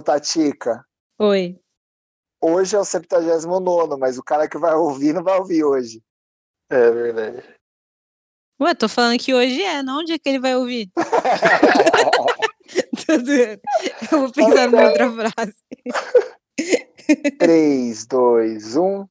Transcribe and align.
ô 0.00 0.02
Tatica. 0.02 0.84
Oi. 1.18 1.58
Hoje 2.42 2.74
é 2.74 2.78
o 2.78 2.84
79, 2.84 3.96
mas 3.98 4.16
o 4.18 4.22
cara 4.22 4.48
que 4.48 4.56
vai 4.56 4.74
ouvir 4.74 5.12
não 5.12 5.22
vai 5.22 5.38
ouvir 5.38 5.62
hoje. 5.62 6.02
É 6.70 6.90
verdade. 6.90 7.44
Ué, 8.60 8.74
tô 8.74 8.88
falando 8.88 9.18
que 9.18 9.34
hoje 9.34 9.62
é, 9.62 9.82
não 9.82 10.00
onde 10.00 10.12
é 10.12 10.18
que 10.18 10.28
ele 10.28 10.40
vai 10.40 10.56
ouvir? 10.56 10.90
Eu 14.10 14.20
vou 14.20 14.32
pensar 14.32 14.70
numa 14.70 14.88
outra 14.88 15.10
frase. 15.10 15.56
3, 17.38 18.06
2, 18.06 18.76
1. 18.76 19.06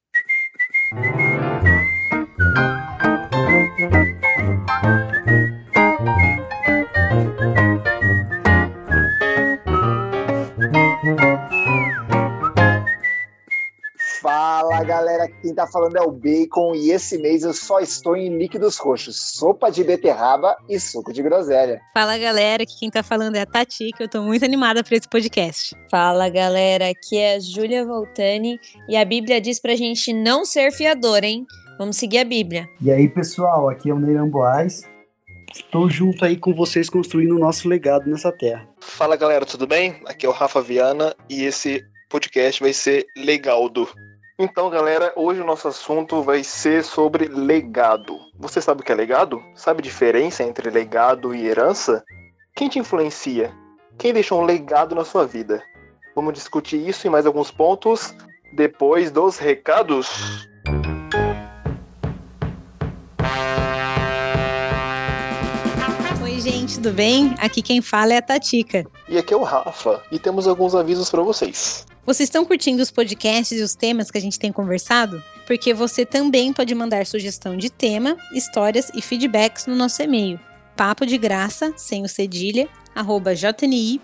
Galera, 15.00 15.28
quem 15.40 15.54
tá 15.54 15.66
falando 15.66 15.96
é 15.96 16.02
o 16.02 16.10
Bacon 16.10 16.74
e 16.74 16.90
esse 16.90 17.16
mês 17.16 17.42
eu 17.42 17.54
só 17.54 17.80
estou 17.80 18.14
em 18.16 18.36
líquidos 18.36 18.76
roxos, 18.76 19.16
sopa 19.34 19.70
de 19.70 19.82
beterraba 19.82 20.54
e 20.68 20.78
suco 20.78 21.10
de 21.10 21.22
groselha. 21.22 21.80
Fala 21.94 22.18
galera, 22.18 22.64
aqui 22.64 22.78
quem 22.78 22.90
tá 22.90 23.02
falando 23.02 23.36
é 23.36 23.40
a 23.40 23.46
Tati, 23.46 23.92
que 23.96 24.02
eu 24.02 24.08
tô 24.08 24.22
muito 24.22 24.44
animada 24.44 24.84
para 24.84 24.94
esse 24.94 25.08
podcast. 25.08 25.74
Fala 25.90 26.28
galera, 26.28 26.90
aqui 26.90 27.16
é 27.16 27.36
a 27.36 27.40
Júlia 27.40 27.84
Voltani 27.86 28.60
e 28.86 28.94
a 28.94 29.04
Bíblia 29.04 29.40
diz 29.40 29.58
pra 29.58 29.74
gente 29.74 30.12
não 30.12 30.44
ser 30.44 30.70
fiador, 30.70 31.24
hein? 31.24 31.46
Vamos 31.78 31.96
seguir 31.96 32.18
a 32.18 32.24
Bíblia. 32.24 32.68
E 32.82 32.92
aí 32.92 33.08
pessoal, 33.08 33.70
aqui 33.70 33.88
é 33.88 33.94
o 33.94 33.98
Neiran 33.98 34.28
Boaz. 34.28 34.86
Estou 35.50 35.88
junto 35.88 36.26
aí 36.26 36.36
com 36.36 36.54
vocês 36.54 36.90
construindo 36.90 37.34
o 37.34 37.38
nosso 37.38 37.66
legado 37.66 38.08
nessa 38.08 38.30
terra. 38.30 38.68
Fala 38.80 39.16
galera, 39.16 39.46
tudo 39.46 39.66
bem? 39.66 40.02
Aqui 40.04 40.26
é 40.26 40.28
o 40.28 40.32
Rafa 40.32 40.60
Viana 40.60 41.16
e 41.28 41.42
esse 41.42 41.82
podcast 42.10 42.62
vai 42.62 42.74
ser 42.74 43.06
Legaldo. 43.16 43.88
Então, 44.42 44.70
galera, 44.70 45.12
hoje 45.16 45.42
o 45.42 45.44
nosso 45.44 45.68
assunto 45.68 46.22
vai 46.22 46.42
ser 46.42 46.82
sobre 46.82 47.26
legado. 47.26 48.18
Você 48.38 48.58
sabe 48.58 48.80
o 48.80 48.82
que 48.82 48.90
é 48.90 48.94
legado? 48.94 49.44
Sabe 49.54 49.80
a 49.80 49.82
diferença 49.82 50.42
entre 50.42 50.70
legado 50.70 51.34
e 51.34 51.46
herança? 51.46 52.02
Quem 52.56 52.66
te 52.66 52.78
influencia? 52.78 53.52
Quem 53.98 54.14
deixou 54.14 54.40
um 54.40 54.46
legado 54.46 54.94
na 54.94 55.04
sua 55.04 55.26
vida? 55.26 55.62
Vamos 56.16 56.32
discutir 56.32 56.88
isso 56.88 57.06
e 57.06 57.10
mais 57.10 57.26
alguns 57.26 57.50
pontos 57.50 58.14
depois 58.56 59.10
dos 59.10 59.36
recados. 59.36 60.48
Oi, 66.22 66.40
gente, 66.40 66.76
tudo 66.76 66.94
bem? 66.94 67.34
Aqui 67.38 67.60
quem 67.60 67.82
fala 67.82 68.14
é 68.14 68.16
a 68.16 68.22
Tatica. 68.22 68.86
E 69.06 69.18
aqui 69.18 69.34
é 69.34 69.36
o 69.36 69.42
Rafa, 69.42 70.02
e 70.10 70.18
temos 70.18 70.48
alguns 70.48 70.74
avisos 70.74 71.10
para 71.10 71.20
vocês. 71.20 71.84
Vocês 72.10 72.26
estão 72.26 72.44
curtindo 72.44 72.82
os 72.82 72.90
podcasts 72.90 73.56
e 73.56 73.62
os 73.62 73.76
temas 73.76 74.10
que 74.10 74.18
a 74.18 74.20
gente 74.20 74.36
tem 74.36 74.50
conversado? 74.50 75.22
Porque 75.46 75.72
você 75.72 76.04
também 76.04 76.52
pode 76.52 76.74
mandar 76.74 77.06
sugestão 77.06 77.56
de 77.56 77.70
tema, 77.70 78.16
histórias 78.34 78.90
e 78.96 79.00
feedbacks 79.00 79.66
no 79.66 79.76
nosso 79.76 80.02
e-mail. 80.02 80.40
Papo 80.74 81.06
de 81.06 81.16
graça, 81.16 81.72
sem 81.76 82.02
o 82.02 82.08
cedilha, 82.08 82.68
arroba 82.96 83.32
jni.com.br. 83.32 84.00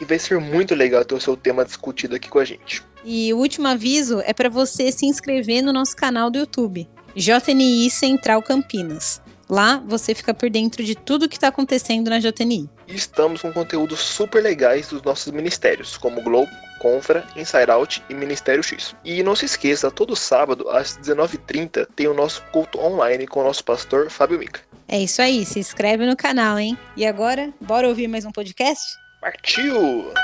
E 0.00 0.04
vai 0.06 0.18
ser 0.18 0.40
muito 0.40 0.74
legal 0.74 1.04
ter 1.04 1.14
o 1.14 1.20
seu 1.20 1.36
tema 1.36 1.66
discutido 1.66 2.16
aqui 2.16 2.30
com 2.30 2.38
a 2.38 2.46
gente. 2.46 2.82
E 3.04 3.30
o 3.34 3.36
último 3.36 3.68
aviso 3.68 4.22
é 4.24 4.32
para 4.32 4.48
você 4.48 4.90
se 4.90 5.04
inscrever 5.04 5.60
no 5.60 5.70
nosso 5.70 5.94
canal 5.94 6.30
do 6.30 6.38
YouTube, 6.38 6.88
JNI 7.14 7.90
Central 7.90 8.42
Campinas. 8.42 9.20
Lá 9.52 9.82
você 9.86 10.14
fica 10.14 10.32
por 10.32 10.48
dentro 10.48 10.82
de 10.82 10.94
tudo 10.94 11.28
que 11.28 11.36
está 11.36 11.48
acontecendo 11.48 12.08
na 12.08 12.18
JNI. 12.18 12.70
E 12.88 12.94
estamos 12.94 13.42
com 13.42 13.52
conteúdos 13.52 14.00
super 14.00 14.42
legais 14.42 14.88
dos 14.88 15.02
nossos 15.02 15.30
ministérios, 15.30 15.98
como 15.98 16.22
Globo, 16.22 16.50
Confra, 16.78 17.22
Inside 17.36 17.70
Out 17.70 18.02
e 18.08 18.14
Ministério 18.14 18.62
X. 18.62 18.96
E 19.04 19.22
não 19.22 19.36
se 19.36 19.44
esqueça, 19.44 19.90
todo 19.90 20.16
sábado 20.16 20.70
às 20.70 20.96
19h30 20.96 21.86
tem 21.94 22.08
o 22.08 22.14
nosso 22.14 22.42
culto 22.50 22.80
online 22.80 23.26
com 23.26 23.40
o 23.40 23.44
nosso 23.44 23.62
pastor 23.62 24.08
Fábio 24.08 24.38
Mica. 24.38 24.62
É 24.88 24.98
isso 24.98 25.20
aí, 25.20 25.44
se 25.44 25.58
inscreve 25.58 26.06
no 26.06 26.16
canal, 26.16 26.58
hein? 26.58 26.78
E 26.96 27.04
agora, 27.04 27.52
bora 27.60 27.86
ouvir 27.86 28.08
mais 28.08 28.24
um 28.24 28.32
podcast? 28.32 28.82
Partiu! 29.20 30.14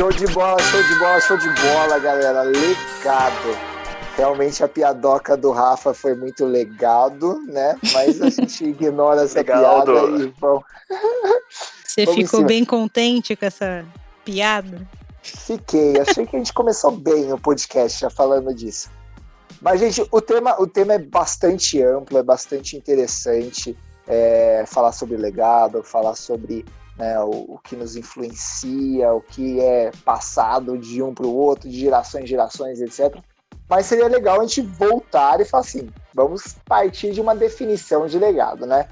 Show 0.00 0.10
de 0.10 0.26
bola, 0.28 0.58
show 0.62 0.82
de 0.82 0.98
bola, 0.98 1.20
show 1.20 1.36
de 1.36 1.48
bola, 1.60 1.98
galera. 1.98 2.40
Legado. 2.40 3.54
Realmente 4.16 4.64
a 4.64 4.68
piadoca 4.68 5.36
do 5.36 5.50
Rafa 5.50 5.92
foi 5.92 6.14
muito 6.14 6.46
legado, 6.46 7.38
né? 7.46 7.76
Mas 7.92 8.18
a 8.22 8.30
gente 8.30 8.64
ignora 8.64 9.24
essa 9.24 9.40
Legado. 9.40 9.92
piada 9.92 10.24
e 10.24 10.32
vamos. 10.40 10.64
Você 11.84 12.06
Vamos 12.06 12.22
ficou 12.22 12.42
bem 12.46 12.64
contente 12.64 13.36
com 13.36 13.44
essa 13.44 13.84
piada? 14.24 14.88
Fiquei. 15.22 16.00
Achei 16.00 16.24
que 16.24 16.34
a 16.34 16.38
gente 16.38 16.54
começou 16.54 16.92
bem 16.92 17.30
o 17.30 17.38
podcast 17.38 18.00
já 18.00 18.08
falando 18.08 18.54
disso. 18.54 18.88
Mas, 19.60 19.80
gente, 19.80 20.02
o 20.10 20.20
tema, 20.22 20.58
o 20.58 20.66
tema 20.66 20.94
é 20.94 20.98
bastante 20.98 21.82
amplo, 21.82 22.16
é 22.16 22.22
bastante 22.22 22.74
interessante. 22.74 23.76
é, 24.08 24.64
falar 24.66 24.92
sobre 24.92 25.18
legado, 25.18 25.82
falar 25.84 26.14
sobre 26.14 26.64
né, 27.00 27.18
o, 27.20 27.54
o 27.54 27.60
que 27.64 27.74
nos 27.74 27.96
influencia, 27.96 29.10
o 29.10 29.22
que 29.22 29.58
é 29.58 29.90
passado 30.04 30.76
de 30.76 31.02
um 31.02 31.14
para 31.14 31.26
o 31.26 31.34
outro, 31.34 31.68
de 31.68 31.80
gerações 31.80 32.24
em 32.24 32.26
gerações, 32.26 32.78
etc. 32.78 33.16
Mas 33.66 33.86
seria 33.86 34.06
legal 34.06 34.38
a 34.38 34.42
gente 34.42 34.60
voltar 34.60 35.40
e 35.40 35.46
falar 35.46 35.62
assim: 35.62 35.88
vamos 36.14 36.56
partir 36.66 37.12
de 37.12 37.20
uma 37.20 37.34
definição 37.34 38.06
de 38.06 38.18
legado, 38.18 38.66
né? 38.66 38.86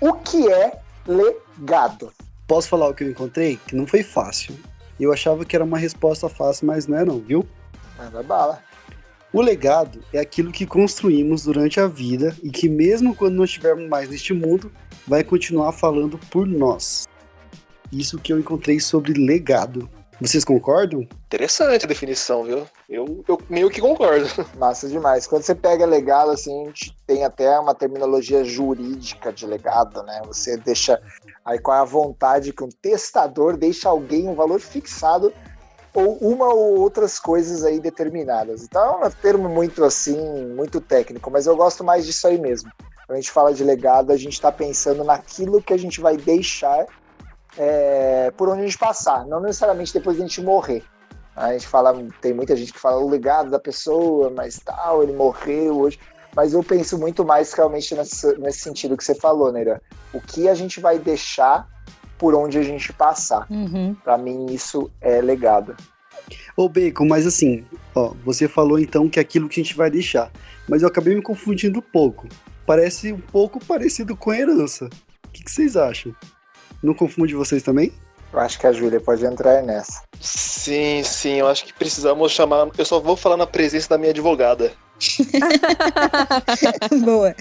O 0.00 0.14
que 0.14 0.50
é 0.50 0.80
legado? 1.06 2.10
Posso 2.48 2.68
falar 2.70 2.88
o 2.88 2.94
que 2.94 3.04
eu 3.04 3.10
encontrei? 3.10 3.60
Que 3.66 3.76
não 3.76 3.86
foi 3.86 4.02
fácil. 4.02 4.58
Eu 4.98 5.12
achava 5.12 5.44
que 5.44 5.54
era 5.54 5.64
uma 5.64 5.78
resposta 5.78 6.26
fácil, 6.28 6.66
mas 6.66 6.86
não 6.86 6.98
é 6.98 7.04
não, 7.04 7.18
viu? 7.18 7.46
Manda 7.98 8.22
bala. 8.22 8.62
O 9.32 9.42
legado 9.42 10.02
é 10.12 10.18
aquilo 10.18 10.50
que 10.50 10.66
construímos 10.66 11.44
durante 11.44 11.78
a 11.78 11.86
vida 11.86 12.34
e 12.42 12.50
que 12.50 12.68
mesmo 12.68 13.14
quando 13.14 13.34
não 13.34 13.44
estivermos 13.44 13.88
mais 13.88 14.08
neste 14.08 14.32
mundo, 14.32 14.72
vai 15.06 15.22
continuar 15.22 15.72
falando 15.72 16.18
por 16.30 16.46
nós. 16.46 17.06
Isso 17.92 18.18
que 18.18 18.32
eu 18.32 18.38
encontrei 18.38 18.78
sobre 18.78 19.12
legado. 19.14 19.88
Vocês 20.20 20.44
concordam? 20.44 21.08
Interessante 21.26 21.86
a 21.86 21.88
definição, 21.88 22.44
viu? 22.44 22.66
Eu, 22.86 23.24
eu 23.26 23.40
meio 23.48 23.70
que 23.70 23.80
concordo. 23.80 24.26
Massa 24.58 24.86
demais. 24.86 25.26
Quando 25.26 25.42
você 25.42 25.54
pega 25.54 25.86
legado, 25.86 26.30
assim, 26.30 26.62
a 26.62 26.66
gente 26.66 26.94
tem 27.06 27.24
até 27.24 27.58
uma 27.58 27.74
terminologia 27.74 28.44
jurídica 28.44 29.32
de 29.32 29.46
legado, 29.46 30.02
né? 30.02 30.20
Você 30.26 30.58
deixa 30.58 31.00
aí 31.42 31.58
qual 31.58 31.78
é 31.78 31.80
a 31.80 31.84
vontade 31.84 32.52
que 32.52 32.62
um 32.62 32.68
testador 32.68 33.56
deixa 33.56 33.88
alguém 33.88 34.28
um 34.28 34.34
valor 34.34 34.60
fixado 34.60 35.32
ou 35.94 36.18
uma 36.18 36.52
ou 36.52 36.78
outras 36.78 37.18
coisas 37.18 37.64
aí 37.64 37.80
determinadas. 37.80 38.62
Então 38.62 39.02
é 39.02 39.06
um 39.06 39.10
termo 39.10 39.48
muito 39.48 39.82
assim, 39.82 40.18
muito 40.54 40.82
técnico, 40.82 41.30
mas 41.30 41.46
eu 41.46 41.56
gosto 41.56 41.82
mais 41.82 42.04
disso 42.04 42.26
aí 42.26 42.38
mesmo. 42.38 42.70
Quando 43.06 43.16
a 43.16 43.20
gente 43.20 43.32
fala 43.32 43.54
de 43.54 43.64
legado, 43.64 44.12
a 44.12 44.16
gente 44.16 44.34
está 44.34 44.52
pensando 44.52 45.02
naquilo 45.02 45.62
que 45.62 45.72
a 45.72 45.78
gente 45.78 45.98
vai 45.98 46.16
deixar 46.16 46.86
é, 47.56 48.32
por 48.36 48.48
onde 48.48 48.62
a 48.62 48.64
gente 48.64 48.78
passar, 48.78 49.26
não 49.26 49.40
necessariamente 49.40 49.92
depois 49.92 50.16
de 50.16 50.22
a 50.22 50.26
gente 50.26 50.42
morrer. 50.42 50.82
A 51.34 51.52
gente 51.52 51.66
fala, 51.66 51.94
tem 52.20 52.34
muita 52.34 52.54
gente 52.56 52.72
que 52.72 52.78
fala 52.78 53.00
o 53.00 53.08
legado 53.08 53.50
da 53.50 53.58
pessoa, 53.58 54.30
mas 54.30 54.58
tal, 54.58 55.02
ele 55.02 55.12
morreu 55.12 55.80
hoje. 55.80 55.98
Mas 56.34 56.52
eu 56.52 56.62
penso 56.62 56.98
muito 56.98 57.24
mais 57.24 57.52
realmente 57.52 57.94
nesse, 57.94 58.38
nesse 58.38 58.60
sentido 58.60 58.96
que 58.96 59.02
você 59.02 59.14
falou, 59.14 59.50
Neira. 59.50 59.80
O 60.12 60.20
que 60.20 60.48
a 60.48 60.54
gente 60.54 60.80
vai 60.80 60.98
deixar 60.98 61.68
por 62.18 62.34
onde 62.34 62.58
a 62.58 62.62
gente 62.62 62.92
passar. 62.92 63.46
Uhum. 63.50 63.96
Pra 64.04 64.18
mim, 64.18 64.46
isso 64.50 64.90
é 65.00 65.22
legado. 65.22 65.74
Ô 66.54 66.68
Bacon, 66.68 67.06
mas 67.06 67.26
assim, 67.26 67.64
ó, 67.94 68.12
você 68.22 68.46
falou 68.46 68.78
então 68.78 69.08
que 69.08 69.18
é 69.18 69.22
aquilo 69.22 69.48
que 69.48 69.58
a 69.58 69.64
gente 69.64 69.74
vai 69.74 69.90
deixar. 69.90 70.30
Mas 70.68 70.82
eu 70.82 70.88
acabei 70.88 71.14
me 71.14 71.22
confundindo 71.22 71.78
um 71.78 71.82
pouco. 71.82 72.28
Parece 72.66 73.12
um 73.12 73.20
pouco 73.20 73.64
parecido 73.64 74.14
com 74.14 74.32
herança. 74.32 74.90
O 75.26 75.28
que, 75.32 75.42
que 75.42 75.50
vocês 75.50 75.76
acham? 75.76 76.14
Não 76.82 76.94
confunde 76.94 77.34
vocês 77.34 77.62
também? 77.62 77.92
Eu 78.32 78.38
acho 78.38 78.58
que 78.58 78.66
a 78.66 78.72
Júlia 78.72 79.00
pode 79.00 79.24
entrar 79.24 79.62
nessa. 79.62 80.04
Sim, 80.20 81.02
sim, 81.02 81.34
eu 81.34 81.48
acho 81.48 81.64
que 81.64 81.72
precisamos 81.72 82.30
chamar. 82.30 82.68
Eu 82.78 82.84
só 82.84 83.00
vou 83.00 83.16
falar 83.16 83.36
na 83.36 83.46
presença 83.46 83.88
da 83.88 83.98
minha 83.98 84.10
advogada. 84.10 84.72
Boa. 87.04 87.34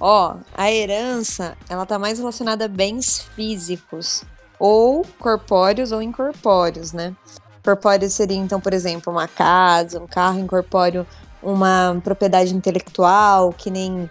Ó, 0.00 0.36
a 0.54 0.72
herança, 0.72 1.56
ela 1.68 1.84
tá 1.84 1.98
mais 1.98 2.18
relacionada 2.18 2.64
a 2.64 2.68
bens 2.68 3.28
físicos, 3.34 4.24
ou 4.58 5.04
corpóreos 5.18 5.92
ou 5.92 6.00
incorpóreos, 6.00 6.92
né? 6.92 7.14
Corpóreo 7.62 8.08
seria, 8.08 8.36
então, 8.36 8.60
por 8.60 8.72
exemplo, 8.72 9.12
uma 9.12 9.26
casa, 9.26 10.00
um 10.00 10.06
carro 10.06 10.38
incorpóreo, 10.38 11.04
uma 11.42 12.00
propriedade 12.02 12.54
intelectual, 12.54 13.52
que 13.52 13.70
nem 13.70 14.08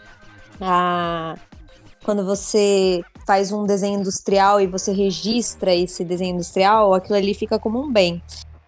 a... 0.59 1.35
quando 2.03 2.25
você 2.25 3.01
faz 3.25 3.51
um 3.51 3.65
desenho 3.65 3.99
industrial 3.99 4.61
e 4.61 4.67
você 4.67 4.91
registra 4.91 5.73
esse 5.73 6.03
desenho 6.03 6.35
industrial, 6.35 6.93
aquilo 6.93 7.15
ali 7.15 7.33
fica 7.33 7.57
como 7.57 7.81
um 7.81 7.91
bem. 7.91 8.21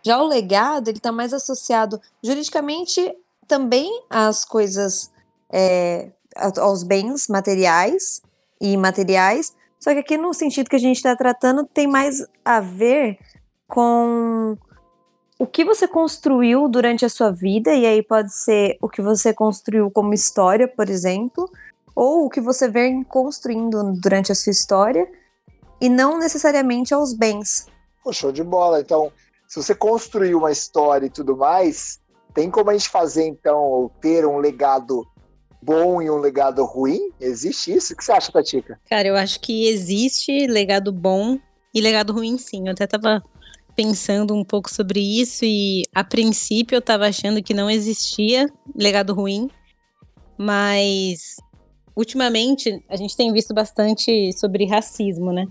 Já 0.03 0.21
o 0.21 0.27
legado, 0.27 0.87
ele 0.87 0.99
tá 0.99 1.11
mais 1.11 1.33
associado 1.33 1.99
juridicamente 2.23 3.13
também 3.47 3.89
às 4.09 4.43
coisas 4.43 5.11
é, 5.51 6.11
aos 6.35 6.83
bens 6.83 7.27
materiais 7.27 8.21
e 8.59 8.71
imateriais, 8.71 9.53
só 9.79 9.93
que 9.93 9.99
aqui 9.99 10.17
no 10.17 10.33
sentido 10.33 10.69
que 10.69 10.75
a 10.75 10.79
gente 10.79 10.97
está 10.97 11.15
tratando 11.15 11.63
tem 11.65 11.87
mais 11.87 12.25
a 12.43 12.59
ver 12.59 13.17
com 13.67 14.57
o 15.39 15.45
que 15.45 15.63
você 15.63 15.87
construiu 15.87 16.67
durante 16.67 17.05
a 17.05 17.09
sua 17.09 17.31
vida, 17.31 17.73
e 17.73 17.85
aí 17.85 18.01
pode 18.01 18.33
ser 18.33 18.77
o 18.81 18.89
que 18.89 19.01
você 19.01 19.33
construiu 19.33 19.91
como 19.91 20.13
história, 20.13 20.67
por 20.67 20.89
exemplo, 20.89 21.49
ou 21.97 22.25
o 22.25 22.29
que 22.29 22.39
você 22.39 22.69
vem 22.69 23.03
construindo 23.03 23.91
durante 23.99 24.31
a 24.31 24.35
sua 24.35 24.51
história, 24.51 25.09
e 25.81 25.89
não 25.89 26.19
necessariamente 26.19 26.93
aos 26.93 27.11
bens. 27.11 27.65
Pô, 28.03 28.13
show 28.13 28.31
de 28.31 28.43
bola. 28.43 28.79
Então, 28.79 29.11
se 29.47 29.55
você 29.55 29.73
construiu 29.73 30.37
uma 30.37 30.51
história 30.51 31.07
e 31.07 31.09
tudo 31.09 31.35
mais, 31.35 31.99
tem 32.35 32.51
como 32.51 32.69
a 32.69 32.73
gente 32.73 32.87
fazer, 32.87 33.25
então, 33.25 33.89
ter 33.99 34.27
um 34.27 34.37
legado 34.37 35.07
bom 35.59 35.99
e 35.99 36.07
um 36.07 36.17
legado 36.17 36.63
ruim? 36.65 36.99
Existe 37.19 37.73
isso? 37.73 37.93
O 37.93 37.97
que 37.97 38.05
você 38.05 38.11
acha, 38.11 38.31
Tatica? 38.31 38.79
Cara, 38.87 39.07
eu 39.07 39.15
acho 39.15 39.39
que 39.39 39.67
existe 39.67 40.45
legado 40.45 40.91
bom 40.91 41.39
e 41.73 41.81
legado 41.81 42.13
ruim, 42.13 42.37
sim. 42.37 42.67
Eu 42.67 42.73
até 42.73 42.85
tava 42.85 43.23
pensando 43.75 44.35
um 44.35 44.43
pouco 44.43 44.69
sobre 44.69 44.99
isso 44.99 45.43
e 45.43 45.81
a 45.95 46.03
princípio 46.03 46.75
eu 46.75 46.79
estava 46.79 47.07
achando 47.07 47.41
que 47.41 47.55
não 47.55 47.71
existia 47.71 48.47
legado 48.75 49.15
ruim, 49.15 49.49
mas 50.37 51.37
ultimamente 51.97 52.81
a 52.87 52.95
gente 52.95 53.17
tem 53.17 53.33
visto 53.33 53.53
bastante 53.53 54.31
sobre 54.33 54.65
racismo, 54.65 55.33
né? 55.33 55.47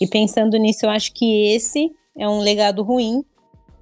E 0.00 0.06
pensando 0.06 0.58
nisso, 0.58 0.84
eu 0.84 0.90
acho 0.90 1.14
que 1.14 1.54
esse 1.54 1.90
é 2.18 2.28
um 2.28 2.40
legado 2.40 2.82
ruim, 2.82 3.24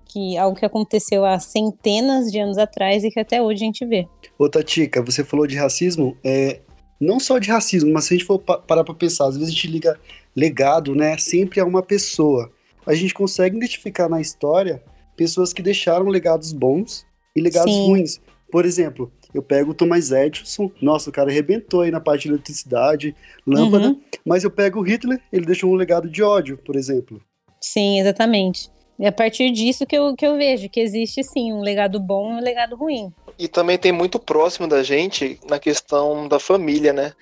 que 0.04 0.36
algo 0.36 0.56
que 0.56 0.66
aconteceu 0.66 1.24
há 1.24 1.40
centenas 1.40 2.30
de 2.30 2.38
anos 2.38 2.58
atrás 2.58 3.02
e 3.02 3.10
que 3.10 3.18
até 3.18 3.40
hoje 3.40 3.62
a 3.62 3.66
gente 3.66 3.86
vê. 3.86 4.06
Ô 4.38 4.48
Tatica, 4.48 5.02
você 5.02 5.24
falou 5.24 5.46
de 5.46 5.56
racismo, 5.56 6.14
é, 6.22 6.60
não 7.00 7.18
só 7.18 7.38
de 7.38 7.50
racismo, 7.50 7.90
mas 7.90 8.04
se 8.04 8.14
a 8.14 8.16
gente 8.18 8.26
for 8.26 8.38
parar 8.38 8.84
para 8.84 8.94
pensar, 8.94 9.26
às 9.26 9.36
vezes 9.36 9.48
a 9.48 9.52
gente 9.52 9.68
liga 9.68 9.98
legado, 10.36 10.94
né, 10.94 11.16
sempre 11.16 11.60
a 11.60 11.64
uma 11.64 11.82
pessoa 11.82 12.52
a 12.86 12.94
gente 12.94 13.14
consegue 13.14 13.56
identificar 13.56 14.08
na 14.08 14.20
história 14.20 14.82
pessoas 15.16 15.52
que 15.52 15.62
deixaram 15.62 16.06
legados 16.06 16.52
bons 16.52 17.06
e 17.34 17.40
legados 17.40 17.72
Sim. 17.72 17.86
ruins. 17.86 18.20
Por 18.50 18.64
exemplo, 18.64 19.10
eu 19.34 19.42
pego 19.42 19.70
o 19.70 19.74
Thomas 19.74 20.10
Edison, 20.10 20.70
nossa, 20.80 21.10
o 21.10 21.12
cara 21.12 21.30
arrebentou 21.30 21.82
aí 21.82 21.90
na 21.90 22.00
parte 22.00 22.22
de 22.22 22.28
eletricidade, 22.28 23.14
lâmpada, 23.46 23.88
uhum. 23.88 24.00
mas 24.24 24.44
eu 24.44 24.50
pego 24.50 24.80
o 24.80 24.82
Hitler, 24.82 25.20
ele 25.32 25.46
deixou 25.46 25.70
um 25.70 25.74
legado 25.74 26.08
de 26.08 26.22
ódio, 26.22 26.58
por 26.58 26.76
exemplo. 26.76 27.20
Sim, 27.60 28.00
exatamente. 28.00 28.70
É 29.00 29.08
a 29.08 29.12
partir 29.12 29.50
disso 29.50 29.86
que 29.86 29.96
eu, 29.96 30.14
que 30.14 30.26
eu 30.26 30.36
vejo 30.36 30.68
que 30.68 30.80
existe 30.80 31.24
sim 31.24 31.52
um 31.52 31.60
legado 31.60 31.98
bom 31.98 32.32
e 32.32 32.36
um 32.36 32.40
legado 32.40 32.76
ruim. 32.76 33.12
E 33.38 33.48
também 33.48 33.78
tem 33.78 33.90
muito 33.90 34.18
próximo 34.18 34.68
da 34.68 34.82
gente 34.82 35.40
na 35.48 35.58
questão 35.58 36.28
da 36.28 36.38
família, 36.38 36.92
né? 36.92 37.12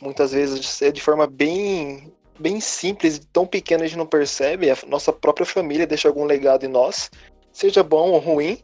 Muitas 0.00 0.32
vezes 0.32 0.80
é 0.80 0.92
de 0.92 1.00
forma 1.00 1.26
bem 1.26 2.12
bem 2.38 2.60
simples 2.60 3.16
e 3.16 3.26
tão 3.26 3.44
pequena 3.44 3.82
a 3.82 3.86
gente 3.86 3.98
não 3.98 4.06
percebe, 4.06 4.70
a 4.70 4.76
nossa 4.86 5.12
própria 5.12 5.44
família 5.44 5.86
deixa 5.86 6.06
algum 6.06 6.24
legado 6.24 6.64
em 6.64 6.68
nós, 6.68 7.10
seja 7.52 7.82
bom 7.82 8.10
ou 8.12 8.18
ruim, 8.20 8.58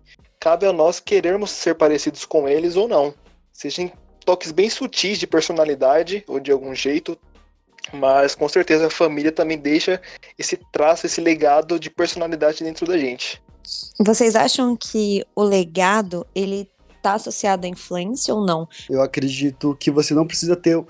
cabe 0.45 0.67
a 0.67 0.75
nós 0.75 1.01
querermos 1.01 1.51
ser 1.51 1.75
parecidos 1.75 2.27
com 2.27 2.47
eles 2.47 2.77
ou 2.77 2.87
não. 2.87 3.15
Sejam 3.51 3.91
toques 4.27 4.53
bem 4.53 4.69
sutis 4.69 5.19
de 5.19 5.27
personalidade 5.27 6.23
ou 6.29 6.39
de 6.39 6.53
algum 6.53 6.75
jeito, 6.75 7.17
mas 7.95 8.35
com 8.35 8.47
certeza 8.47 8.89
a 8.89 8.91
família 8.91 9.33
também 9.33 9.57
deixa 9.57 10.03
esse 10.39 10.59
traço, 10.71 11.07
esse 11.07 11.19
legado 11.19 11.81
de 11.81 11.89
personalidade 11.89 12.63
dentro 12.63 12.87
da 12.87 12.99
gente. 12.99 13.43
Vocês 13.99 14.37
acham 14.37 14.77
que 14.77 15.25
o 15.35 15.43
legado 15.43 16.27
ele 16.35 16.69
está 16.95 17.15
associado 17.15 17.65
à 17.65 17.69
influência 17.71 18.35
ou 18.35 18.45
não? 18.45 18.69
Eu 18.91 19.01
acredito 19.01 19.75
que 19.81 19.91
você 19.91 20.13
não 20.13 20.27
precisa 20.27 20.55
ter 20.55 20.85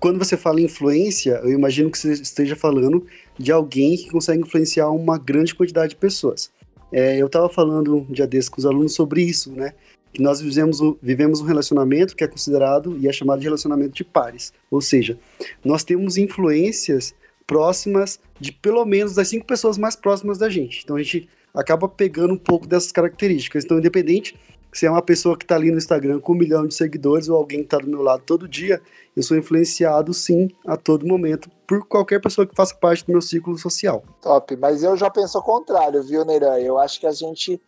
quando 0.00 0.18
você 0.18 0.36
fala 0.36 0.60
influência, 0.60 1.40
eu 1.44 1.52
imagino 1.52 1.88
que 1.88 1.96
você 1.96 2.12
esteja 2.14 2.56
falando 2.56 3.06
de 3.38 3.52
alguém 3.52 3.96
que 3.96 4.10
consegue 4.10 4.42
influenciar 4.42 4.90
uma 4.90 5.16
grande 5.16 5.54
quantidade 5.54 5.90
de 5.90 5.96
pessoas. 5.96 6.50
É, 6.92 7.16
eu 7.16 7.26
estava 7.26 7.48
falando 7.48 7.96
um 7.96 8.12
dia 8.12 8.26
desse 8.26 8.50
com 8.50 8.58
os 8.58 8.66
alunos 8.66 8.94
sobre 8.94 9.22
isso, 9.22 9.50
né? 9.52 9.72
Que 10.12 10.20
nós 10.20 10.40
vivemos, 10.40 10.78
vivemos 11.02 11.40
um 11.40 11.44
relacionamento 11.44 12.14
que 12.14 12.22
é 12.22 12.28
considerado 12.28 12.98
e 12.98 13.08
é 13.08 13.12
chamado 13.12 13.38
de 13.38 13.46
relacionamento 13.46 13.94
de 13.94 14.04
pares. 14.04 14.52
Ou 14.70 14.80
seja, 14.80 15.18
nós 15.64 15.82
temos 15.82 16.18
influências 16.18 17.14
próximas 17.46 18.20
de 18.38 18.52
pelo 18.52 18.84
menos 18.84 19.14
das 19.14 19.28
cinco 19.28 19.46
pessoas 19.46 19.78
mais 19.78 19.96
próximas 19.96 20.36
da 20.36 20.50
gente. 20.50 20.82
Então 20.84 20.96
a 20.96 21.02
gente 21.02 21.28
acaba 21.54 21.88
pegando 21.88 22.34
um 22.34 22.38
pouco 22.38 22.66
dessas 22.66 22.92
características. 22.92 23.64
Então, 23.64 23.78
independente 23.78 24.34
se 24.72 24.86
é 24.86 24.90
uma 24.90 25.02
pessoa 25.02 25.36
que 25.36 25.44
está 25.44 25.54
ali 25.54 25.70
no 25.70 25.76
Instagram 25.76 26.18
com 26.18 26.32
um 26.32 26.36
milhão 26.36 26.66
de 26.66 26.74
seguidores 26.74 27.28
ou 27.28 27.36
alguém 27.36 27.58
que 27.58 27.66
está 27.66 27.78
do 27.78 27.86
meu 27.86 28.00
lado 28.00 28.22
todo 28.24 28.48
dia, 28.48 28.80
eu 29.14 29.22
sou 29.22 29.36
influenciado 29.36 30.14
sim 30.14 30.48
a 30.66 30.76
todo 30.76 31.06
momento 31.06 31.50
por 31.66 31.86
qualquer 31.86 32.20
pessoa 32.20 32.46
que 32.46 32.54
faça 32.54 32.74
parte 32.74 33.04
do 33.04 33.12
meu 33.12 33.20
ciclo 33.20 33.56
social. 33.58 34.02
Top, 34.22 34.56
mas 34.56 34.82
eu 34.82 34.96
já 34.96 35.10
penso 35.10 35.36
ao 35.36 35.44
contrário, 35.44 36.02
viu, 36.02 36.24
Neiran? 36.24 36.58
Eu 36.58 36.78
acho 36.78 36.98
que 36.98 37.06
a 37.06 37.12
gente, 37.12 37.60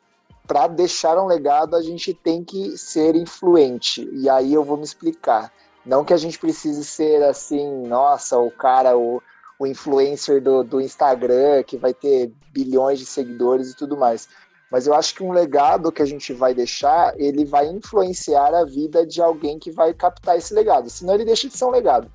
para 0.47 0.67
deixar 0.67 1.23
um 1.23 1.27
legado, 1.27 1.77
a 1.77 1.83
gente 1.83 2.15
tem 2.15 2.43
que 2.43 2.77
ser 2.79 3.15
influente. 3.15 4.09
E 4.15 4.29
aí 4.29 4.55
eu 4.55 4.65
vou 4.65 4.79
me 4.79 4.85
explicar. 4.85 5.53
Não 5.85 6.05
que 6.05 6.15
a 6.15 6.17
gente 6.17 6.39
precise 6.39 6.83
ser 6.85 7.23
assim, 7.25 7.87
nossa, 7.87 8.39
o 8.39 8.51
cara, 8.51 8.97
o, 8.97 9.23
o 9.59 9.67
influencer 9.67 10.43
do, 10.43 10.65
do 10.65 10.81
Instagram 10.81 11.63
que 11.65 11.77
vai 11.77 11.93
ter 11.93 12.33
bilhões 12.51 12.99
de 12.99 13.05
seguidores 13.05 13.71
e 13.71 13.77
tudo 13.77 13.95
mais 13.95 14.27
mas 14.71 14.87
eu 14.87 14.95
acho 14.95 15.15
que 15.15 15.23
um 15.23 15.33
legado 15.33 15.93
que 15.93 16.03
a 16.03 16.07
gente 16.07 16.33
vai 16.33 16.55
deixar, 16.55 17.15
ele 17.19 17.45
vai 17.45 17.67
influenciar 17.67 18.55
a 18.55 18.65
vida 18.65 19.07
de 19.07 19.21
alguém 19.23 19.59
que 19.59 19.71
vai 19.71 19.93
captar 19.95 20.37
esse 20.37 20.53
legado, 20.53 20.91
senão 20.91 21.15
ele 21.15 21.25
deixa 21.25 21.49
de 21.49 21.57
ser 21.57 21.65
um 21.65 21.71
legado. 21.71 22.11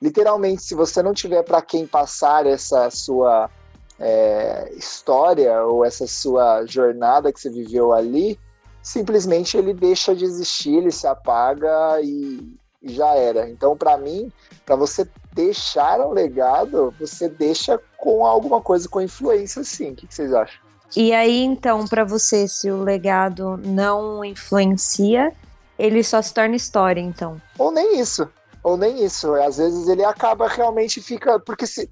Literalmente, 0.00 0.62
se 0.62 0.74
você 0.74 1.02
não 1.02 1.14
tiver 1.14 1.42
para 1.42 1.62
quem 1.62 1.86
passar 1.86 2.46
essa 2.46 2.90
sua 2.90 3.50
é, 3.98 4.70
história 4.76 5.62
ou 5.64 5.84
essa 5.84 6.06
sua 6.06 6.64
jornada 6.66 7.32
que 7.32 7.40
você 7.40 7.50
viveu 7.50 7.92
ali, 7.92 8.38
simplesmente 8.82 9.56
ele 9.56 9.72
deixa 9.72 10.14
de 10.14 10.24
existir, 10.24 10.76
ele 10.76 10.92
se 10.92 11.06
apaga 11.06 12.00
e, 12.02 12.56
já 12.82 13.14
era. 13.14 13.48
Então, 13.48 13.76
para 13.76 13.96
mim, 13.96 14.30
para 14.64 14.76
você 14.76 15.08
deixar 15.32 16.00
um 16.00 16.12
legado, 16.12 16.94
você 16.98 17.28
deixa 17.28 17.80
com 17.96 18.24
alguma 18.24 18.60
coisa 18.60 18.88
com 18.88 19.00
influência, 19.00 19.64
sim. 19.64 19.90
O 19.90 19.96
que, 19.96 20.06
que 20.06 20.14
vocês 20.14 20.32
acham? 20.32 20.65
E 20.94 21.12
aí, 21.12 21.42
então, 21.42 21.86
para 21.86 22.04
você, 22.04 22.46
se 22.46 22.70
o 22.70 22.82
legado 22.82 23.56
não 23.56 24.24
influencia, 24.24 25.32
ele 25.78 26.02
só 26.02 26.22
se 26.22 26.32
torna 26.32 26.56
história, 26.56 27.00
então. 27.00 27.40
Ou 27.58 27.70
nem 27.70 27.98
isso. 27.98 28.28
Ou 28.62 28.76
nem 28.76 29.04
isso. 29.04 29.34
Às 29.34 29.58
vezes 29.58 29.88
ele 29.88 30.04
acaba 30.04 30.48
realmente 30.48 31.00
fica. 31.00 31.38
Porque 31.40 31.66
se. 31.66 31.90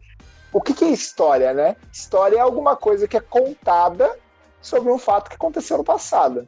O 0.53 0.61
que, 0.61 0.73
que 0.73 0.85
é 0.85 0.89
história, 0.89 1.53
né? 1.53 1.77
História 1.93 2.37
é 2.37 2.41
alguma 2.41 2.77
coisa 2.77 3.09
que 3.09 3.17
é 3.17 3.21
contada 3.21 4.17
sobre 4.63 4.91
um 4.91 4.99
fato 4.99 5.29
que 5.29 5.37
aconteceu 5.37 5.77
no 5.79 5.85
passado. 5.85 6.47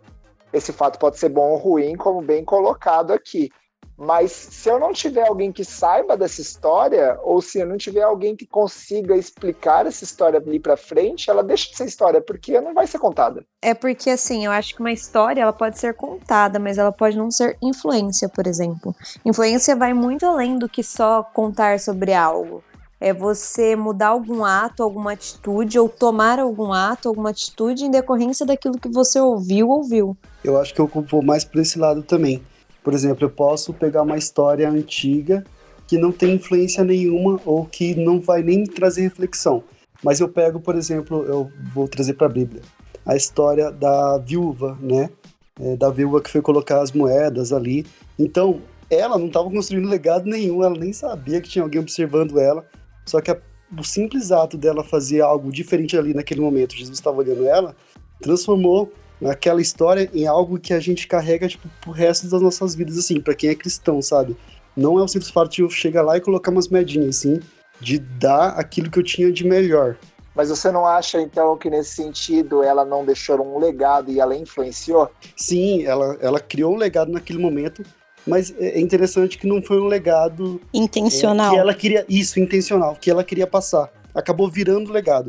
Esse 0.52 0.72
fato 0.72 0.98
pode 0.98 1.18
ser 1.18 1.28
bom 1.28 1.50
ou 1.50 1.56
ruim, 1.56 1.96
como 1.96 2.22
bem 2.22 2.44
colocado 2.44 3.12
aqui. 3.12 3.50
Mas 3.98 4.30
se 4.30 4.68
eu 4.68 4.78
não 4.78 4.92
tiver 4.92 5.26
alguém 5.26 5.50
que 5.50 5.64
saiba 5.64 6.16
dessa 6.16 6.40
história, 6.40 7.18
ou 7.22 7.40
se 7.40 7.60
eu 7.60 7.66
não 7.66 7.78
tiver 7.78 8.02
alguém 8.02 8.36
que 8.36 8.46
consiga 8.46 9.16
explicar 9.16 9.86
essa 9.86 10.04
história 10.04 10.38
ali 10.38 10.60
para 10.60 10.76
frente, 10.76 11.30
ela 11.30 11.42
deixa 11.42 11.70
de 11.70 11.76
ser 11.76 11.86
história, 11.86 12.20
porque 12.20 12.60
não 12.60 12.74
vai 12.74 12.86
ser 12.86 12.98
contada. 12.98 13.42
É 13.62 13.72
porque, 13.72 14.10
assim, 14.10 14.44
eu 14.44 14.52
acho 14.52 14.74
que 14.74 14.80
uma 14.80 14.92
história 14.92 15.40
ela 15.40 15.52
pode 15.52 15.78
ser 15.78 15.94
contada, 15.94 16.58
mas 16.58 16.76
ela 16.76 16.92
pode 16.92 17.16
não 17.16 17.30
ser 17.30 17.56
influência, 17.62 18.28
por 18.28 18.46
exemplo. 18.46 18.94
Influência 19.24 19.74
vai 19.74 19.94
muito 19.94 20.26
além 20.26 20.58
do 20.58 20.68
que 20.68 20.82
só 20.82 21.22
contar 21.22 21.80
sobre 21.80 22.12
algo. 22.12 22.62
É 23.00 23.12
você 23.12 23.76
mudar 23.76 24.08
algum 24.08 24.44
ato, 24.44 24.82
alguma 24.82 25.12
atitude, 25.12 25.78
ou 25.78 25.88
tomar 25.88 26.38
algum 26.38 26.72
ato, 26.72 27.08
alguma 27.08 27.30
atitude 27.30 27.84
em 27.84 27.90
decorrência 27.90 28.44
daquilo 28.44 28.78
que 28.78 28.88
você 28.88 29.18
ouviu 29.20 29.68
ou 29.68 29.82
viu. 29.82 30.16
Eu 30.44 30.58
acho 30.58 30.74
que 30.74 30.80
eu 30.80 30.86
vou 30.86 31.22
mais 31.22 31.44
por 31.44 31.60
esse 31.60 31.78
lado 31.78 32.02
também 32.02 32.42
por 32.86 32.94
exemplo, 32.94 33.24
eu 33.24 33.30
posso 33.30 33.74
pegar 33.74 34.02
uma 34.02 34.16
história 34.16 34.70
antiga 34.70 35.42
que 35.88 35.98
não 35.98 36.12
tem 36.12 36.34
influência 36.34 36.84
nenhuma 36.84 37.40
ou 37.44 37.64
que 37.64 37.96
não 37.96 38.20
vai 38.20 38.44
nem 38.44 38.62
trazer 38.62 39.02
reflexão. 39.02 39.64
Mas 40.04 40.20
eu 40.20 40.28
pego, 40.28 40.60
por 40.60 40.76
exemplo, 40.76 41.24
eu 41.24 41.50
vou 41.74 41.88
trazer 41.88 42.14
para 42.14 42.28
a 42.28 42.30
Bíblia, 42.30 42.62
a 43.04 43.16
história 43.16 43.72
da 43.72 44.18
viúva, 44.18 44.78
né? 44.80 45.10
É, 45.58 45.74
da 45.74 45.90
viúva 45.90 46.20
que 46.20 46.30
foi 46.30 46.40
colocar 46.40 46.80
as 46.80 46.92
moedas 46.92 47.52
ali. 47.52 47.84
Então, 48.16 48.60
ela 48.88 49.18
não 49.18 49.26
estava 49.26 49.50
construindo 49.50 49.88
legado 49.88 50.26
nenhum, 50.26 50.62
ela 50.62 50.78
nem 50.78 50.92
sabia 50.92 51.40
que 51.40 51.48
tinha 51.48 51.64
alguém 51.64 51.80
observando 51.80 52.38
ela. 52.38 52.64
Só 53.04 53.20
que 53.20 53.32
a, 53.32 53.38
o 53.76 53.82
simples 53.82 54.30
ato 54.30 54.56
dela 54.56 54.84
fazer 54.84 55.22
algo 55.22 55.50
diferente 55.50 55.98
ali 55.98 56.14
naquele 56.14 56.40
momento, 56.40 56.76
Jesus 56.76 56.96
estava 56.96 57.16
olhando 57.16 57.48
ela, 57.48 57.74
transformou 58.20 58.92
aquela 59.24 59.62
história 59.62 60.10
em 60.12 60.26
algo 60.26 60.58
que 60.58 60.74
a 60.74 60.80
gente 60.80 61.06
carrega, 61.06 61.48
tipo, 61.48 61.68
pro 61.80 61.90
resto 61.90 62.28
das 62.28 62.42
nossas 62.42 62.74
vidas, 62.74 62.98
assim, 62.98 63.20
para 63.20 63.34
quem 63.34 63.50
é 63.50 63.54
cristão, 63.54 64.02
sabe? 64.02 64.36
Não 64.76 64.98
é 64.98 65.02
o 65.02 65.08
simples 65.08 65.30
fato 65.30 65.50
de 65.50 65.62
eu 65.62 65.70
chegar 65.70 66.02
lá 66.02 66.16
e 66.16 66.20
colocar 66.20 66.50
umas 66.50 66.68
medinhas, 66.68 67.16
assim, 67.16 67.40
de 67.80 67.98
dar 67.98 68.48
aquilo 68.50 68.90
que 68.90 68.98
eu 68.98 69.02
tinha 69.02 69.32
de 69.32 69.46
melhor. 69.46 69.96
Mas 70.34 70.50
você 70.50 70.70
não 70.70 70.84
acha, 70.84 71.18
então, 71.18 71.56
que 71.56 71.70
nesse 71.70 71.94
sentido 71.94 72.62
ela 72.62 72.84
não 72.84 73.06
deixou 73.06 73.40
um 73.40 73.58
legado 73.58 74.10
e 74.10 74.20
ela 74.20 74.36
influenciou? 74.36 75.10
Sim, 75.34 75.84
ela, 75.84 76.18
ela 76.20 76.38
criou 76.38 76.74
um 76.74 76.76
legado 76.76 77.10
naquele 77.10 77.38
momento 77.38 77.82
Mas 78.26 78.52
é 78.58 78.78
interessante 78.78 79.38
que 79.38 79.46
não 79.46 79.62
foi 79.62 79.80
um 79.80 79.86
legado 79.86 80.60
intencional. 80.74 81.52
É, 81.52 81.54
que 81.54 81.60
ela 81.60 81.74
queria 81.74 82.04
isso, 82.08 82.38
intencional, 82.40 82.96
que 83.00 83.10
ela 83.10 83.24
queria 83.24 83.46
passar. 83.46 83.90
Acabou 84.14 84.50
virando 84.50 84.92
legado. 84.92 85.28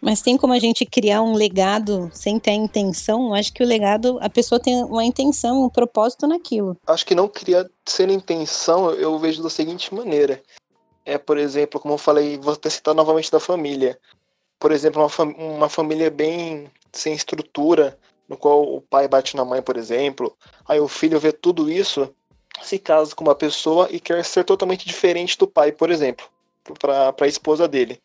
Mas 0.00 0.20
tem 0.20 0.36
como 0.36 0.52
a 0.52 0.58
gente 0.58 0.84
criar 0.84 1.22
um 1.22 1.34
legado 1.34 2.10
sem 2.12 2.38
ter 2.38 2.50
a 2.50 2.54
intenção? 2.54 3.34
Acho 3.34 3.52
que 3.52 3.62
o 3.62 3.66
legado, 3.66 4.18
a 4.20 4.28
pessoa 4.28 4.60
tem 4.60 4.84
uma 4.84 5.04
intenção, 5.04 5.64
um 5.64 5.70
propósito 5.70 6.26
naquilo. 6.26 6.76
Acho 6.86 7.06
que 7.06 7.14
não 7.14 7.28
criar 7.28 7.68
sem 7.84 8.12
intenção, 8.12 8.90
eu 8.90 9.18
vejo 9.18 9.42
da 9.42 9.50
seguinte 9.50 9.94
maneira. 9.94 10.42
É, 11.04 11.16
por 11.16 11.38
exemplo, 11.38 11.80
como 11.80 11.94
eu 11.94 11.98
falei, 11.98 12.36
vou 12.36 12.52
até 12.52 12.68
citar 12.68 12.94
novamente 12.94 13.30
da 13.30 13.40
família. 13.40 13.98
Por 14.58 14.72
exemplo, 14.72 15.00
uma, 15.00 15.08
fam 15.08 15.28
uma 15.38 15.68
família 15.68 16.10
bem 16.10 16.70
sem 16.92 17.14
estrutura, 17.14 17.98
no 18.28 18.36
qual 18.36 18.62
o 18.62 18.80
pai 18.80 19.06
bate 19.06 19.36
na 19.36 19.44
mãe, 19.44 19.62
por 19.62 19.76
exemplo. 19.76 20.36
Aí 20.66 20.80
o 20.80 20.88
filho 20.88 21.20
vê 21.20 21.32
tudo 21.32 21.70
isso, 21.70 22.12
se 22.62 22.78
casa 22.78 23.14
com 23.14 23.24
uma 23.24 23.34
pessoa 23.34 23.88
e 23.90 24.00
quer 24.00 24.24
ser 24.24 24.44
totalmente 24.44 24.86
diferente 24.86 25.38
do 25.38 25.46
pai, 25.46 25.72
por 25.72 25.90
exemplo, 25.90 26.26
para 26.78 27.14
a 27.20 27.28
esposa 27.28 27.68
dele. 27.68 28.00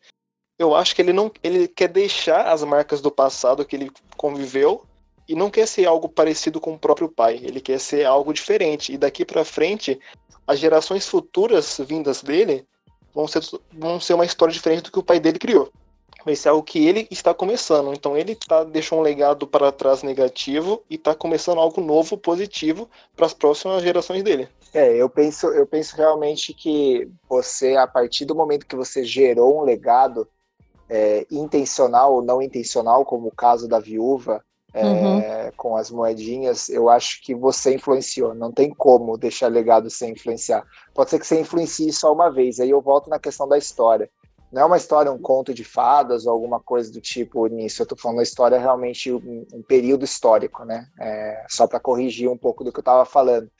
Eu 0.58 0.74
acho 0.74 0.94
que 0.94 1.02
ele 1.02 1.12
não 1.12 1.30
ele 1.42 1.66
quer 1.66 1.88
deixar 1.88 2.46
as 2.46 2.62
marcas 2.62 3.00
do 3.00 3.10
passado 3.10 3.64
que 3.64 3.74
ele 3.74 3.90
conviveu 4.16 4.84
e 5.28 5.34
não 5.34 5.50
quer 5.50 5.66
ser 5.66 5.86
algo 5.86 6.08
parecido 6.08 6.60
com 6.60 6.74
o 6.74 6.78
próprio 6.78 7.08
pai. 7.08 7.40
Ele 7.42 7.60
quer 7.60 7.78
ser 7.78 8.04
algo 8.04 8.32
diferente. 8.32 8.92
E 8.92 8.98
daqui 8.98 9.24
para 9.24 9.44
frente, 9.44 9.98
as 10.46 10.58
gerações 10.58 11.08
futuras 11.08 11.80
vindas 11.86 12.22
dele 12.22 12.66
vão 13.14 13.26
ser, 13.26 13.42
vão 13.72 13.98
ser 14.00 14.14
uma 14.14 14.24
história 14.24 14.52
diferente 14.52 14.84
do 14.84 14.92
que 14.92 14.98
o 14.98 15.02
pai 15.02 15.18
dele 15.18 15.38
criou 15.38 15.72
vai 16.24 16.36
ser 16.36 16.48
algo 16.48 16.62
que 16.62 16.86
ele 16.86 17.06
está 17.10 17.34
começando. 17.34 17.92
Então 17.92 18.16
ele 18.16 18.34
tá, 18.34 18.64
deixou 18.64 18.98
um 18.98 19.02
legado 19.02 19.46
para 19.46 19.72
trás 19.72 20.02
negativo 20.02 20.82
e 20.88 20.94
está 20.94 21.14
começando 21.14 21.58
algo 21.58 21.80
novo, 21.80 22.16
positivo, 22.16 22.88
para 23.16 23.26
as 23.26 23.34
próximas 23.34 23.82
gerações 23.82 24.22
dele. 24.22 24.48
É, 24.72 24.94
eu 24.96 25.08
penso, 25.08 25.48
eu 25.48 25.66
penso 25.66 25.96
realmente 25.96 26.54
que 26.54 27.08
você, 27.28 27.76
a 27.76 27.86
partir 27.86 28.24
do 28.24 28.34
momento 28.34 28.66
que 28.66 28.76
você 28.76 29.04
gerou 29.04 29.60
um 29.60 29.64
legado, 29.64 30.26
é, 30.92 31.26
intencional 31.30 32.14
ou 32.14 32.22
não 32.22 32.42
intencional, 32.42 33.04
como 33.04 33.28
o 33.28 33.34
caso 33.34 33.66
da 33.66 33.78
viúva, 33.78 34.44
é, 34.74 34.84
uhum. 34.84 35.52
com 35.56 35.76
as 35.76 35.90
moedinhas, 35.90 36.68
eu 36.68 36.88
acho 36.88 37.22
que 37.22 37.34
você 37.34 37.74
influenciou. 37.74 38.34
Não 38.34 38.50
tem 38.50 38.70
como 38.70 39.18
deixar 39.18 39.48
legado 39.48 39.90
sem 39.90 40.12
influenciar. 40.12 40.64
Pode 40.94 41.10
ser 41.10 41.18
que 41.18 41.26
você 41.26 41.40
influencie 41.40 41.92
só 41.92 42.12
uma 42.12 42.30
vez. 42.30 42.58
Aí 42.58 42.70
eu 42.70 42.80
volto 42.80 43.10
na 43.10 43.18
questão 43.18 43.48
da 43.48 43.58
história 43.58 44.08
não 44.52 44.62
é 44.62 44.64
uma 44.66 44.76
história, 44.76 45.10
um 45.10 45.18
conto 45.18 45.54
de 45.54 45.64
fadas 45.64 46.26
ou 46.26 46.32
alguma 46.32 46.60
coisa 46.60 46.92
do 46.92 47.00
tipo 47.00 47.46
nisso. 47.46 47.80
Eu 47.80 47.84
estou 47.84 47.96
falando 47.96 48.18
uma 48.18 48.22
história 48.22 48.58
realmente 48.58 49.10
um, 49.10 49.46
um 49.52 49.62
período 49.62 50.04
histórico, 50.04 50.62
né? 50.64 50.86
É, 51.00 51.46
só 51.48 51.66
para 51.66 51.80
corrigir 51.80 52.28
um 52.28 52.36
pouco 52.36 52.62
do 52.62 52.70
que 52.70 52.78
eu 52.78 52.82
estava 52.82 53.06
falando. 53.06 53.50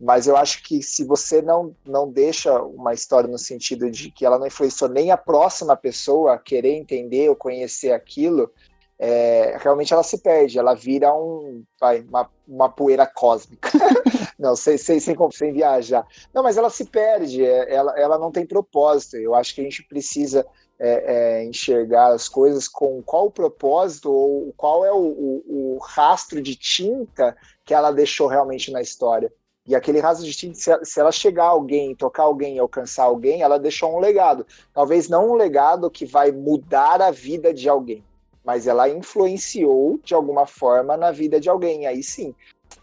Mas 0.00 0.26
eu 0.26 0.36
acho 0.36 0.62
que 0.62 0.82
se 0.82 1.04
você 1.04 1.42
não, 1.42 1.76
não 1.84 2.10
deixa 2.10 2.62
uma 2.62 2.94
história 2.94 3.28
no 3.28 3.38
sentido 3.38 3.90
de 3.90 4.10
que 4.10 4.24
ela 4.24 4.38
não 4.38 4.46
influenciou 4.46 4.88
nem 4.88 5.10
a 5.10 5.16
próxima 5.16 5.76
pessoa 5.76 6.34
a 6.34 6.38
querer 6.38 6.74
entender 6.74 7.28
ou 7.28 7.36
conhecer 7.36 7.92
aquilo, 7.92 8.50
é, 8.98 9.56
realmente 9.58 9.92
ela 9.92 10.02
se 10.02 10.18
perde, 10.18 10.58
ela 10.58 10.74
vira 10.74 11.12
um, 11.14 11.64
vai, 11.80 12.00
uma, 12.00 12.30
uma 12.46 12.68
poeira 12.68 13.06
cósmica. 13.06 13.70
não, 14.38 14.56
sem, 14.56 14.78
sem, 14.78 15.00
sem, 15.00 15.16
sem 15.32 15.52
viajar. 15.52 16.06
Não, 16.32 16.42
mas 16.42 16.56
ela 16.56 16.70
se 16.70 16.84
perde, 16.86 17.44
é, 17.44 17.74
ela, 17.74 17.98
ela 17.98 18.18
não 18.18 18.30
tem 18.30 18.46
propósito. 18.46 19.16
Eu 19.16 19.34
acho 19.34 19.54
que 19.54 19.60
a 19.60 19.64
gente 19.64 19.82
precisa 19.82 20.46
é, 20.78 21.40
é, 21.40 21.44
enxergar 21.44 22.12
as 22.12 22.26
coisas 22.26 22.66
com 22.66 23.02
qual 23.02 23.26
o 23.26 23.30
propósito 23.30 24.10
ou 24.10 24.52
qual 24.56 24.84
é 24.84 24.90
o, 24.90 24.96
o, 24.96 25.76
o, 25.76 25.78
rastro 25.78 26.40
de 26.40 26.56
tinta 26.56 27.36
que 27.66 27.74
ela 27.74 27.90
deixou 27.90 28.26
realmente 28.26 28.70
na 28.70 28.80
história. 28.80 29.30
E 29.66 29.74
aquele 29.74 30.00
rastro 30.00 30.26
de 30.26 30.34
tinta, 30.34 30.84
se, 30.84 31.00
ela 31.00 31.12
chegar 31.12 31.44
a 31.44 31.48
alguém, 31.48 31.94
tocar 31.94 32.24
alguém, 32.24 32.58
alcançar 32.58 33.04
alguém, 33.04 33.42
ela 33.42 33.58
deixou 33.58 33.94
um 33.94 34.00
legado. 34.00 34.46
Talvez 34.72 35.08
não 35.08 35.30
um 35.30 35.34
legado 35.34 35.90
que 35.90 36.06
vai 36.06 36.32
mudar 36.32 37.00
a 37.02 37.10
vida 37.10 37.52
de 37.52 37.68
alguém, 37.68 38.04
mas 38.44 38.66
ela 38.66 38.88
influenciou 38.88 40.00
de 40.02 40.14
alguma 40.14 40.46
forma 40.46 40.96
na 40.96 41.10
vida 41.12 41.38
de 41.38 41.48
alguém. 41.48 41.86
Aí 41.86 42.02
sim. 42.02 42.34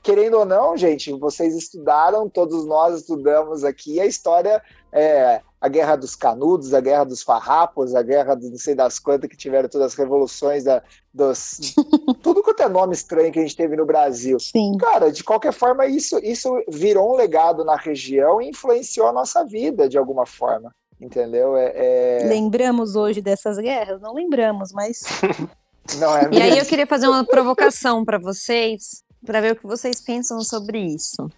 Querendo 0.03 0.37
ou 0.37 0.45
não, 0.45 0.77
gente, 0.77 1.11
vocês 1.13 1.55
estudaram, 1.55 2.29
todos 2.29 2.65
nós 2.65 2.99
estudamos 2.99 3.63
aqui 3.63 3.99
a 3.99 4.05
história, 4.05 4.61
é, 4.91 5.41
a 5.59 5.67
Guerra 5.67 5.95
dos 5.95 6.15
Canudos, 6.15 6.73
a 6.73 6.79
Guerra 6.79 7.05
dos 7.05 7.23
Farrapos, 7.23 7.95
a 7.95 8.01
Guerra 8.01 8.35
do 8.35 8.49
não 8.49 8.57
sei 8.57 8.75
das 8.75 8.99
quantas 8.99 9.29
que 9.29 9.35
tiveram 9.35 9.67
todas 9.67 9.87
as 9.87 9.95
revoluções 9.95 10.63
da, 10.63 10.83
dos. 11.17 11.73
tudo 12.21 12.43
quanto 12.43 12.61
é 12.61 12.69
nome 12.69 12.93
estranho 12.93 13.31
que 13.31 13.39
a 13.39 13.41
gente 13.41 13.55
teve 13.55 13.75
no 13.75 13.85
Brasil. 13.85 14.39
Sim. 14.39 14.77
Cara, 14.77 15.11
de 15.11 15.23
qualquer 15.23 15.51
forma, 15.51 15.85
isso, 15.87 16.19
isso 16.23 16.49
virou 16.69 17.13
um 17.13 17.15
legado 17.15 17.65
na 17.65 17.75
região 17.75 18.41
e 18.41 18.49
influenciou 18.49 19.07
a 19.07 19.13
nossa 19.13 19.43
vida 19.43 19.89
de 19.89 19.97
alguma 19.97 20.25
forma 20.25 20.71
entendeu? 20.99 21.55
É, 21.55 21.73
é... 21.75 22.27
Lembramos 22.27 22.95
hoje 22.95 23.21
dessas 23.21 23.57
guerras? 23.57 24.01
Não 24.01 24.13
lembramos, 24.13 24.71
mas. 24.71 25.01
Não, 25.99 26.17
é 26.17 26.29
e 26.33 26.41
aí 26.41 26.57
eu 26.57 26.65
queria 26.65 26.85
fazer 26.85 27.07
uma 27.07 27.23
provocação 27.23 28.03
para 28.03 28.17
vocês, 28.17 29.03
para 29.25 29.39
ver 29.39 29.53
o 29.53 29.55
que 29.55 29.65
vocês 29.65 30.01
pensam 30.01 30.41
sobre 30.41 30.79
isso. 30.79 31.31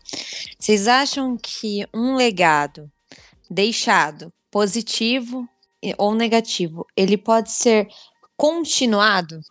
Vocês 0.58 0.88
acham 0.88 1.38
que 1.38 1.86
um 1.94 2.16
legado 2.16 2.90
deixado, 3.50 4.34
positivo 4.50 5.48
ou 6.00 6.16
negativo, 6.16 6.86
ele 6.98 7.16
pode 7.16 7.52
ser 7.52 7.88
continuado? 8.40 9.42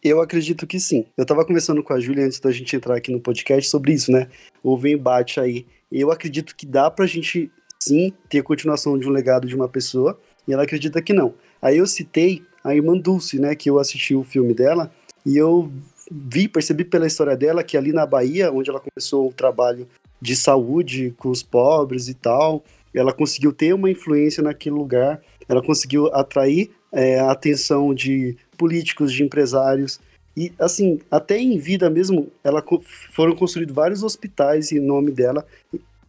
Eu 0.00 0.20
acredito 0.20 0.68
que 0.68 0.78
sim. 0.78 1.04
Eu 1.16 1.22
estava 1.22 1.44
conversando 1.44 1.82
com 1.82 1.92
a 1.92 1.98
Júlia 1.98 2.24
antes 2.24 2.38
da 2.38 2.52
gente 2.52 2.76
entrar 2.76 2.96
aqui 2.96 3.10
no 3.10 3.18
podcast 3.18 3.68
sobre 3.68 3.92
isso, 3.92 4.12
né? 4.12 4.28
Houve 4.62 4.90
um 4.90 4.98
embate 4.98 5.40
aí. 5.40 5.66
Eu 5.90 6.12
acredito 6.12 6.54
que 6.54 6.64
dá 6.64 6.88
pra 6.88 7.06
gente 7.06 7.50
sim 7.82 8.12
ter 8.28 8.44
continuação 8.44 8.96
de 8.96 9.08
um 9.08 9.10
legado 9.10 9.48
de 9.48 9.56
uma 9.56 9.68
pessoa, 9.68 10.16
e 10.46 10.52
ela 10.52 10.62
acredita 10.62 11.02
que 11.02 11.12
não. 11.12 11.34
Aí 11.60 11.78
eu 11.78 11.86
citei 11.88 12.44
a 12.62 12.72
irmã 12.72 12.96
Dulce, 12.96 13.40
né, 13.40 13.56
que 13.56 13.68
eu 13.68 13.80
assisti 13.80 14.14
o 14.14 14.22
filme 14.22 14.54
dela, 14.54 14.92
e 15.24 15.36
eu 15.36 15.68
vi, 16.08 16.46
percebi 16.46 16.84
pela 16.84 17.08
história 17.08 17.36
dela 17.36 17.64
que 17.64 17.76
ali 17.76 17.92
na 17.92 18.06
Bahia, 18.06 18.52
onde 18.52 18.70
ela 18.70 18.80
começou 18.80 19.28
o 19.28 19.32
trabalho 19.32 19.88
de 20.22 20.36
saúde 20.36 21.12
com 21.18 21.30
os 21.30 21.42
pobres 21.42 22.06
e 22.06 22.14
tal, 22.14 22.62
ela 22.94 23.12
conseguiu 23.12 23.52
ter 23.52 23.74
uma 23.74 23.90
influência 23.90 24.40
naquele 24.40 24.76
lugar, 24.76 25.20
ela 25.48 25.60
conseguiu 25.60 26.06
atrair 26.14 26.70
é, 26.96 27.20
a 27.20 27.30
atenção 27.30 27.92
de 27.92 28.38
políticos, 28.56 29.12
de 29.12 29.22
empresários, 29.22 30.00
e 30.34 30.50
assim, 30.58 30.98
até 31.10 31.38
em 31.38 31.58
vida 31.58 31.90
mesmo, 31.90 32.32
ela 32.42 32.64
foram 33.12 33.36
construídos 33.36 33.74
vários 33.74 34.02
hospitais 34.02 34.72
em 34.72 34.80
nome 34.80 35.10
dela, 35.10 35.46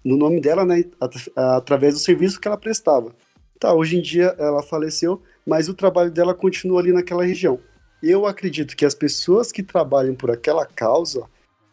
no 0.04 0.16
nome 0.16 0.40
dela, 0.40 0.64
né, 0.64 0.86
at 1.00 1.30
através 1.36 1.94
do 1.94 2.00
serviço 2.00 2.40
que 2.40 2.48
ela 2.48 2.58
prestava. 2.58 3.14
Tá, 3.60 3.74
hoje 3.74 3.98
em 3.98 4.02
dia 4.02 4.34
ela 4.38 4.64
faleceu, 4.64 5.22
mas 5.46 5.68
o 5.68 5.74
trabalho 5.74 6.12
dela 6.12 6.34
continua 6.34 6.80
ali 6.80 6.94
naquela 6.94 7.26
região. 7.26 7.60
Eu 8.02 8.26
acredito 8.26 8.76
que 8.76 8.86
as 8.86 8.94
pessoas 8.94 9.52
que 9.52 9.64
trabalham 9.64 10.16
por 10.16 10.32
aquela 10.32 10.66
causa, 10.66 11.26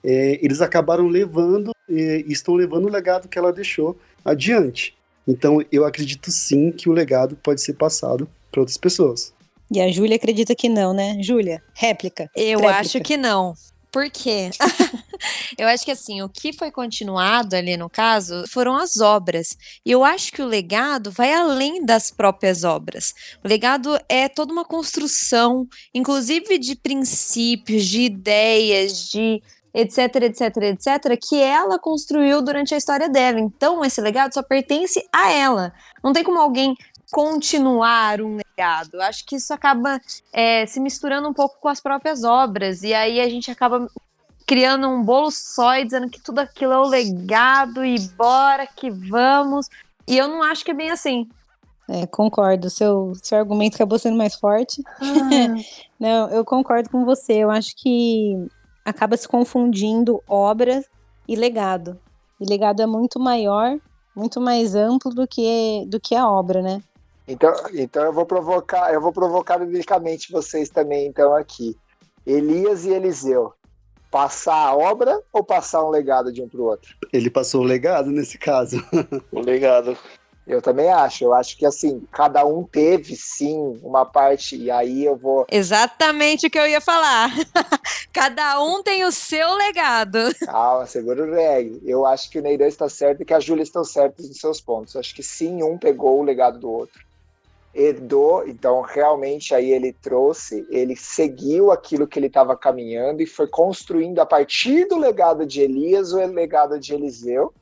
é, 0.02 0.38
eles 0.42 0.60
acabaram 0.60 1.06
levando 1.06 1.72
e 1.88 2.24
estão 2.28 2.54
levando 2.54 2.86
o 2.86 2.90
legado 2.90 3.28
que 3.28 3.38
ela 3.38 3.52
deixou 3.52 3.96
adiante. 4.24 4.96
Então 5.26 5.60
eu 5.70 5.84
acredito 5.84 6.30
sim 6.30 6.72
que 6.72 6.88
o 6.88 6.92
legado 6.92 7.36
pode 7.36 7.60
ser 7.60 7.74
passado 7.74 8.28
para 8.54 8.60
outras 8.60 8.78
pessoas. 8.78 9.34
E 9.70 9.80
a 9.80 9.90
Júlia 9.90 10.16
acredita 10.16 10.54
que 10.54 10.68
não, 10.68 10.94
né? 10.94 11.16
Júlia, 11.20 11.60
réplica. 11.74 12.30
Eu 12.36 12.60
réplica. 12.60 12.80
acho 12.80 13.00
que 13.00 13.16
não. 13.16 13.54
Por 13.90 14.10
quê? 14.10 14.50
eu 15.58 15.66
acho 15.68 15.84
que 15.84 15.90
assim, 15.90 16.20
o 16.22 16.28
que 16.28 16.52
foi 16.52 16.70
continuado 16.70 17.56
ali 17.56 17.76
no 17.76 17.88
caso 17.88 18.44
foram 18.48 18.76
as 18.76 19.00
obras. 19.00 19.56
E 19.84 19.90
eu 19.90 20.04
acho 20.04 20.32
que 20.32 20.42
o 20.42 20.46
legado 20.46 21.10
vai 21.10 21.32
além 21.32 21.84
das 21.84 22.10
próprias 22.10 22.62
obras. 22.64 23.14
O 23.42 23.48
legado 23.48 23.98
é 24.08 24.28
toda 24.28 24.52
uma 24.52 24.64
construção, 24.64 25.66
inclusive 25.92 26.58
de 26.58 26.76
princípios, 26.76 27.86
de 27.86 28.02
ideias, 28.02 29.08
de 29.08 29.42
etc, 29.72 29.98
etc, 30.22 30.56
etc, 30.56 31.18
que 31.20 31.40
ela 31.40 31.80
construiu 31.80 32.40
durante 32.40 32.74
a 32.74 32.78
história 32.78 33.08
dela. 33.08 33.40
Então, 33.40 33.84
esse 33.84 34.00
legado 34.00 34.32
só 34.32 34.42
pertence 34.42 35.04
a 35.12 35.32
ela. 35.32 35.72
Não 36.02 36.12
tem 36.12 36.22
como 36.22 36.38
alguém 36.38 36.76
continuar 37.10 38.20
um 38.20 38.36
legado. 38.36 39.00
Acho 39.00 39.24
que 39.26 39.36
isso 39.36 39.52
acaba 39.52 40.00
é, 40.32 40.66
se 40.66 40.80
misturando 40.80 41.28
um 41.28 41.34
pouco 41.34 41.58
com 41.60 41.68
as 41.68 41.80
próprias 41.80 42.24
obras, 42.24 42.82
e 42.82 42.94
aí 42.94 43.20
a 43.20 43.28
gente 43.28 43.50
acaba 43.50 43.88
criando 44.46 44.88
um 44.88 45.02
bolo 45.02 45.30
só 45.30 45.76
e 45.76 45.84
dizendo 45.84 46.08
que 46.08 46.20
tudo 46.20 46.38
aquilo 46.38 46.72
é 46.72 46.78
o 46.78 46.86
legado 46.86 47.84
e 47.84 47.98
bora 48.10 48.66
que 48.66 48.90
vamos. 48.90 49.68
E 50.06 50.16
eu 50.16 50.28
não 50.28 50.42
acho 50.42 50.64
que 50.64 50.70
é 50.70 50.74
bem 50.74 50.90
assim. 50.90 51.28
É, 51.88 52.06
concordo. 52.06 52.70
Seu, 52.70 53.12
seu 53.16 53.38
argumento 53.38 53.74
acabou 53.74 53.98
sendo 53.98 54.16
mais 54.16 54.34
forte. 54.34 54.82
Ah. 55.00 55.54
não, 55.98 56.30
eu 56.30 56.44
concordo 56.44 56.90
com 56.90 57.04
você. 57.04 57.34
Eu 57.34 57.50
acho 57.50 57.74
que 57.76 58.46
acaba 58.84 59.16
se 59.16 59.26
confundindo 59.26 60.22
obra 60.28 60.84
e 61.26 61.36
legado. 61.36 61.98
E 62.40 62.44
legado 62.44 62.82
é 62.82 62.86
muito 62.86 63.18
maior, 63.18 63.78
muito 64.14 64.40
mais 64.40 64.74
amplo 64.74 65.14
do 65.14 65.26
que, 65.26 65.86
do 65.88 66.00
que 66.00 66.14
a 66.14 66.28
obra, 66.28 66.60
né? 66.60 66.82
Então, 67.26 67.54
então 67.72 68.04
eu 68.04 68.12
vou 68.12 68.26
provocar, 68.26 68.92
eu 68.92 69.00
vou 69.00 69.12
provocar 69.12 69.58
biblicamente 69.58 70.30
vocês 70.30 70.68
também, 70.68 71.06
então, 71.06 71.34
aqui. 71.34 71.76
Elias 72.26 72.84
e 72.84 72.90
Eliseu. 72.90 73.52
Passar 74.10 74.68
a 74.68 74.76
obra 74.76 75.20
ou 75.32 75.42
passar 75.42 75.84
um 75.84 75.90
legado 75.90 76.32
de 76.32 76.40
um 76.40 76.48
para 76.48 76.60
o 76.60 76.64
outro? 76.64 76.94
Ele 77.12 77.28
passou 77.28 77.62
o 77.62 77.64
legado 77.64 78.10
nesse 78.10 78.38
caso. 78.38 78.76
O 79.32 79.40
legado. 79.40 79.96
Eu 80.46 80.60
também 80.60 80.88
acho. 80.90 81.24
Eu 81.24 81.32
acho 81.32 81.56
que 81.56 81.64
assim, 81.64 82.06
cada 82.12 82.44
um 82.44 82.62
teve 82.64 83.16
sim 83.16 83.78
uma 83.82 84.04
parte, 84.04 84.56
e 84.56 84.70
aí 84.70 85.04
eu 85.04 85.16
vou. 85.16 85.46
Exatamente 85.50 86.46
o 86.46 86.50
que 86.50 86.58
eu 86.58 86.66
ia 86.66 86.80
falar. 86.80 87.30
cada 88.12 88.62
um 88.62 88.82
tem 88.82 89.04
o 89.04 89.10
seu 89.10 89.54
legado. 89.54 90.18
Calma, 90.44 90.86
segura 90.86 91.24
o 91.24 91.34
reggae. 91.34 91.80
Eu 91.84 92.06
acho 92.06 92.30
que 92.30 92.38
o 92.38 92.42
Neiran 92.42 92.66
está 92.66 92.88
certo 92.88 93.22
e 93.22 93.24
que 93.24 93.34
a 93.34 93.40
Júlia 93.40 93.62
estão 93.62 93.84
certos 93.84 94.28
nos 94.28 94.38
seus 94.38 94.60
pontos. 94.60 94.94
Eu 94.94 95.00
acho 95.00 95.14
que 95.14 95.22
sim, 95.22 95.62
um 95.62 95.78
pegou 95.78 96.20
o 96.20 96.22
legado 96.22 96.58
do 96.58 96.70
outro. 96.70 97.03
Herdou, 97.74 98.46
então 98.46 98.82
realmente 98.82 99.52
aí 99.52 99.72
ele 99.72 99.92
trouxe, 99.92 100.64
ele 100.70 100.94
seguiu 100.94 101.72
aquilo 101.72 102.06
que 102.06 102.18
ele 102.18 102.28
estava 102.28 102.56
caminhando 102.56 103.20
e 103.20 103.26
foi 103.26 103.48
construindo 103.48 104.20
a 104.20 104.26
partir 104.26 104.86
do 104.86 104.96
legado 104.96 105.44
de 105.44 105.60
Elias 105.60 106.12
o 106.12 106.24
legado 106.24 106.78
de 106.78 106.94
Eliseu 106.94 107.52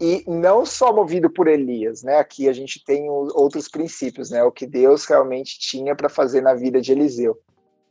e 0.00 0.24
não 0.26 0.64
só 0.64 0.92
movido 0.92 1.28
por 1.30 1.48
Elias, 1.48 2.02
né? 2.02 2.18
Aqui 2.18 2.48
a 2.48 2.52
gente 2.52 2.82
tem 2.84 3.08
outros 3.10 3.68
princípios, 3.68 4.30
né? 4.30 4.42
O 4.42 4.52
que 4.52 4.66
Deus 4.66 5.04
realmente 5.04 5.58
tinha 5.58 5.94
para 5.94 6.08
fazer 6.08 6.40
na 6.40 6.54
vida 6.54 6.80
de 6.80 6.92
Eliseu. 6.92 7.38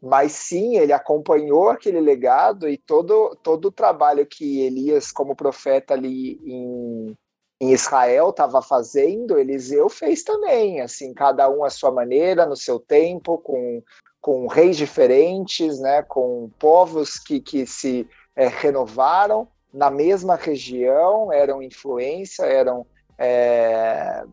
Mas 0.01 0.33
sim, 0.33 0.77
ele 0.77 0.93
acompanhou 0.93 1.69
aquele 1.69 1.99
legado 1.99 2.69
e 2.69 2.77
todo, 2.77 3.35
todo 3.41 3.65
o 3.65 3.71
trabalho 3.71 4.25
que 4.25 4.61
Elias, 4.61 5.11
como 5.11 5.35
profeta 5.35 5.95
ali 5.95 6.39
em, 6.43 7.17
em 7.59 7.71
Israel, 7.71 8.29
estava 8.29 8.61
fazendo, 8.61 9.39
Eliseu 9.39 9.87
fez 9.87 10.23
também, 10.23 10.81
assim, 10.81 11.13
cada 11.13 11.49
um 11.49 11.63
à 11.63 11.69
sua 11.69 11.91
maneira, 11.91 12.45
no 12.45 12.55
seu 12.55 12.79
tempo, 12.79 13.37
com, 13.37 13.81
com 14.19 14.47
reis 14.47 14.75
diferentes, 14.75 15.79
né? 15.79 16.03
Com 16.03 16.49
povos 16.59 17.17
que, 17.17 17.39
que 17.39 17.65
se 17.65 18.07
é, 18.35 18.47
renovaram 18.47 19.47
na 19.73 19.89
mesma 19.89 20.35
região, 20.35 21.31
eram 21.31 21.61
influência, 21.61 22.43
eram 22.43 22.85
é, 23.17 24.23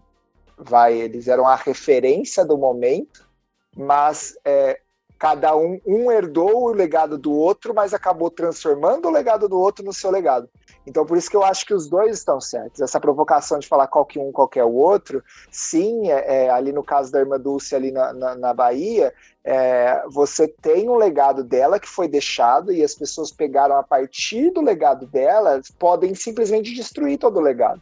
vai, 0.56 0.94
eles 0.94 1.28
eram 1.28 1.46
a 1.46 1.56
referência 1.56 2.44
do 2.44 2.56
momento, 2.56 3.28
mas 3.76 4.36
é, 4.44 4.80
cada 5.18 5.56
um, 5.56 5.80
um 5.86 6.10
herdou 6.10 6.64
o 6.64 6.72
legado 6.72 7.16
do 7.16 7.32
outro, 7.32 7.74
mas 7.74 7.94
acabou 7.94 8.30
transformando 8.30 9.06
o 9.06 9.10
legado 9.10 9.48
do 9.48 9.58
outro 9.58 9.84
no 9.84 9.92
seu 9.92 10.10
legado. 10.10 10.48
Então, 10.86 11.06
por 11.06 11.16
isso 11.16 11.30
que 11.30 11.36
eu 11.36 11.44
acho 11.44 11.64
que 11.64 11.74
os 11.74 11.88
dois 11.88 12.18
estão 12.18 12.40
certos. 12.40 12.80
Essa 12.80 13.00
provocação 13.00 13.58
de 13.58 13.68
falar 13.68 13.86
qual 13.86 14.04
que 14.04 14.18
um, 14.18 14.32
qual 14.32 14.48
que 14.48 14.60
o 14.60 14.72
outro, 14.72 15.22
sim, 15.50 16.10
é, 16.10 16.44
é, 16.44 16.50
ali 16.50 16.72
no 16.72 16.82
caso 16.82 17.12
da 17.12 17.20
irmã 17.20 17.38
Dulce, 17.38 17.74
ali 17.74 17.92
na, 17.92 18.12
na, 18.12 18.34
na 18.34 18.54
Bahia, 18.54 19.14
é, 19.44 20.02
você 20.10 20.48
tem 20.48 20.88
um 20.88 20.96
legado 20.96 21.44
dela 21.44 21.78
que 21.78 21.88
foi 21.88 22.08
deixado 22.08 22.72
e 22.72 22.82
as 22.82 22.94
pessoas 22.94 23.30
pegaram 23.30 23.76
a 23.76 23.82
partir 23.82 24.50
do 24.50 24.60
legado 24.60 25.06
dela, 25.06 25.60
podem 25.78 26.14
simplesmente 26.14 26.74
destruir 26.74 27.18
todo 27.18 27.38
o 27.38 27.42
legado. 27.42 27.80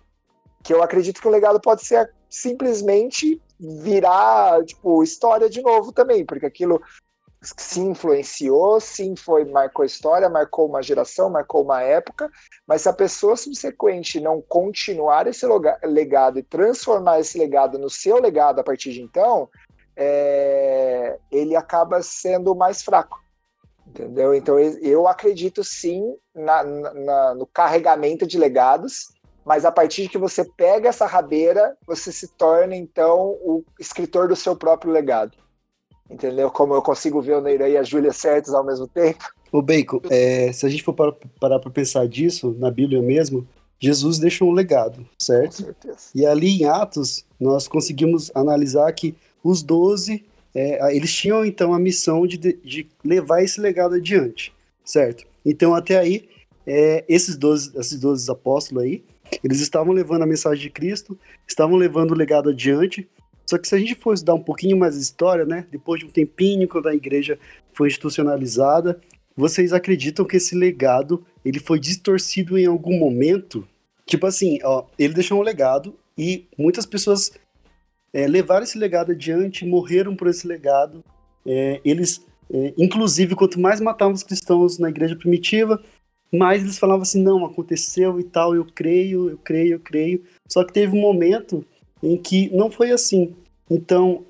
Que 0.62 0.74
eu 0.74 0.82
acredito 0.82 1.20
que 1.20 1.28
o 1.28 1.30
legado 1.30 1.58
pode 1.58 1.84
ser 1.84 2.12
simplesmente 2.28 3.40
virar, 3.58 4.62
tipo, 4.64 5.02
história 5.02 5.48
de 5.48 5.62
novo 5.62 5.92
também, 5.92 6.24
porque 6.24 6.46
aquilo 6.46 6.80
se 7.42 7.80
influenciou, 7.80 8.78
sim, 8.80 9.16
foi 9.16 9.44
marcou 9.46 9.84
história, 9.84 10.28
marcou 10.28 10.68
uma 10.68 10.82
geração, 10.82 11.30
marcou 11.30 11.62
uma 11.62 11.82
época, 11.82 12.30
mas 12.66 12.82
se 12.82 12.88
a 12.88 12.92
pessoa 12.92 13.36
subsequente 13.36 14.20
não 14.20 14.42
continuar 14.42 15.26
esse 15.26 15.46
legado 15.82 16.38
e 16.38 16.42
transformar 16.42 17.20
esse 17.20 17.38
legado 17.38 17.78
no 17.78 17.88
seu 17.88 18.20
legado 18.20 18.58
a 18.58 18.64
partir 18.64 18.92
de 18.92 19.00
então, 19.00 19.48
é, 19.96 21.18
ele 21.30 21.56
acaba 21.56 22.02
sendo 22.02 22.54
mais 22.54 22.82
fraco. 22.82 23.18
Entendeu? 23.86 24.34
Então 24.34 24.58
eu 24.58 25.08
acredito 25.08 25.64
sim 25.64 26.14
na, 26.34 26.62
na, 26.62 27.34
no 27.34 27.46
carregamento 27.46 28.26
de 28.26 28.38
legados, 28.38 29.08
mas 29.44 29.64
a 29.64 29.72
partir 29.72 30.02
de 30.02 30.08
que 30.10 30.18
você 30.18 30.44
pega 30.44 30.90
essa 30.90 31.06
rabeira, 31.06 31.76
você 31.86 32.12
se 32.12 32.28
torna 32.36 32.76
então 32.76 33.30
o 33.40 33.64
escritor 33.80 34.28
do 34.28 34.36
seu 34.36 34.54
próprio 34.54 34.92
legado 34.92 35.36
entendeu? 36.10 36.50
Como 36.50 36.74
eu 36.74 36.82
consigo 36.82 37.22
ver 37.22 37.36
o 37.36 37.40
Neira 37.40 37.68
e 37.68 37.76
a 37.76 37.82
Júlia 37.82 38.12
certos 38.12 38.52
ao 38.52 38.64
mesmo 38.64 38.86
tempo. 38.88 39.24
O 39.52 39.62
Bacon, 39.62 40.00
é, 40.10 40.52
se 40.52 40.66
a 40.66 40.68
gente 40.68 40.82
for 40.82 40.92
parar 40.94 41.58
para 41.58 41.70
pensar 41.70 42.06
disso, 42.06 42.54
na 42.58 42.70
Bíblia 42.70 43.00
mesmo, 43.00 43.46
Jesus 43.78 44.18
deixou 44.18 44.48
um 44.48 44.52
legado, 44.52 45.06
certo? 45.18 45.56
Com 45.56 45.64
certeza. 45.64 45.98
E 46.14 46.26
ali 46.26 46.60
em 46.60 46.64
Atos, 46.66 47.24
nós 47.38 47.66
conseguimos 47.66 48.30
analisar 48.34 48.92
que 48.92 49.14
os 49.42 49.62
doze, 49.62 50.24
é, 50.54 50.94
eles 50.94 51.12
tinham 51.12 51.44
então 51.44 51.72
a 51.72 51.78
missão 51.78 52.26
de, 52.26 52.36
de 52.36 52.86
levar 53.04 53.42
esse 53.42 53.60
legado 53.60 53.94
adiante, 53.94 54.52
certo? 54.84 55.24
Então 55.44 55.74
até 55.74 55.98
aí, 55.98 56.28
é, 56.66 57.04
esses, 57.08 57.36
12, 57.36 57.72
esses 57.78 57.98
12 57.98 58.30
apóstolos 58.30 58.84
aí, 58.84 59.02
eles 59.42 59.60
estavam 59.60 59.92
levando 59.92 60.22
a 60.22 60.26
mensagem 60.26 60.62
de 60.62 60.70
Cristo, 60.70 61.18
estavam 61.46 61.76
levando 61.76 62.10
o 62.10 62.16
legado 62.16 62.50
adiante, 62.50 63.08
só 63.50 63.58
que 63.58 63.66
se 63.66 63.74
a 63.74 63.78
gente 63.78 63.96
for 63.96 64.14
estudar 64.14 64.34
um 64.34 64.42
pouquinho 64.42 64.76
mais 64.76 64.96
a 64.96 65.00
história, 65.00 65.44
né, 65.44 65.66
depois 65.72 65.98
de 65.98 66.06
um 66.06 66.08
tempinho, 66.08 66.68
quando 66.68 66.88
a 66.88 66.94
igreja 66.94 67.36
foi 67.72 67.88
institucionalizada, 67.88 69.00
vocês 69.36 69.72
acreditam 69.72 70.24
que 70.24 70.36
esse 70.36 70.54
legado 70.54 71.26
ele 71.44 71.58
foi 71.58 71.80
distorcido 71.80 72.56
em 72.56 72.66
algum 72.66 72.96
momento? 72.96 73.66
Tipo 74.06 74.28
assim, 74.28 74.60
ó, 74.62 74.84
ele 74.96 75.14
deixou 75.14 75.40
um 75.40 75.42
legado 75.42 75.96
e 76.16 76.46
muitas 76.56 76.86
pessoas 76.86 77.32
é, 78.12 78.28
levaram 78.28 78.62
esse 78.62 78.78
legado 78.78 79.10
adiante, 79.10 79.66
morreram 79.66 80.14
por 80.14 80.28
esse 80.28 80.46
legado. 80.46 81.04
É, 81.44 81.80
eles, 81.84 82.24
é, 82.52 82.72
inclusive, 82.78 83.34
quanto 83.34 83.58
mais 83.58 83.80
matavam 83.80 84.14
os 84.14 84.22
cristãos 84.22 84.78
na 84.78 84.90
igreja 84.90 85.16
primitiva, 85.16 85.82
mais 86.32 86.62
eles 86.62 86.78
falavam 86.78 87.02
assim: 87.02 87.20
não, 87.20 87.44
aconteceu 87.44 88.20
e 88.20 88.22
tal, 88.22 88.54
eu 88.54 88.64
creio, 88.64 89.28
eu 89.28 89.38
creio, 89.38 89.72
eu 89.72 89.80
creio. 89.80 90.22
Só 90.48 90.62
que 90.62 90.72
teve 90.72 90.96
um 90.96 91.00
momento 91.00 91.66
em 92.02 92.16
que 92.16 92.48
não 92.54 92.70
foi 92.70 92.90
assim. 92.90 93.34
Então, 93.70 94.24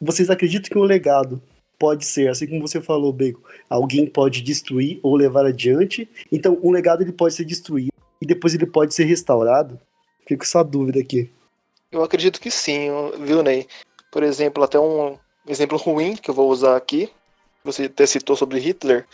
vocês 0.00 0.30
acreditam 0.30 0.70
que 0.70 0.78
o 0.78 0.84
legado 0.84 1.42
pode 1.78 2.04
ser, 2.04 2.28
assim 2.28 2.46
como 2.46 2.66
você 2.66 2.80
falou, 2.80 3.12
Bacon, 3.12 3.40
alguém 3.68 4.06
pode 4.06 4.42
destruir 4.42 5.00
ou 5.02 5.16
levar 5.16 5.46
adiante. 5.46 6.08
Então, 6.30 6.58
um 6.62 6.70
legado 6.70 7.02
ele 7.02 7.12
pode 7.12 7.34
ser 7.34 7.44
destruído 7.44 7.92
e 8.20 8.26
depois 8.26 8.54
ele 8.54 8.66
pode 8.66 8.94
ser 8.94 9.04
restaurado. 9.04 9.80
Fico 10.26 10.40
com 10.40 10.44
essa 10.44 10.62
dúvida 10.62 11.00
aqui. 11.00 11.30
Eu 11.90 12.02
acredito 12.02 12.40
que 12.40 12.50
sim, 12.50 12.88
viu, 13.20 13.42
Ney? 13.42 13.66
Por 14.12 14.22
exemplo, 14.22 14.62
até 14.62 14.78
um 14.78 15.18
exemplo 15.48 15.78
ruim 15.78 16.16
que 16.16 16.30
eu 16.30 16.34
vou 16.34 16.50
usar 16.50 16.76
aqui. 16.76 17.10
Você 17.64 17.84
até 17.84 18.06
citou 18.06 18.36
sobre 18.36 18.58
Hitler. 18.58 19.06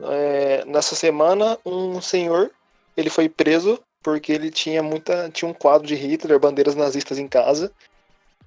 É, 0.00 0.64
nessa 0.64 0.94
semana, 0.94 1.58
um 1.64 2.00
senhor 2.00 2.50
ele 2.96 3.10
foi 3.10 3.28
preso 3.28 3.80
porque 4.02 4.32
ele 4.32 4.50
tinha 4.50 4.82
muita 4.82 5.28
tinha 5.30 5.50
um 5.50 5.54
quadro 5.54 5.86
de 5.86 5.94
Hitler, 5.94 6.38
bandeiras 6.38 6.74
nazistas 6.74 7.18
em 7.18 7.28
casa 7.28 7.72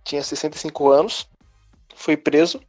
tinha 0.03 0.23
65 0.23 0.89
anos, 0.89 1.27
foi 1.95 2.17
preso 2.17 2.61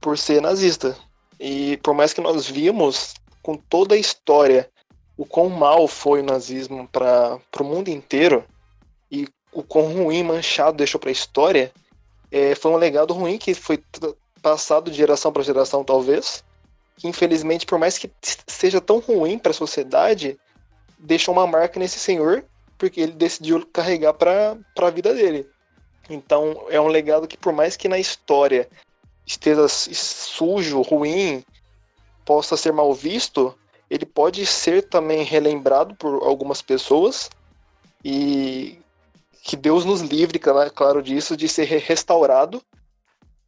por 0.00 0.18
ser 0.18 0.40
nazista. 0.40 0.96
E 1.38 1.76
por 1.78 1.94
mais 1.94 2.12
que 2.12 2.20
nós 2.20 2.48
vimos 2.48 3.14
com 3.42 3.56
toda 3.56 3.94
a 3.94 3.98
história 3.98 4.68
o 5.16 5.24
quão 5.24 5.48
mal 5.48 5.88
foi 5.88 6.20
o 6.20 6.24
nazismo 6.24 6.88
para 6.88 7.38
o 7.58 7.64
mundo 7.64 7.88
inteiro 7.88 8.44
e 9.10 9.26
o 9.52 9.62
quão 9.62 9.92
ruim, 9.92 10.22
manchado 10.22 10.76
deixou 10.76 11.00
para 11.00 11.08
a 11.08 11.12
história, 11.12 11.72
é, 12.30 12.54
foi 12.54 12.70
um 12.70 12.76
legado 12.76 13.14
ruim 13.14 13.38
que 13.38 13.54
foi 13.54 13.82
passado 14.42 14.90
de 14.90 14.96
geração 14.96 15.32
para 15.32 15.42
geração, 15.42 15.82
talvez. 15.82 16.44
Que 16.96 17.08
infelizmente, 17.08 17.64
por 17.64 17.78
mais 17.78 17.96
que 17.96 18.10
seja 18.46 18.80
tão 18.80 18.98
ruim 18.98 19.38
para 19.38 19.50
a 19.50 19.54
sociedade, 19.54 20.38
deixou 20.98 21.34
uma 21.34 21.46
marca 21.46 21.78
nesse 21.78 21.98
senhor 21.98 22.44
porque 22.78 23.00
ele 23.00 23.12
decidiu 23.12 23.66
carregar 23.66 24.12
para 24.12 24.56
a 24.76 24.90
vida 24.90 25.14
dele. 25.14 25.48
Então 26.08 26.66
é 26.68 26.80
um 26.80 26.88
legado 26.88 27.26
que, 27.26 27.36
por 27.36 27.52
mais 27.52 27.76
que 27.76 27.88
na 27.88 27.98
história 27.98 28.68
esteja 29.26 29.66
sujo, 29.68 30.82
ruim, 30.82 31.42
possa 32.24 32.56
ser 32.56 32.72
mal 32.72 32.92
visto, 32.92 33.56
ele 33.88 34.04
pode 34.04 34.44
ser 34.46 34.82
também 34.88 35.22
relembrado 35.22 35.94
por 35.94 36.22
algumas 36.22 36.60
pessoas 36.60 37.30
e 38.04 38.78
que 39.42 39.56
Deus 39.56 39.84
nos 39.84 40.00
livre, 40.00 40.40
claro 40.74 41.02
disso, 41.02 41.36
de 41.36 41.48
ser 41.48 41.64
restaurado 41.64 42.62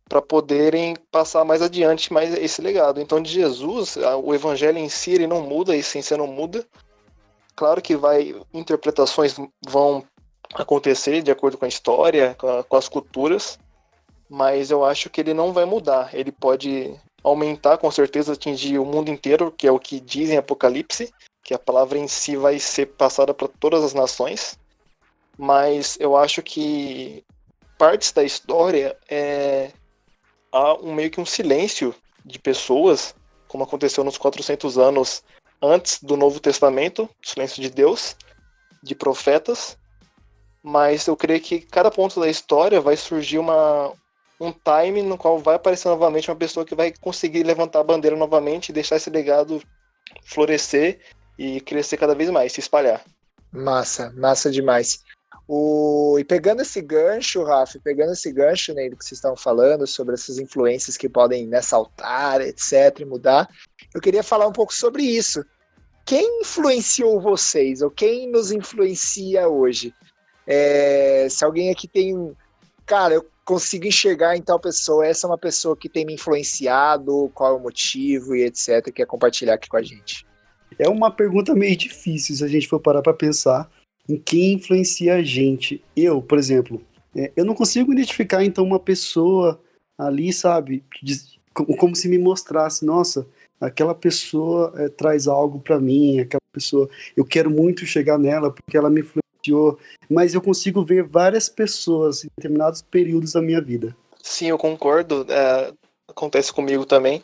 para 0.08 0.22
poderem 0.22 0.96
passar 1.12 1.44
mais 1.44 1.61
adiante 1.61 2.12
mais 2.12 2.32
esse 2.34 2.62
legado. 2.62 3.00
Então, 3.00 3.20
de 3.20 3.30
Jesus, 3.30 3.96
o 4.22 4.34
evangelho 4.34 4.78
em 4.78 4.88
si 4.88 5.11
ele 5.11 5.26
não 5.26 5.42
muda, 5.42 5.72
a 5.72 5.76
essência 5.76 6.16
não 6.16 6.26
muda. 6.26 6.66
Claro 7.59 7.83
que 7.83 7.97
vai 7.97 8.37
interpretações 8.55 9.35
vão 9.66 10.07
acontecer 10.55 11.23
de 11.23 11.33
acordo 11.33 11.59
com 11.59 11.64
a 11.64 11.68
história, 11.68 12.37
com, 12.38 12.49
a, 12.49 12.62
com 12.62 12.77
as 12.77 12.88
culturas, 12.88 13.59
mas 14.31 14.71
eu 14.71 14.85
acho 14.85 15.11
que 15.11 15.21
ele 15.21 15.35
não 15.35 15.53
vai 15.53 15.64
mudar. 15.64 16.14
Ele 16.14 16.31
pode 16.31 16.94
aumentar, 17.21 17.77
com 17.77 17.90
certeza, 17.90 18.35
atingir 18.35 18.79
o 18.79 18.85
mundo 18.85 19.11
inteiro, 19.11 19.51
que 19.51 19.66
é 19.66 19.73
o 19.73 19.79
que 19.81 19.99
dizem 19.99 20.38
Apocalipse, 20.38 21.12
que 21.42 21.53
a 21.53 21.59
palavra 21.59 21.99
em 21.99 22.07
si 22.07 22.37
vai 22.37 22.61
ser 22.61 22.87
passada 22.87 23.35
para 23.35 23.49
todas 23.49 23.83
as 23.83 23.92
nações. 23.92 24.57
Mas 25.37 25.99
eu 25.99 26.16
acho 26.16 26.40
que 26.44 27.25
partes 27.77 28.12
da 28.12 28.23
história 28.23 28.97
é 29.11 29.73
há 30.53 30.75
um 30.75 30.94
meio 30.94 31.11
que 31.11 31.21
um 31.21 31.27
silêncio 31.27 31.92
de 32.25 32.38
pessoas, 32.38 33.16
como 33.49 33.64
aconteceu 33.64 34.05
nos 34.05 34.16
400 34.16 34.79
anos 34.79 35.25
antes 35.62 36.03
do 36.03 36.16
Novo 36.16 36.40
Testamento, 36.40 37.09
silêncio 37.23 37.61
de 37.61 37.71
Deus, 37.71 38.16
de 38.83 38.94
profetas, 38.94 39.77
mas 40.62 41.07
eu 41.07 41.16
creio 41.16 41.40
que 41.40 41.61
cada 41.61 41.90
ponto 41.90 42.21
da 42.21 42.29
história 42.29 42.81
vai 42.81 42.97
surgir 42.97 43.38
uma, 43.38 43.92
um 44.40 44.53
time 44.53 45.03
no 45.03 45.16
qual 45.16 45.38
vai 45.38 45.57
aparecer 45.57 45.88
novamente 45.88 46.31
uma 46.31 46.37
pessoa 46.37 46.64
que 46.64 46.75
vai 46.75 46.92
conseguir 47.01 47.42
levantar 47.42 47.81
a 47.81 47.85
bandeira 47.85 48.16
novamente 48.16 48.68
e 48.68 48.73
deixar 48.73 48.97
esse 48.97 49.11
legado 49.11 49.62
florescer 50.25 51.01
e 51.38 51.61
crescer 51.61 51.97
cada 51.97 52.14
vez 52.14 52.31
mais, 52.31 52.53
se 52.53 52.61
espalhar. 52.61 53.03
Massa, 53.53 54.12
massa 54.16 54.51
demais. 54.51 55.03
O... 55.48 56.18
E 56.18 56.24
pegando 56.24 56.61
esse 56.61 56.82
gancho, 56.82 57.42
Rafa, 57.42 57.80
pegando 57.82 58.12
esse 58.12 58.30
gancho 58.30 58.74
né, 58.74 58.90
do 58.90 58.96
que 58.96 59.04
vocês 59.04 59.16
estão 59.16 59.34
falando 59.34 59.87
sobre 59.87 60.14
essas 60.14 60.38
influências 60.38 60.98
que 60.98 61.08
podem 61.08 61.46
né, 61.46 61.62
saltar, 61.62 62.42
etc., 62.42 63.00
e 63.00 63.04
mudar, 63.06 63.48
eu 63.94 64.00
queria 64.00 64.22
falar 64.22 64.46
um 64.46 64.52
pouco 64.52 64.74
sobre 64.74 65.02
isso. 65.02 65.42
Quem 66.04 66.42
influenciou 66.42 67.18
vocês, 67.18 67.80
ou 67.80 67.90
quem 67.90 68.30
nos 68.30 68.52
influencia 68.52 69.48
hoje? 69.48 69.94
É... 70.46 71.26
Se 71.30 71.44
alguém 71.44 71.70
aqui 71.70 71.88
tem. 71.88 72.37
Cara, 72.84 73.14
eu 73.14 73.26
consigo 73.44 73.87
enxergar 73.87 74.37
em 74.37 74.42
tal 74.42 74.61
pessoa, 74.61 75.06
essa 75.06 75.26
é 75.26 75.30
uma 75.30 75.38
pessoa 75.38 75.74
que 75.74 75.88
tem 75.88 76.04
me 76.04 76.14
influenciado, 76.14 77.30
qual 77.34 77.54
é 77.54 77.56
o 77.56 77.61
motivo 77.61 78.37
e 78.37 78.44
etc., 78.44 78.92
quer 78.92 79.06
compartilhar 79.06 79.54
aqui 79.54 79.68
com 79.68 79.78
a 79.78 79.82
gente. 79.82 80.26
É 80.78 80.88
uma 80.88 81.11
pergunta 81.11 81.54
meio 81.54 81.76
difícil 81.76 82.37
se 82.37 82.44
a 82.44 82.48
gente 82.48 82.68
for 82.68 82.78
parar 82.78 83.00
para 83.00 83.14
pensar 83.14 83.70
em 84.09 84.16
quem 84.16 84.55
influencia 84.55 85.16
a 85.16 85.23
gente. 85.23 85.83
Eu, 85.97 86.23
por 86.23 86.38
exemplo, 86.38 86.83
é, 87.14 87.33
eu 87.37 87.44
não 87.44 87.55
consigo 87.55 87.92
identificar 87.92 88.44
então 88.44 88.64
uma 88.64 88.81
pessoa 88.81 89.61
ali, 89.99 90.33
sabe, 90.33 90.85
como 91.53 91.94
se 91.94 92.09
me 92.09 92.18
mostrasse, 92.18 92.85
nossa, 92.85 93.27
aquela 93.61 93.94
pessoa 93.94 94.73
é, 94.77 94.88
traz 94.88 95.27
algo 95.27 95.61
para 95.61 95.81
mim, 95.81 96.21
aquela 96.21 96.40
pessoa, 96.53 96.88
eu 97.16 97.25
quero 97.25 97.51
muito 97.51 97.85
chegar 97.85 98.18
nela 98.18 98.51
porque 98.51 98.77
ela 98.77 98.88
me 98.88 99.01
influencia 99.01 99.23
mas 100.09 100.35
eu 100.35 100.42
consigo 100.42 100.85
ver 100.85 101.05
várias 101.05 101.49
pessoas 101.49 102.25
em 102.25 102.29
determinados 102.37 102.83
períodos 102.83 103.33
da 103.33 103.42
minha 103.42 103.61
vida. 103.61 103.97
Sim, 104.23 104.47
eu 104.47 104.59
concordo. 104.59 105.27
É, 105.29 105.73
acontece 106.09 106.53
comigo 106.53 106.85
também. 106.85 107.23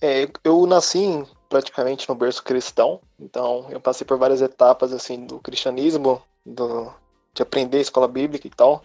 É, 0.00 0.28
eu 0.44 0.66
nasci 0.66 1.24
praticamente 1.48 2.08
no 2.08 2.14
berço 2.14 2.42
cristão, 2.42 3.00
então 3.18 3.66
eu 3.70 3.80
passei 3.80 4.06
por 4.06 4.18
várias 4.18 4.42
etapas 4.42 4.92
assim 4.92 5.24
do 5.24 5.38
cristianismo, 5.38 6.22
do, 6.44 6.92
de 7.34 7.42
aprender 7.42 7.78
a 7.78 7.82
escola 7.82 8.08
bíblica 8.08 8.46
e 8.46 8.50
tal. 8.50 8.82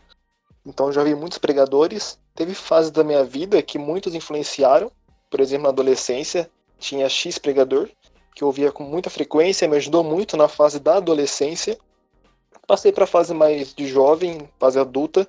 Então 0.65 0.91
já 0.91 1.03
vi 1.03 1.15
muitos 1.15 1.37
pregadores. 1.37 2.19
Teve 2.35 2.53
fases 2.53 2.91
da 2.91 3.03
minha 3.03 3.23
vida 3.23 3.61
que 3.61 3.77
muitos 3.77 4.13
influenciaram. 4.13 4.91
Por 5.29 5.39
exemplo, 5.39 5.63
na 5.63 5.69
adolescência 5.69 6.49
tinha 6.79 7.09
X 7.09 7.37
pregador 7.37 7.89
que 8.35 8.43
eu 8.43 8.47
ouvia 8.47 8.71
com 8.71 8.83
muita 8.83 9.09
frequência, 9.09 9.67
me 9.67 9.77
ajudou 9.77 10.03
muito 10.03 10.37
na 10.37 10.47
fase 10.47 10.79
da 10.79 10.97
adolescência. 10.97 11.77
Passei 12.65 12.91
para 12.91 13.03
a 13.03 13.07
fase 13.07 13.33
mais 13.33 13.73
de 13.73 13.87
jovem, 13.87 14.49
fase 14.59 14.79
adulta. 14.79 15.27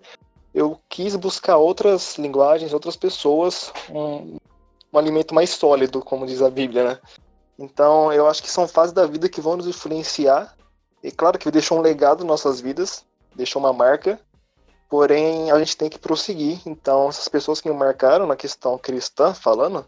Eu 0.54 0.78
quis 0.88 1.16
buscar 1.16 1.56
outras 1.56 2.16
linguagens, 2.18 2.72
outras 2.72 2.94
pessoas, 2.94 3.72
um, 3.90 4.36
um 4.92 4.98
alimento 4.98 5.34
mais 5.34 5.50
sólido, 5.50 6.00
como 6.00 6.26
diz 6.26 6.42
a 6.42 6.50
Bíblia, 6.50 6.84
né? 6.84 6.98
Então, 7.58 8.12
eu 8.12 8.26
acho 8.26 8.42
que 8.42 8.50
são 8.50 8.68
fases 8.68 8.92
da 8.92 9.06
vida 9.06 9.28
que 9.28 9.40
vão 9.40 9.56
nos 9.56 9.66
influenciar. 9.66 10.54
E 11.02 11.10
claro 11.10 11.38
que 11.38 11.50
deixou 11.50 11.78
um 11.78 11.82
legado 11.82 12.22
em 12.22 12.26
nossas 12.26 12.60
vidas, 12.60 13.04
deixou 13.34 13.60
uma 13.60 13.72
marca. 13.72 14.20
Porém, 14.88 15.50
a 15.50 15.58
gente 15.58 15.76
tem 15.76 15.88
que 15.88 15.98
prosseguir. 15.98 16.60
Então, 16.66 17.08
essas 17.08 17.28
pessoas 17.28 17.60
que 17.60 17.68
me 17.68 17.74
marcaram 17.76 18.26
na 18.26 18.36
questão 18.36 18.76
cristã, 18.76 19.32
falando, 19.32 19.86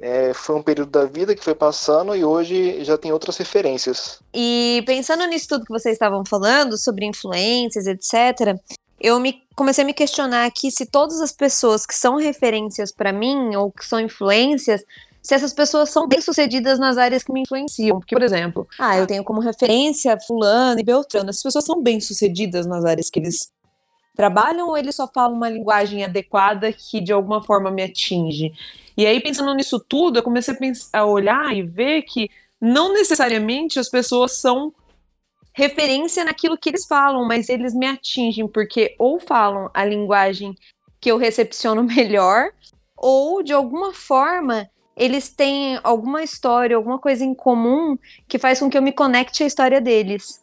é, 0.00 0.32
foi 0.32 0.56
um 0.56 0.62
período 0.62 0.90
da 0.90 1.04
vida 1.04 1.34
que 1.34 1.44
foi 1.44 1.54
passando 1.54 2.14
e 2.16 2.24
hoje 2.24 2.82
já 2.84 2.96
tem 2.96 3.12
outras 3.12 3.36
referências. 3.36 4.20
E 4.34 4.82
pensando 4.86 5.26
nisso 5.26 5.48
tudo 5.48 5.64
que 5.64 5.72
vocês 5.72 5.94
estavam 5.94 6.24
falando, 6.24 6.78
sobre 6.78 7.06
influências, 7.06 7.86
etc., 7.86 8.56
eu 9.02 9.18
me, 9.18 9.42
comecei 9.56 9.82
a 9.82 9.86
me 9.86 9.92
questionar 9.92 10.46
aqui 10.46 10.70
se 10.70 10.86
todas 10.86 11.20
as 11.20 11.32
pessoas 11.32 11.84
que 11.84 11.94
são 11.94 12.16
referências 12.16 12.92
para 12.92 13.12
mim 13.12 13.56
ou 13.56 13.72
que 13.72 13.84
são 13.84 13.98
influências, 13.98 14.84
se 15.20 15.34
essas 15.34 15.52
pessoas 15.52 15.90
são 15.90 16.06
bem-sucedidas 16.06 16.78
nas 16.78 16.96
áreas 16.96 17.24
que 17.24 17.32
me 17.32 17.40
influenciam. 17.40 17.98
Porque, 17.98 18.14
por 18.14 18.22
exemplo, 18.22 18.66
ah, 18.78 18.96
eu 18.96 19.06
tenho 19.06 19.24
como 19.24 19.40
referência 19.40 20.16
fulano 20.24 20.80
e 20.80 20.84
beltrano. 20.84 21.30
Essas 21.30 21.42
pessoas 21.42 21.64
são 21.64 21.82
bem-sucedidas 21.82 22.64
nas 22.64 22.84
áreas 22.84 23.10
que 23.10 23.18
eles 23.18 23.52
trabalham 24.14 24.68
ou 24.68 24.76
eles 24.76 24.94
só 24.94 25.08
falam 25.12 25.36
uma 25.36 25.48
linguagem 25.48 26.04
adequada 26.04 26.72
que 26.72 27.00
de 27.00 27.12
alguma 27.12 27.42
forma 27.42 27.70
me 27.70 27.82
atinge? 27.82 28.52
E 28.96 29.04
aí, 29.04 29.20
pensando 29.20 29.52
nisso 29.54 29.80
tudo, 29.80 30.18
eu 30.18 30.22
comecei 30.22 30.54
a, 30.54 30.56
pensar, 30.56 30.98
a 30.98 31.04
olhar 31.04 31.56
e 31.56 31.62
ver 31.62 32.02
que 32.02 32.30
não 32.60 32.92
necessariamente 32.92 33.80
as 33.80 33.88
pessoas 33.88 34.32
são 34.32 34.72
referência 35.52 36.24
naquilo 36.24 36.58
que 36.58 36.70
eles 36.70 36.86
falam, 36.86 37.26
mas 37.26 37.48
eles 37.48 37.74
me 37.74 37.86
atingem 37.86 38.48
porque 38.48 38.94
ou 38.98 39.20
falam 39.20 39.70
a 39.74 39.84
linguagem 39.84 40.54
que 41.00 41.10
eu 41.10 41.16
recepciono 41.16 41.82
melhor, 41.84 42.50
ou 42.96 43.42
de 43.42 43.52
alguma 43.52 43.92
forma 43.92 44.70
eles 44.96 45.30
têm 45.30 45.80
alguma 45.82 46.22
história, 46.22 46.76
alguma 46.76 46.98
coisa 46.98 47.24
em 47.24 47.34
comum 47.34 47.96
que 48.28 48.38
faz 48.38 48.58
com 48.58 48.68
que 48.68 48.76
eu 48.76 48.82
me 48.82 48.92
conecte 48.92 49.42
à 49.42 49.46
história 49.46 49.80
deles. 49.80 50.40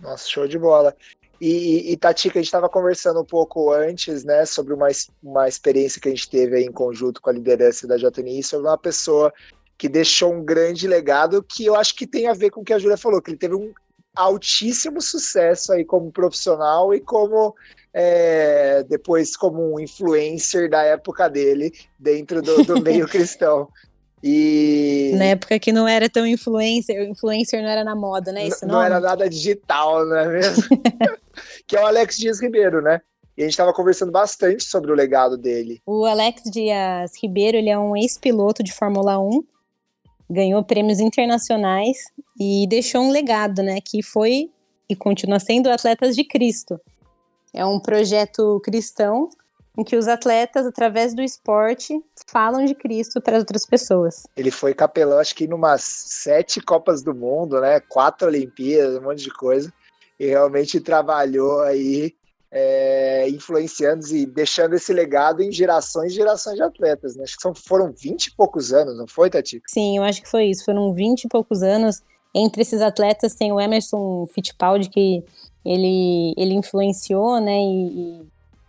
Nossa, 0.00 0.28
show 0.28 0.46
de 0.46 0.58
bola. 0.58 0.94
E, 1.40 1.92
e 1.92 1.96
Tatica, 1.96 2.38
a 2.38 2.42
gente 2.42 2.48
estava 2.48 2.68
conversando 2.68 3.20
um 3.20 3.24
pouco 3.24 3.72
antes, 3.72 4.22
né, 4.22 4.46
sobre 4.46 4.72
uma, 4.72 4.88
uma 5.22 5.48
experiência 5.48 6.00
que 6.00 6.08
a 6.08 6.10
gente 6.10 6.28
teve 6.28 6.60
em 6.60 6.70
conjunto 6.70 7.20
com 7.20 7.30
a 7.30 7.32
liderança 7.32 7.86
da 7.86 7.96
JNI, 7.96 8.42
sobre 8.42 8.68
uma 8.68 8.78
pessoa 8.78 9.32
que 9.76 9.88
deixou 9.88 10.32
um 10.32 10.44
grande 10.44 10.86
legado 10.86 11.42
que 11.42 11.64
eu 11.64 11.74
acho 11.74 11.96
que 11.96 12.06
tem 12.06 12.28
a 12.28 12.32
ver 12.32 12.50
com 12.50 12.60
o 12.60 12.64
que 12.64 12.72
a 12.72 12.78
Júlia 12.78 12.96
falou, 12.96 13.20
que 13.20 13.30
ele 13.30 13.38
teve 13.38 13.54
um 13.54 13.72
altíssimo 14.14 15.00
sucesso 15.00 15.72
aí 15.72 15.84
como 15.84 16.12
profissional 16.12 16.94
e 16.94 17.00
como 17.00 17.54
é, 17.92 18.84
depois 18.88 19.36
como 19.36 19.74
um 19.74 19.80
influencer 19.80 20.68
da 20.68 20.82
época 20.82 21.28
dele 21.28 21.72
dentro 21.98 22.42
do, 22.42 22.64
do 22.64 22.80
meio 22.80 23.06
cristão. 23.08 23.68
E... 24.26 25.12
Na 25.16 25.26
época 25.26 25.58
que 25.58 25.70
não 25.70 25.86
era 25.86 26.08
tão 26.08 26.26
influencer, 26.26 26.98
influencer 27.08 27.62
não 27.62 27.68
era 27.68 27.84
na 27.84 27.94
moda, 27.94 28.32
né? 28.32 28.46
Esse 28.46 28.64
não, 28.64 28.76
não 28.76 28.82
era 28.82 28.98
nada 28.98 29.28
digital, 29.28 30.06
não 30.06 30.16
é 30.16 30.28
mesmo? 30.28 30.64
que 31.68 31.76
é 31.76 31.82
o 31.82 31.86
Alex 31.86 32.16
Dias 32.16 32.40
Ribeiro, 32.40 32.80
né? 32.80 33.02
E 33.36 33.42
a 33.42 33.44
gente 33.44 33.52
estava 33.52 33.72
conversando 33.72 34.10
bastante 34.10 34.64
sobre 34.64 34.90
o 34.90 34.94
legado 34.94 35.36
dele. 35.36 35.82
O 35.84 36.06
Alex 36.06 36.42
Dias 36.50 37.12
Ribeiro, 37.20 37.58
ele 37.58 37.68
é 37.68 37.78
um 37.78 37.96
ex-piloto 37.96 38.62
de 38.62 38.72
Fórmula 38.72 39.18
1, 39.18 39.44
ganhou 40.28 40.64
prêmios 40.64 41.00
internacionais 41.00 41.96
e 42.38 42.66
deixou 42.68 43.02
um 43.02 43.10
legado, 43.10 43.62
né? 43.62 43.78
Que 43.80 44.02
foi 44.02 44.50
e 44.88 44.94
continua 44.94 45.38
sendo 45.38 45.70
Atletas 45.70 46.14
de 46.14 46.24
Cristo. 46.24 46.80
É 47.52 47.64
um 47.64 47.78
projeto 47.78 48.60
cristão 48.64 49.28
em 49.76 49.82
que 49.82 49.96
os 49.96 50.06
atletas, 50.06 50.66
através 50.66 51.14
do 51.14 51.22
esporte, 51.22 52.00
falam 52.28 52.64
de 52.64 52.74
Cristo 52.74 53.20
para 53.20 53.38
outras 53.38 53.66
pessoas. 53.66 54.22
Ele 54.36 54.50
foi 54.50 54.72
capelão, 54.72 55.18
acho 55.18 55.34
que 55.34 55.44
em 55.44 55.52
umas 55.52 55.82
sete 55.82 56.60
Copas 56.60 57.02
do 57.02 57.14
Mundo, 57.14 57.60
né? 57.60 57.80
Quatro 57.80 58.28
Olimpíadas, 58.28 58.98
um 58.98 59.02
monte 59.02 59.22
de 59.22 59.30
coisa. 59.30 59.72
E 60.18 60.26
realmente 60.26 60.80
trabalhou 60.80 61.60
aí, 61.62 62.14
é, 62.56 63.28
influenciando 63.30 64.06
e 64.14 64.24
deixando 64.24 64.74
esse 64.74 64.92
legado 64.92 65.42
em 65.42 65.50
gerações 65.50 66.12
e 66.12 66.14
gerações 66.14 66.54
de 66.54 66.62
atletas, 66.62 67.16
né? 67.16 67.24
Acho 67.24 67.34
que 67.34 67.42
são, 67.42 67.52
foram 67.52 67.92
vinte 67.92 68.26
e 68.26 68.36
poucos 68.36 68.72
anos, 68.72 68.96
não 68.96 69.08
foi, 69.08 69.28
Tati? 69.28 69.60
Sim, 69.66 69.96
eu 69.96 70.04
acho 70.04 70.22
que 70.22 70.30
foi 70.30 70.44
isso. 70.44 70.64
Foram 70.64 70.94
vinte 70.94 71.24
e 71.24 71.28
poucos 71.28 71.64
anos. 71.64 72.00
Entre 72.32 72.62
esses 72.62 72.80
atletas 72.80 73.34
tem 73.34 73.52
o 73.52 73.60
Emerson 73.60 74.24
Fittipaldi, 74.32 74.88
que 74.88 75.24
ele, 75.64 76.32
ele 76.36 76.54
influenciou, 76.54 77.40
né? 77.40 77.58
E, 77.58 78.20
e 78.20 78.26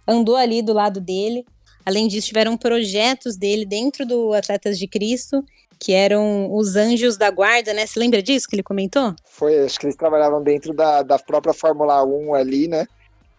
andou 0.08 0.36
ali 0.36 0.64
do 0.64 0.74
lado 0.74 1.00
dele. 1.00 1.46
Além 1.86 2.08
disso, 2.08 2.30
tiveram 2.30 2.58
projetos 2.58 3.38
dele 3.38 3.68
dentro 3.68 4.04
do 4.04 4.34
Atletas 4.34 4.80
de 4.80 4.88
Cristo, 4.88 5.44
que 5.80 5.94
eram 5.94 6.52
os 6.52 6.76
anjos 6.76 7.18
da 7.18 7.30
guarda, 7.30 7.72
né? 7.72 7.86
Você 7.86 8.00
lembra 8.00 8.24
disso 8.24 8.48
que 8.48 8.56
ele 8.56 8.64
comentou? 8.64 9.14
Foi, 9.26 9.60
acho 9.60 9.80
que 9.80 9.86
eles 9.86 9.96
trabalhavam 9.96 10.42
dentro 10.42 10.74
da, 10.74 11.04
da 11.04 11.20
própria 11.20 11.54
Fórmula 11.54 12.04
1 12.04 12.34
ali, 12.34 12.68
né? 12.68 12.88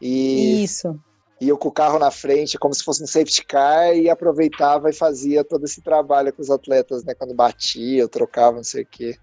E 0.00 0.62
Isso. 0.64 0.98
Ia 1.40 1.54
com 1.56 1.68
o 1.68 1.72
carro 1.72 1.98
na 1.98 2.10
frente, 2.10 2.58
como 2.58 2.72
se 2.72 2.82
fosse 2.82 3.02
um 3.02 3.06
safety 3.06 3.44
car, 3.44 3.94
e 3.94 4.08
aproveitava 4.08 4.88
e 4.88 4.94
fazia 4.94 5.44
todo 5.44 5.64
esse 5.64 5.82
trabalho 5.82 6.32
com 6.32 6.40
os 6.40 6.50
atletas, 6.50 7.04
né? 7.04 7.14
Quando 7.14 7.34
batia, 7.34 8.08
trocava, 8.08 8.56
não 8.56 8.64
sei 8.64 8.84
o 8.84 8.86
quê. 8.86 9.16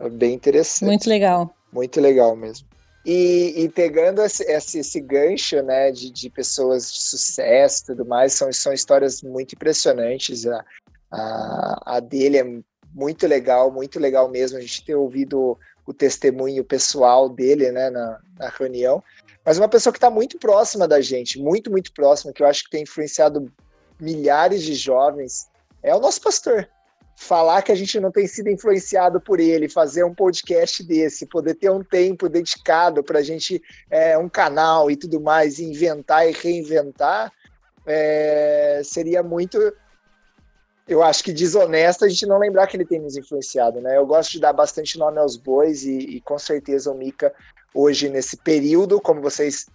É 0.00 0.08
bem 0.08 0.34
interessante. 0.34 0.88
Muito 0.88 1.08
legal. 1.08 1.54
Muito 1.72 2.00
legal 2.00 2.34
mesmo. 2.34 2.66
E, 3.04 3.52
e, 3.56 3.68
pegando 3.68 4.22
esse, 4.22 4.42
esse, 4.44 4.78
esse, 4.78 4.98
gancho 4.98 5.62
né, 5.62 5.92
de, 5.92 6.10
de 6.10 6.30
pessoas 6.30 6.90
de 6.90 7.02
sucesso 7.02 7.82
e 7.82 7.86
tudo 7.86 8.06
mais, 8.06 8.32
são, 8.32 8.50
são 8.50 8.72
histórias 8.72 9.22
muito 9.22 9.54
impressionantes. 9.54 10.46
A, 10.46 10.64
a, 11.12 11.96
a, 11.96 12.00
dele 12.00 12.38
é 12.38 12.44
muito 12.94 13.26
legal, 13.26 13.70
muito 13.70 14.00
legal 14.00 14.30
mesmo 14.30 14.56
a 14.56 14.60
gente 14.60 14.84
ter 14.84 14.94
ouvido 14.94 15.58
o 15.86 15.92
testemunho 15.92 16.64
pessoal 16.64 17.28
dele 17.28 17.70
né, 17.70 17.90
na, 17.90 18.20
na 18.38 18.48
reunião. 18.48 19.02
Mas 19.44 19.58
uma 19.58 19.68
pessoa 19.68 19.92
que 19.92 19.98
está 19.98 20.10
muito 20.10 20.38
próxima 20.38 20.88
da 20.88 21.00
gente, 21.00 21.38
muito, 21.38 21.70
muito 21.70 21.92
próxima, 21.92 22.32
que 22.32 22.42
eu 22.42 22.46
acho 22.46 22.64
que 22.64 22.70
tem 22.70 22.82
influenciado 22.82 23.52
milhares 24.00 24.62
de 24.62 24.74
jovens, 24.74 25.48
é 25.82 25.94
o 25.94 26.00
nosso 26.00 26.20
pastor. 26.20 26.68
falar 27.16 27.62
que 27.62 27.70
a 27.70 27.74
gente 27.76 28.00
não 28.00 28.10
tem 28.10 28.26
sido 28.26 28.48
influenciado 28.50 29.20
por 29.20 29.38
ele, 29.38 29.68
fazer 29.68 30.02
um 30.02 30.12
podcast 30.12 30.82
desse, 30.82 31.26
poder 31.26 31.54
ter 31.54 31.70
um 31.70 31.82
tempo 31.82 32.28
dedicado 32.28 33.04
para 33.04 33.20
a 33.20 33.22
gente, 33.22 33.62
é, 33.88 34.18
um 34.18 34.28
canal 34.28 34.90
e 34.90 34.96
tudo 34.96 35.20
mais, 35.20 35.60
inventar 35.60 36.28
e 36.28 36.32
reinventar, 36.32 37.32
é, 37.86 38.80
seria 38.84 39.22
muito. 39.22 39.58
Eu 40.88 41.02
acho 41.02 41.22
que 41.22 41.32
desonesto 41.32 42.04
a 42.04 42.08
gente 42.08 42.26
não 42.26 42.38
lembrar 42.38 42.66
que 42.66 42.76
ele 42.76 42.84
tem 42.84 43.00
nos 43.00 43.16
influenciado, 43.16 43.80
né? 43.80 43.96
Eu 43.96 44.06
gosto 44.06 44.32
de 44.32 44.40
dar 44.40 44.52
bastante 44.52 44.98
nome 44.98 45.18
aos 45.18 45.36
bois 45.36 45.84
e, 45.84 45.96
e 45.96 46.20
com 46.20 46.38
certeza 46.38 46.90
o 46.90 46.94
Mika, 46.94 47.32
hoje, 47.74 48.08
nesse 48.08 48.36
período, 48.36 49.00
como 49.00 49.20
vocês 49.20 49.66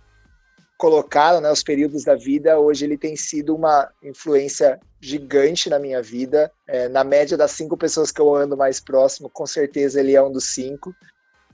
colocaram, 0.77 1.41
né, 1.41 1.51
os 1.51 1.61
períodos 1.61 2.05
da 2.05 2.15
vida, 2.15 2.57
hoje 2.57 2.85
ele 2.85 2.97
tem 2.97 3.13
sido 3.17 3.53
uma 3.53 3.91
influência 4.01 4.79
gigante 5.01 5.69
na 5.69 5.77
minha 5.77 6.01
vida. 6.01 6.49
É, 6.65 6.87
na 6.87 7.03
média 7.03 7.37
das 7.37 7.51
cinco 7.51 7.75
pessoas 7.75 8.11
que 8.11 8.21
eu 8.21 8.33
ando 8.33 8.55
mais 8.55 8.79
próximo, 8.79 9.29
com 9.29 9.45
certeza 9.45 9.99
ele 9.99 10.15
é 10.15 10.23
um 10.23 10.31
dos 10.31 10.45
cinco. 10.45 10.95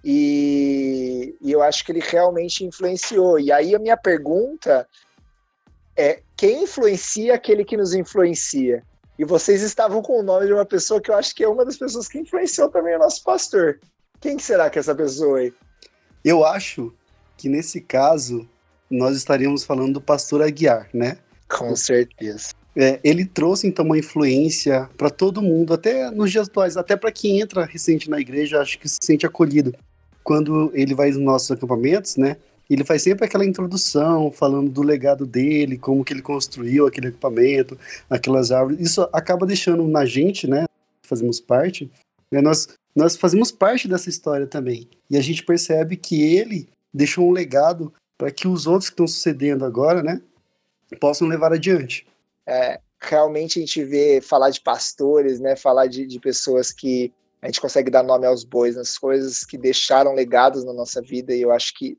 E, 0.03 1.35
e 1.41 1.51
eu 1.51 1.63
acho 1.63 1.83
que 1.83 1.91
ele 1.91 2.01
realmente 2.01 2.63
influenciou. 2.63 3.39
E 3.39 3.51
aí 3.51 3.73
a 3.73 3.79
minha 3.79 3.97
pergunta 3.97 4.87
é: 5.97 6.21
quem 6.37 6.63
influencia 6.63 7.33
aquele 7.33 7.65
que 7.65 7.75
nos 7.75 7.95
influencia? 7.95 8.83
E 9.17 9.25
vocês 9.25 9.63
estavam 9.63 10.03
com 10.03 10.19
o 10.19 10.23
nome 10.23 10.45
de 10.45 10.53
uma 10.53 10.65
pessoa 10.65 11.01
que 11.01 11.09
eu 11.09 11.15
acho 11.15 11.33
que 11.33 11.43
é 11.43 11.47
uma 11.47 11.65
das 11.65 11.77
pessoas 11.77 12.07
que 12.07 12.19
influenciou 12.19 12.69
também 12.69 12.95
o 12.95 12.99
nosso 12.99 13.23
pastor. 13.23 13.79
Quem 14.19 14.37
será 14.37 14.69
que 14.69 14.77
é 14.77 14.81
essa 14.81 14.93
pessoa 14.93 15.39
aí? 15.39 15.53
Eu 16.25 16.43
acho 16.43 16.91
que 17.37 17.47
nesse 17.47 17.79
caso 17.79 18.49
nós 18.89 19.15
estaríamos 19.15 19.63
falando 19.63 19.93
do 19.93 20.01
pastor 20.01 20.41
Aguiar, 20.41 20.89
né? 20.91 21.19
Com 21.47 21.75
certeza. 21.75 22.49
É, 22.75 22.99
ele 23.03 23.25
trouxe 23.25 23.67
então 23.67 23.85
uma 23.85 23.97
influência 23.97 24.89
para 24.97 25.11
todo 25.11 25.41
mundo, 25.41 25.73
até 25.73 26.09
nos 26.09 26.31
dias 26.31 26.47
atuais, 26.47 26.75
até 26.75 26.95
para 26.95 27.11
quem 27.11 27.39
entra 27.39 27.63
recente 27.63 28.09
na 28.09 28.19
igreja, 28.19 28.59
acho 28.59 28.79
que 28.79 28.89
se 28.89 28.97
sente 29.01 29.25
acolhido. 29.25 29.73
Quando 30.23 30.71
ele 30.73 30.95
vai 30.95 31.11
nos 31.11 31.19
nossos 31.19 31.51
acampamentos, 31.51 32.17
né? 32.17 32.37
Ele 32.67 32.83
faz 32.83 33.03
sempre 33.03 33.25
aquela 33.25 33.45
introdução, 33.45 34.31
falando 34.31 34.71
do 34.71 34.81
legado 34.81 35.27
dele, 35.27 35.77
como 35.77 36.03
que 36.03 36.11
ele 36.11 36.23
construiu 36.23 36.87
aquele 36.87 37.09
equipamento, 37.09 37.77
aquelas 38.09 38.51
árvores. 38.51 38.79
Isso 38.79 39.07
acaba 39.13 39.45
deixando 39.45 39.87
na 39.87 40.03
gente, 40.03 40.47
né? 40.47 40.65
Fazemos 41.03 41.39
parte. 41.39 41.89
Né, 42.35 42.41
nós, 42.41 42.67
nós 42.93 43.15
fazemos 43.15 43.49
parte 43.49 43.87
dessa 43.87 44.09
história 44.09 44.45
também. 44.45 44.89
E 45.09 45.17
a 45.17 45.21
gente 45.21 45.43
percebe 45.43 45.95
que 45.95 46.21
ele 46.21 46.67
deixou 46.93 47.29
um 47.29 47.31
legado 47.31 47.93
para 48.17 48.29
que 48.29 48.45
os 48.45 48.67
outros 48.67 48.89
que 48.89 48.93
estão 48.93 49.07
sucedendo 49.07 49.63
agora, 49.63 50.03
né, 50.03 50.21
possam 50.99 51.27
levar 51.29 51.53
adiante. 51.53 52.05
É, 52.45 52.79
realmente 52.99 53.59
a 53.59 53.61
gente 53.61 53.83
vê 53.85 54.19
falar 54.19 54.49
de 54.49 54.59
pastores, 54.59 55.39
né, 55.39 55.55
falar 55.55 55.87
de, 55.87 56.05
de 56.05 56.19
pessoas 56.19 56.71
que 56.71 57.11
a 57.41 57.47
gente 57.47 57.61
consegue 57.61 57.89
dar 57.89 58.03
nome 58.03 58.25
aos 58.25 58.43
bois, 58.43 58.75
nas 58.75 58.97
coisas 58.97 59.45
que 59.45 59.57
deixaram 59.57 60.13
legados 60.13 60.65
na 60.65 60.73
nossa 60.73 61.01
vida, 61.01 61.33
e 61.33 61.41
eu 61.41 61.51
acho 61.51 61.73
que 61.73 61.97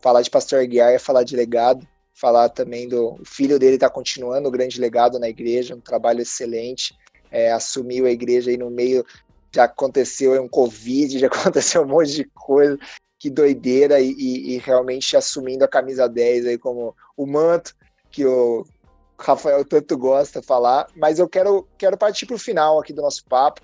falar 0.00 0.20
de 0.20 0.30
pastor 0.30 0.60
Aguiar 0.60 0.92
é 0.92 0.98
falar 0.98 1.22
de 1.22 1.36
legado, 1.36 1.86
falar 2.12 2.48
também 2.50 2.88
do 2.88 3.18
filho 3.24 3.58
dele 3.58 3.74
está 3.74 3.88
continuando 3.88 4.48
o 4.48 4.52
grande 4.52 4.80
legado 4.80 5.18
na 5.18 5.28
igreja, 5.28 5.74
um 5.74 5.80
trabalho 5.80 6.20
excelente, 6.20 6.94
é, 7.30 7.52
assumiu 7.52 8.06
a 8.06 8.10
igreja 8.10 8.50
aí 8.50 8.56
no 8.56 8.70
meio, 8.70 9.04
já 9.52 9.64
aconteceu 9.64 10.40
um 10.42 10.48
Covid, 10.48 11.18
já 11.20 11.26
aconteceu 11.26 11.82
um 11.82 11.88
monte 11.88 12.12
de 12.12 12.24
coisa, 12.24 12.78
que 13.18 13.28
doideira 13.28 14.00
e, 14.00 14.12
e, 14.12 14.54
e, 14.54 14.58
realmente 14.58 15.16
assumindo 15.16 15.64
a 15.64 15.68
camisa 15.68 16.08
10 16.08 16.46
aí 16.46 16.58
como 16.58 16.96
o 17.16 17.26
manto 17.26 17.74
que 18.10 18.24
o 18.24 18.64
Rafael 19.18 19.64
tanto 19.64 19.96
gosta 19.96 20.40
de 20.40 20.46
falar. 20.46 20.86
Mas 20.96 21.18
eu 21.18 21.28
quero, 21.28 21.68
quero 21.76 21.96
partir 21.98 22.26
para 22.26 22.36
o 22.36 22.38
final 22.38 22.80
aqui 22.80 22.92
do 22.92 23.02
nosso 23.02 23.24
papo, 23.26 23.60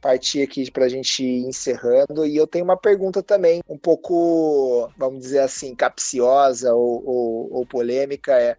partir 0.00 0.42
aqui 0.42 0.70
para 0.70 0.84
a 0.84 0.88
gente 0.88 1.24
ir 1.24 1.46
encerrando. 1.46 2.24
E 2.24 2.36
eu 2.36 2.46
tenho 2.46 2.64
uma 2.64 2.76
pergunta 2.76 3.22
também, 3.22 3.60
um 3.68 3.76
pouco, 3.76 4.88
vamos 4.96 5.20
dizer 5.20 5.40
assim, 5.40 5.74
capciosa 5.74 6.72
ou, 6.72 7.04
ou, 7.04 7.52
ou 7.54 7.66
polêmica. 7.66 8.32
É, 8.32 8.56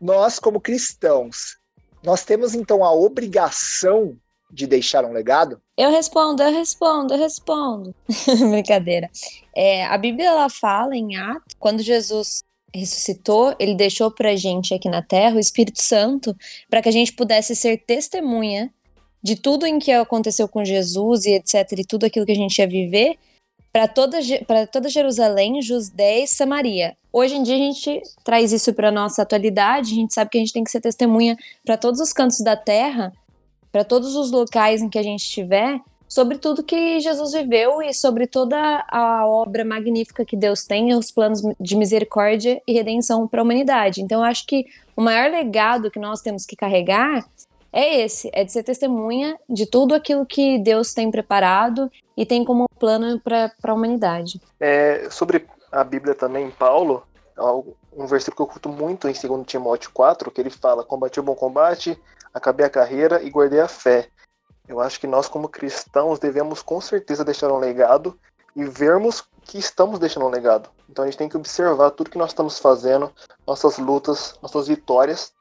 nós, 0.00 0.38
como 0.38 0.60
cristãos, 0.60 1.58
nós 2.02 2.24
temos 2.24 2.54
então 2.54 2.82
a 2.82 2.92
obrigação 2.92 4.16
de 4.52 4.66
deixar 4.66 5.04
um 5.04 5.12
legado? 5.12 5.60
Eu 5.76 5.90
respondo, 5.90 6.42
eu 6.42 6.52
respondo, 6.52 7.14
eu 7.14 7.18
respondo. 7.18 7.94
Brincadeira. 8.50 9.10
É, 9.56 9.86
a 9.86 9.96
Bíblia 9.96 10.28
ela 10.28 10.50
fala 10.50 10.94
em 10.94 11.16
Atos, 11.16 11.56
quando 11.58 11.82
Jesus 11.82 12.42
ressuscitou, 12.74 13.54
ele 13.58 13.74
deixou 13.74 14.10
pra 14.10 14.36
gente 14.36 14.74
aqui 14.74 14.88
na 14.88 15.02
terra 15.02 15.36
o 15.36 15.40
Espírito 15.40 15.82
Santo 15.82 16.36
para 16.68 16.82
que 16.82 16.88
a 16.88 16.92
gente 16.92 17.12
pudesse 17.12 17.56
ser 17.56 17.78
testemunha 17.78 18.72
de 19.22 19.36
tudo 19.36 19.66
em 19.66 19.78
que 19.78 19.92
aconteceu 19.92 20.48
com 20.48 20.64
Jesus 20.64 21.24
e 21.24 21.34
etc, 21.34 21.72
e 21.78 21.84
tudo 21.84 22.04
aquilo 22.04 22.26
que 22.26 22.32
a 22.32 22.36
gente 22.36 22.58
ia 22.58 22.66
viver 22.66 23.16
para 23.72 23.88
toda, 23.88 24.18
toda 24.70 24.88
Jerusalém, 24.88 25.62
Judéia 25.62 26.24
e 26.24 26.28
Samaria. 26.28 26.94
Hoje 27.10 27.36
em 27.36 27.42
dia 27.42 27.54
a 27.54 27.58
gente 27.58 28.02
traz 28.22 28.52
isso 28.52 28.72
para 28.74 28.90
nossa 28.90 29.22
atualidade, 29.22 29.92
a 29.92 29.94
gente 29.94 30.14
sabe 30.14 30.30
que 30.30 30.38
a 30.38 30.40
gente 30.40 30.52
tem 30.52 30.64
que 30.64 30.70
ser 30.70 30.80
testemunha 30.80 31.36
para 31.64 31.78
todos 31.78 32.00
os 32.00 32.12
cantos 32.12 32.40
da 32.40 32.56
terra 32.56 33.12
para 33.72 33.84
todos 33.84 34.14
os 34.14 34.30
locais 34.30 34.82
em 34.82 34.88
que 34.88 34.98
a 34.98 35.02
gente 35.02 35.24
estiver, 35.24 35.80
sobre 36.06 36.36
tudo 36.36 36.62
que 36.62 37.00
Jesus 37.00 37.32
viveu 37.32 37.80
e 37.80 37.94
sobre 37.94 38.26
toda 38.26 38.84
a 38.86 39.26
obra 39.26 39.64
magnífica 39.64 40.26
que 40.26 40.36
Deus 40.36 40.62
tem, 40.64 40.94
os 40.94 41.10
planos 41.10 41.40
de 41.58 41.74
misericórdia 41.74 42.60
e 42.66 42.74
redenção 42.74 43.26
para 43.26 43.40
a 43.40 43.42
humanidade. 43.42 44.02
Então, 44.02 44.20
eu 44.20 44.24
acho 44.24 44.46
que 44.46 44.66
o 44.94 45.00
maior 45.00 45.30
legado 45.30 45.90
que 45.90 45.98
nós 45.98 46.20
temos 46.20 46.44
que 46.44 46.54
carregar 46.54 47.26
é 47.72 48.02
esse, 48.02 48.30
é 48.34 48.44
de 48.44 48.52
ser 48.52 48.62
testemunha 48.62 49.38
de 49.48 49.64
tudo 49.64 49.94
aquilo 49.94 50.26
que 50.26 50.58
Deus 50.58 50.92
tem 50.92 51.10
preparado 51.10 51.90
e 52.14 52.26
tem 52.26 52.44
como 52.44 52.66
plano 52.78 53.18
para 53.18 53.50
a 53.64 53.72
humanidade. 53.72 54.38
É, 54.60 55.08
sobre 55.10 55.46
a 55.70 55.82
Bíblia 55.82 56.14
também, 56.14 56.50
Paulo, 56.50 57.02
um 57.96 58.06
versículo 58.06 58.36
que 58.36 58.42
eu 58.42 58.46
curto 58.46 58.68
muito 58.68 59.08
em 59.08 59.14
2 59.14 59.46
Timóteo 59.46 59.90
4, 59.94 60.30
que 60.30 60.42
ele 60.42 60.50
fala: 60.50 60.84
Combati 60.84 61.18
o 61.18 61.22
bom 61.22 61.34
combate, 61.34 61.98
acabei 62.32 62.66
a 62.66 62.70
carreira 62.70 63.22
e 63.22 63.30
guardei 63.30 63.60
a 63.60 63.68
fé. 63.68 64.08
Eu 64.68 64.80
acho 64.80 64.98
que 65.00 65.06
nós, 65.06 65.28
como 65.28 65.48
cristãos, 65.48 66.18
devemos 66.18 66.62
com 66.62 66.80
certeza 66.80 67.24
deixar 67.24 67.50
um 67.52 67.58
legado 67.58 68.18
e 68.54 68.64
vermos 68.64 69.24
que 69.42 69.58
estamos 69.58 69.98
deixando 69.98 70.26
um 70.26 70.30
legado. 70.30 70.70
Então 70.88 71.04
a 71.04 71.06
gente 71.08 71.18
tem 71.18 71.28
que 71.28 71.36
observar 71.36 71.90
tudo 71.90 72.10
que 72.10 72.18
nós 72.18 72.30
estamos 72.30 72.58
fazendo, 72.58 73.10
nossas 73.46 73.78
lutas, 73.78 74.38
nossas 74.42 74.68
vitórias, 74.68 75.32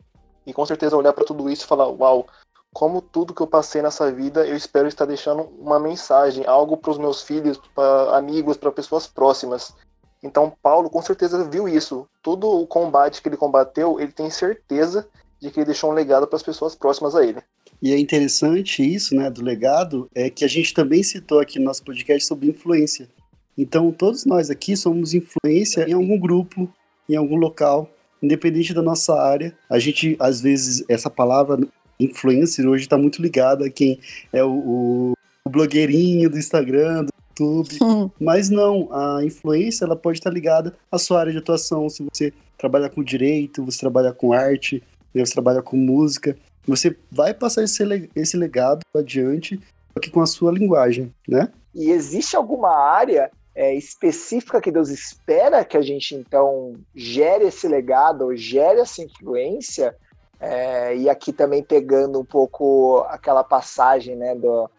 e 0.46 0.54
com 0.54 0.66
certeza 0.66 0.98
olhar 0.98 1.14
para 1.14 1.26
tudo 1.26 1.50
isso 1.50 1.66
e 1.66 1.68
falar: 1.68 1.88
Uau, 1.88 2.26
como 2.74 3.02
tudo 3.02 3.34
que 3.34 3.42
eu 3.42 3.48
passei 3.48 3.82
nessa 3.82 4.12
vida, 4.12 4.46
eu 4.46 4.56
espero 4.56 4.88
estar 4.88 5.06
deixando 5.06 5.44
uma 5.60 5.80
mensagem, 5.80 6.46
algo 6.46 6.78
para 6.78 6.92
os 6.92 6.98
meus 6.98 7.22
filhos, 7.22 7.60
para 7.76 8.18
amigos, 8.18 8.58
para 8.58 8.72
pessoas 8.72 9.06
próximas. 9.06 9.74
Então 10.24 10.54
Paulo 10.62 10.90
com 10.90 11.02
certeza 11.02 11.44
viu 11.44 11.68
isso. 11.68 12.08
Todo 12.22 12.50
o 12.50 12.66
combate 12.66 13.22
que 13.22 13.28
ele 13.28 13.38
combateu, 13.38 14.00
ele 14.00 14.12
tem 14.12 14.30
certeza 14.30 15.08
de 15.42 15.50
que 15.50 15.60
ele 15.60 15.66
deixou 15.66 15.92
um 15.92 15.94
legado 15.94 16.28
para 16.28 16.36
as 16.36 16.44
pessoas 16.44 16.76
próximas 16.76 17.16
a 17.16 17.26
ele. 17.26 17.40
E 17.82 17.92
é 17.92 18.00
interessante 18.00 18.84
isso, 18.84 19.16
né, 19.16 19.30
do 19.30 19.44
legado, 19.44 20.08
é 20.14 20.30
que 20.30 20.46
a 20.46 20.48
gente 20.48 20.74
também 20.74 21.02
citou 21.02 21.40
aqui 21.40 21.58
no 21.58 21.66
nosso 21.66 21.84
podcast 21.84 22.28
sobre 22.28 22.50
influência. 22.50 23.10
Então, 23.58 23.92
todos 23.92 24.24
nós 24.24 24.50
aqui 24.50 24.78
somos 24.78 25.14
influência 25.14 25.90
em 25.90 25.94
algum 25.94 26.20
grupo, 26.20 26.72
em 27.10 27.16
algum 27.16 27.36
local, 27.36 27.90
independente 28.22 28.74
da 28.74 28.82
nossa 28.82 29.20
área. 29.20 29.58
A 29.70 29.80
gente, 29.80 30.16
às 30.20 30.40
vezes, 30.40 30.86
essa 30.88 31.10
palavra 31.10 31.60
influencer 32.00 32.68
hoje 32.68 32.84
está 32.84 32.98
muito 32.98 33.22
ligada 33.22 33.66
a 33.66 33.70
quem 33.70 34.00
é 34.32 34.44
o, 34.44 34.52
o, 34.52 35.14
o 35.44 35.50
blogueirinho 35.50 36.30
do 36.30 36.38
Instagram, 36.38 37.06
do 37.06 37.12
YouTube. 37.30 38.12
Mas 38.20 38.50
não, 38.50 38.90
a 38.94 39.24
influência 39.24 39.86
ela 39.86 39.96
pode 39.96 40.20
estar 40.20 40.30
ligada 40.30 40.76
à 40.92 40.98
sua 40.98 41.20
área 41.20 41.32
de 41.32 41.40
atuação. 41.40 41.90
Se 41.90 42.04
você 42.04 42.34
trabalha 42.58 42.90
com 42.90 43.04
direito, 43.04 43.66
você 43.66 43.80
trabalha 43.80 44.14
com 44.14 44.34
arte, 44.34 44.84
você 45.20 45.34
trabalha 45.34 45.62
com 45.62 45.76
música, 45.76 46.38
você 46.66 46.96
vai 47.12 47.34
passar 47.34 47.64
esse, 47.64 47.84
esse 48.16 48.38
legado 48.38 48.82
adiante 48.96 49.60
aqui 49.96 50.10
com 50.10 50.22
a 50.22 50.28
sua 50.28 50.52
linguagem, 50.52 51.14
né? 51.28 51.52
E 51.74 51.90
existe 51.90 52.36
alguma 52.36 52.76
área 52.76 53.32
é, 53.54 53.74
específica 53.76 54.62
que 54.62 54.72
Deus 54.72 54.90
espera 54.90 55.66
que 55.66 55.78
a 55.78 55.82
gente 55.82 56.16
então 56.16 56.74
gere 56.96 57.46
esse 57.46 57.68
legado, 57.68 58.26
ou 58.26 58.36
gere 58.36 58.80
essa 58.80 59.02
influência? 59.02 59.96
É, 60.40 60.96
e 60.96 61.10
aqui 61.10 61.32
também 61.32 61.62
pegando 61.62 62.20
um 62.20 62.26
pouco 62.26 63.06
aquela 63.10 63.44
passagem, 63.44 64.16
né, 64.16 64.34
do, 64.34 64.70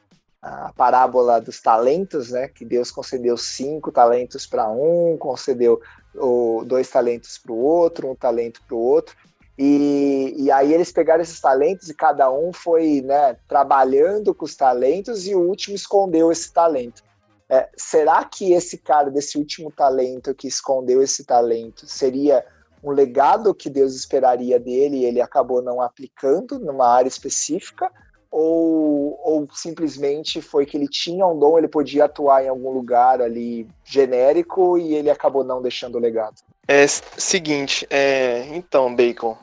a 0.40 0.73
parábola 0.77 1.40
dos 1.40 1.61
talentos, 1.61 2.31
né, 2.31 2.49
que 2.49 2.64
Deus 2.64 2.90
concedeu 2.90 3.37
cinco 3.37 3.92
talentos 3.92 4.45
para 4.45 4.68
um, 4.68 5.16
concedeu 5.16 5.81
o, 6.16 6.64
dois 6.66 6.90
talentos 6.90 7.38
para 7.38 7.53
o 7.53 7.59
outro, 7.59 8.11
um 8.11 8.16
talento 8.16 8.61
para 8.66 8.75
o 8.75 8.81
outro. 8.81 9.16
E, 9.58 10.34
e 10.36 10.50
aí 10.50 10.72
eles 10.72 10.90
pegaram 10.90 11.22
esses 11.22 11.40
talentos 11.40 11.88
e 11.88 11.94
cada 11.94 12.30
um 12.30 12.52
foi 12.52 13.02
né, 13.02 13.36
trabalhando 13.46 14.34
com 14.34 14.44
os 14.44 14.56
talentos 14.56 15.26
e 15.26 15.34
o 15.34 15.40
último 15.40 15.76
escondeu 15.76 16.32
esse 16.32 16.52
talento. 16.52 17.02
É, 17.48 17.68
será 17.76 18.24
que 18.24 18.52
esse 18.52 18.78
cara 18.78 19.10
desse 19.10 19.36
último 19.36 19.70
talento 19.70 20.34
que 20.34 20.48
escondeu 20.48 21.02
esse 21.02 21.24
talento 21.24 21.86
seria 21.86 22.44
um 22.82 22.90
legado 22.90 23.54
que 23.54 23.68
Deus 23.68 23.94
esperaria 23.94 24.58
dele 24.58 24.98
e 24.98 25.04
ele 25.04 25.20
acabou 25.20 25.60
não 25.60 25.80
aplicando 25.80 26.58
numa 26.58 26.88
área 26.88 27.08
específica? 27.08 27.90
ou, 28.32 29.20
ou 29.22 29.46
simplesmente 29.52 30.40
foi 30.40 30.64
que 30.64 30.74
ele 30.74 30.88
tinha 30.88 31.26
um 31.26 31.38
dom, 31.38 31.58
ele 31.58 31.68
podia 31.68 32.06
atuar 32.06 32.42
em 32.42 32.48
algum 32.48 32.70
lugar 32.70 33.20
ali 33.20 33.68
genérico 33.84 34.78
e 34.78 34.94
ele 34.94 35.10
acabou 35.10 35.44
não 35.44 35.60
deixando 35.60 35.96
o 35.96 36.00
legado? 36.00 36.36
É 36.68 36.87
seguinte, 36.87 37.87
é, 37.90 38.46
então, 38.55 38.94
Bacon, 38.94 39.37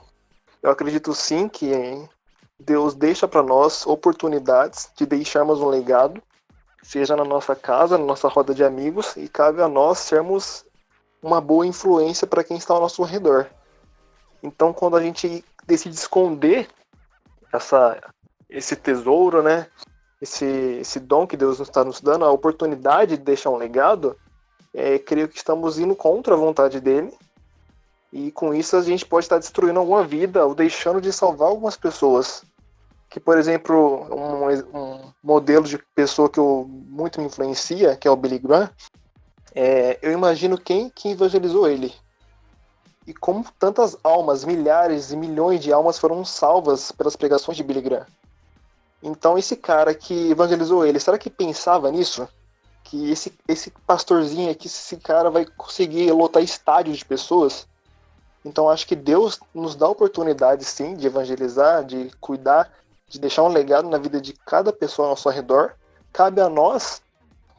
eu 0.63 0.71
acredito 0.71 1.13
sim 1.13 1.49
que 1.49 1.71
Deus 2.57 2.95
deixa 2.95 3.27
para 3.27 3.43
nós 3.43 3.85
oportunidades 3.85 4.89
de 4.95 5.05
deixarmos 5.05 5.59
um 5.59 5.67
legado, 5.67 6.21
seja 6.81 7.15
na 7.15 7.25
nossa 7.25 7.55
casa, 7.55 7.97
na 7.97 8.05
nossa 8.05 8.27
roda 8.29 8.53
de 8.53 8.63
amigos, 8.63 9.17
e 9.17 9.27
cabe 9.27 9.61
a 9.61 9.67
nós 9.67 9.99
sermos 9.99 10.65
uma 11.21 11.41
boa 11.41 11.67
influência 11.67 12.25
para 12.25 12.43
quem 12.43 12.57
está 12.57 12.73
ao 12.73 12.81
nosso 12.81 13.03
redor. 13.03 13.49
Então, 14.41 14.71
quando 14.71 14.95
a 14.95 15.01
gente 15.01 15.43
decide 15.65 15.95
esconder 15.95 16.69
essa, 17.53 18.01
esse 18.49 18.75
tesouro, 18.75 19.43
né? 19.43 19.67
Esse, 20.21 20.45
esse 20.81 20.99
dom 20.99 21.25
que 21.25 21.37
Deus 21.37 21.59
está 21.59 21.83
nos 21.83 22.01
dando, 22.01 22.25
a 22.25 22.31
oportunidade 22.31 23.17
de 23.17 23.23
deixar 23.23 23.49
um 23.51 23.57
legado, 23.57 24.17
é, 24.73 24.99
creio 24.99 25.27
que 25.27 25.37
estamos 25.37 25.79
indo 25.79 25.95
contra 25.95 26.33
a 26.33 26.37
vontade 26.37 26.79
dele. 26.79 27.13
E 28.11 28.31
com 28.31 28.53
isso 28.53 28.75
a 28.75 28.81
gente 28.81 29.05
pode 29.05 29.25
estar 29.25 29.37
destruindo 29.37 29.79
alguma 29.79 30.03
vida 30.03 30.45
ou 30.45 30.55
deixando 30.55 30.99
de 30.99 31.13
salvar 31.13 31.49
algumas 31.49 31.77
pessoas. 31.77 32.43
Que, 33.09 33.19
por 33.19 33.37
exemplo, 33.37 34.07
um, 34.11 34.77
um 34.77 35.13
modelo 35.23 35.65
de 35.65 35.77
pessoa 35.95 36.29
que 36.29 36.39
eu, 36.39 36.65
muito 36.69 37.19
me 37.19 37.27
influencia, 37.27 37.95
que 37.95 38.07
é 38.07 38.11
o 38.11 38.15
Billy 38.15 38.39
Graham, 38.39 38.69
é, 39.53 39.97
eu 40.01 40.11
imagino 40.11 40.57
quem 40.57 40.89
que 40.89 41.09
evangelizou 41.09 41.67
ele. 41.67 41.93
E 43.07 43.13
como 43.13 43.45
tantas 43.57 43.97
almas, 44.03 44.43
milhares 44.43 45.11
e 45.11 45.17
milhões 45.17 45.61
de 45.61 45.73
almas 45.73 45.97
foram 45.97 46.23
salvas 46.23 46.91
pelas 46.91 47.15
pregações 47.15 47.57
de 47.57 47.63
Billy 47.63 47.81
Graham. 47.81 48.05
Então 49.01 49.37
esse 49.37 49.55
cara 49.55 49.93
que 49.93 50.29
evangelizou 50.29 50.85
ele, 50.85 50.99
será 50.99 51.17
que 51.17 51.29
pensava 51.29 51.89
nisso? 51.91 52.27
Que 52.89 53.11
esse, 53.11 53.31
esse 53.47 53.69
pastorzinho 53.85 54.51
aqui, 54.51 54.65
esse 54.65 54.97
cara 54.97 55.29
vai 55.29 55.45
conseguir 55.45 56.11
lotar 56.11 56.41
estádios 56.41 56.97
de 56.97 57.05
pessoas? 57.05 57.67
Então 58.43 58.67
acho 58.67 58.87
que 58.87 58.95
Deus 58.95 59.39
nos 59.53 59.75
dá 59.75 59.87
oportunidade 59.87 60.65
sim 60.65 60.95
de 60.95 61.05
evangelizar, 61.05 61.85
de 61.85 62.09
cuidar, 62.19 62.71
de 63.07 63.19
deixar 63.19 63.43
um 63.43 63.47
legado 63.47 63.87
na 63.87 63.99
vida 63.99 64.19
de 64.19 64.33
cada 64.33 64.73
pessoa 64.73 65.07
ao 65.07 65.11
nosso 65.11 65.29
redor. 65.29 65.75
Cabe 66.11 66.41
a 66.41 66.49
nós 66.49 67.01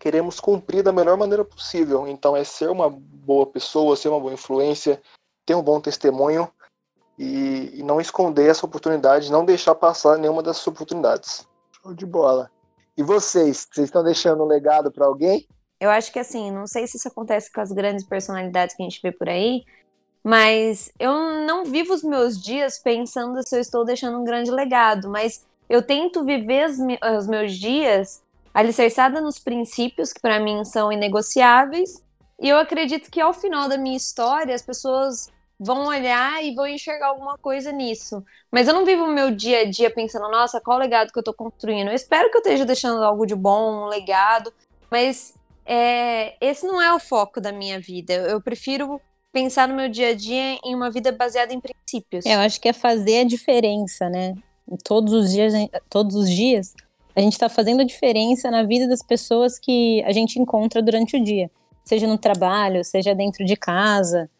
queremos 0.01 0.40
cumprir 0.40 0.83
da 0.83 0.90
melhor 0.90 1.16
maneira 1.16 1.45
possível. 1.45 2.09
Então 2.09 2.37
é 2.37 2.43
ser 2.43 2.69
uma 2.69 2.90
boa 2.90 3.47
pessoa, 3.47 3.97
ser 3.97 4.09
uma 4.09 4.19
boa 4.19 4.33
influência, 4.33 5.01
ter 5.47 5.55
um 5.55 5.62
bom 5.62 5.81
testemunho 5.81 6.51
e, 7.16 7.79
e 7.79 7.83
não 7.85 8.01
esconder 8.01 8.49
essa 8.49 8.66
oportunidade, 8.66 9.31
não 9.31 9.45
deixar 9.45 9.77
passar 9.77 10.19
nenhuma 10.19 10.43
dessas 10.43 10.66
oportunidades. 10.66 11.47
Show 11.81 11.95
de 11.95 12.07
bola. 12.07 12.51
E 13.00 13.02
vocês, 13.02 13.66
vocês 13.72 13.86
estão 13.86 14.04
deixando 14.04 14.44
um 14.44 14.46
legado 14.46 14.92
para 14.92 15.06
alguém? 15.06 15.48
Eu 15.80 15.88
acho 15.88 16.12
que 16.12 16.18
assim, 16.18 16.50
não 16.50 16.66
sei 16.66 16.86
se 16.86 16.98
isso 16.98 17.08
acontece 17.08 17.50
com 17.50 17.62
as 17.62 17.72
grandes 17.72 18.04
personalidades 18.04 18.76
que 18.76 18.82
a 18.82 18.86
gente 18.86 19.00
vê 19.02 19.10
por 19.10 19.26
aí, 19.26 19.64
mas 20.22 20.92
eu 21.00 21.10
não 21.46 21.64
vivo 21.64 21.94
os 21.94 22.02
meus 22.02 22.38
dias 22.38 22.78
pensando 22.78 23.42
se 23.42 23.56
eu 23.56 23.60
estou 23.62 23.86
deixando 23.86 24.20
um 24.20 24.24
grande 24.24 24.50
legado, 24.50 25.08
mas 25.08 25.46
eu 25.66 25.80
tento 25.80 26.26
viver 26.26 26.66
os 27.16 27.26
meus 27.26 27.54
dias 27.54 28.22
alicerçada 28.52 29.18
nos 29.18 29.38
princípios 29.38 30.12
que 30.12 30.20
para 30.20 30.38
mim 30.38 30.62
são 30.66 30.92
inegociáveis, 30.92 32.04
e 32.38 32.50
eu 32.50 32.58
acredito 32.58 33.10
que 33.10 33.18
ao 33.18 33.32
final 33.32 33.66
da 33.66 33.78
minha 33.78 33.96
história 33.96 34.54
as 34.54 34.60
pessoas 34.60 35.30
vão 35.61 35.87
olhar 35.88 36.42
e 36.42 36.55
vão 36.55 36.66
enxergar 36.66 37.09
alguma 37.09 37.37
coisa 37.37 37.70
nisso. 37.70 38.25
Mas 38.51 38.66
eu 38.66 38.73
não 38.73 38.87
vivo 38.87 39.05
o 39.05 39.12
meu 39.12 39.31
dia 39.31 39.61
a 39.61 39.64
dia 39.70 39.90
pensando, 39.90 40.31
nossa, 40.31 40.59
qual 40.59 40.79
legado 40.79 41.12
que 41.12 41.18
eu 41.18 41.23
tô 41.23 41.35
construindo? 41.35 41.88
Eu 41.88 41.94
espero 41.94 42.31
que 42.31 42.38
eu 42.38 42.40
esteja 42.40 42.64
deixando 42.64 43.05
algo 43.05 43.27
de 43.27 43.35
bom, 43.35 43.85
um 43.85 43.87
legado, 43.87 44.51
mas 44.90 45.35
é, 45.66 46.35
esse 46.40 46.66
não 46.66 46.81
é 46.81 46.94
o 46.94 46.99
foco 46.99 47.42
da 47.42 47.53
minha 47.53 47.79
vida. 47.79 48.14
Eu 48.14 48.40
prefiro 48.40 48.99
pensar 49.31 49.68
no 49.68 49.77
meu 49.77 49.90
dia 49.90 50.09
a 50.09 50.14
dia 50.14 50.59
em 50.64 50.75
uma 50.75 50.90
vida 50.90 51.12
baseada 51.12 51.53
em 51.53 51.61
princípios. 51.61 52.25
É, 52.25 52.37
eu 52.37 52.40
acho 52.40 52.59
que 52.59 52.68
é 52.68 52.73
fazer 52.73 53.18
a 53.18 53.25
diferença, 53.25 54.09
né? 54.09 54.35
Todos 54.83 55.12
os 55.12 55.31
dias, 55.31 55.53
todos 55.90 56.16
os 56.16 56.31
dias, 56.31 56.75
a 57.14 57.20
gente 57.20 57.35
está 57.35 57.51
fazendo 57.51 57.83
a 57.83 57.85
diferença 57.85 58.51
na 58.51 58.62
vida 58.62 58.88
das 58.88 59.03
pessoas 59.03 59.59
que 59.59 60.03
a 60.05 60.12
gente 60.12 60.40
encontra 60.40 60.81
durante 60.81 61.18
o 61.18 61.23
dia, 61.23 61.51
seja 61.85 62.07
no 62.07 62.16
trabalho, 62.16 62.83
seja 62.83 63.14
dentro 63.14 63.44
de 63.44 63.57
casa, 63.57 64.31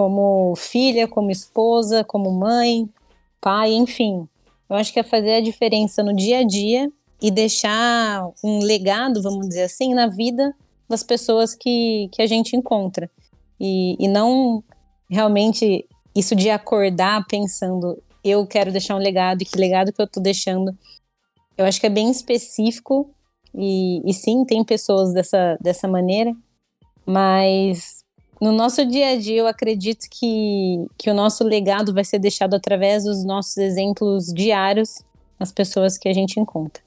como 0.00 0.56
filha, 0.56 1.06
como 1.06 1.30
esposa, 1.30 2.02
como 2.02 2.32
mãe, 2.32 2.88
pai, 3.38 3.74
enfim. 3.74 4.26
Eu 4.66 4.76
acho 4.76 4.94
que 4.94 4.98
é 4.98 5.02
fazer 5.02 5.34
a 5.34 5.40
diferença 5.42 6.02
no 6.02 6.16
dia 6.16 6.38
a 6.38 6.42
dia 6.42 6.90
e 7.20 7.30
deixar 7.30 8.26
um 8.42 8.60
legado, 8.60 9.20
vamos 9.20 9.46
dizer 9.46 9.64
assim, 9.64 9.92
na 9.92 10.06
vida 10.06 10.56
das 10.88 11.02
pessoas 11.02 11.54
que, 11.54 12.08
que 12.12 12.22
a 12.22 12.26
gente 12.26 12.56
encontra. 12.56 13.10
E, 13.60 13.94
e 14.02 14.08
não 14.08 14.64
realmente 15.06 15.86
isso 16.16 16.34
de 16.34 16.48
acordar 16.48 17.26
pensando, 17.26 18.02
eu 18.24 18.46
quero 18.46 18.72
deixar 18.72 18.96
um 18.96 19.00
legado 19.00 19.42
e 19.42 19.44
que 19.44 19.58
legado 19.58 19.92
que 19.92 20.00
eu 20.00 20.08
tô 20.08 20.18
deixando. 20.18 20.74
Eu 21.58 21.66
acho 21.66 21.78
que 21.78 21.86
é 21.86 21.90
bem 21.90 22.10
específico 22.10 23.10
e, 23.54 24.00
e 24.10 24.14
sim, 24.14 24.46
tem 24.46 24.64
pessoas 24.64 25.12
dessa, 25.12 25.58
dessa 25.60 25.86
maneira, 25.86 26.34
mas 27.04 27.99
no 28.40 28.52
nosso 28.52 28.86
dia 28.86 29.10
a 29.10 29.16
dia, 29.16 29.36
eu 29.36 29.46
acredito 29.46 30.06
que, 30.10 30.86
que 30.96 31.10
o 31.10 31.14
nosso 31.14 31.44
legado 31.44 31.92
vai 31.92 32.04
ser 32.04 32.18
deixado 32.18 32.54
através 32.54 33.04
dos 33.04 33.22
nossos 33.24 33.56
exemplos 33.58 34.32
diários 34.32 35.02
nas 35.38 35.52
pessoas 35.52 35.98
que 35.98 36.08
a 36.08 36.12
gente 36.12 36.40
encontra. 36.40 36.82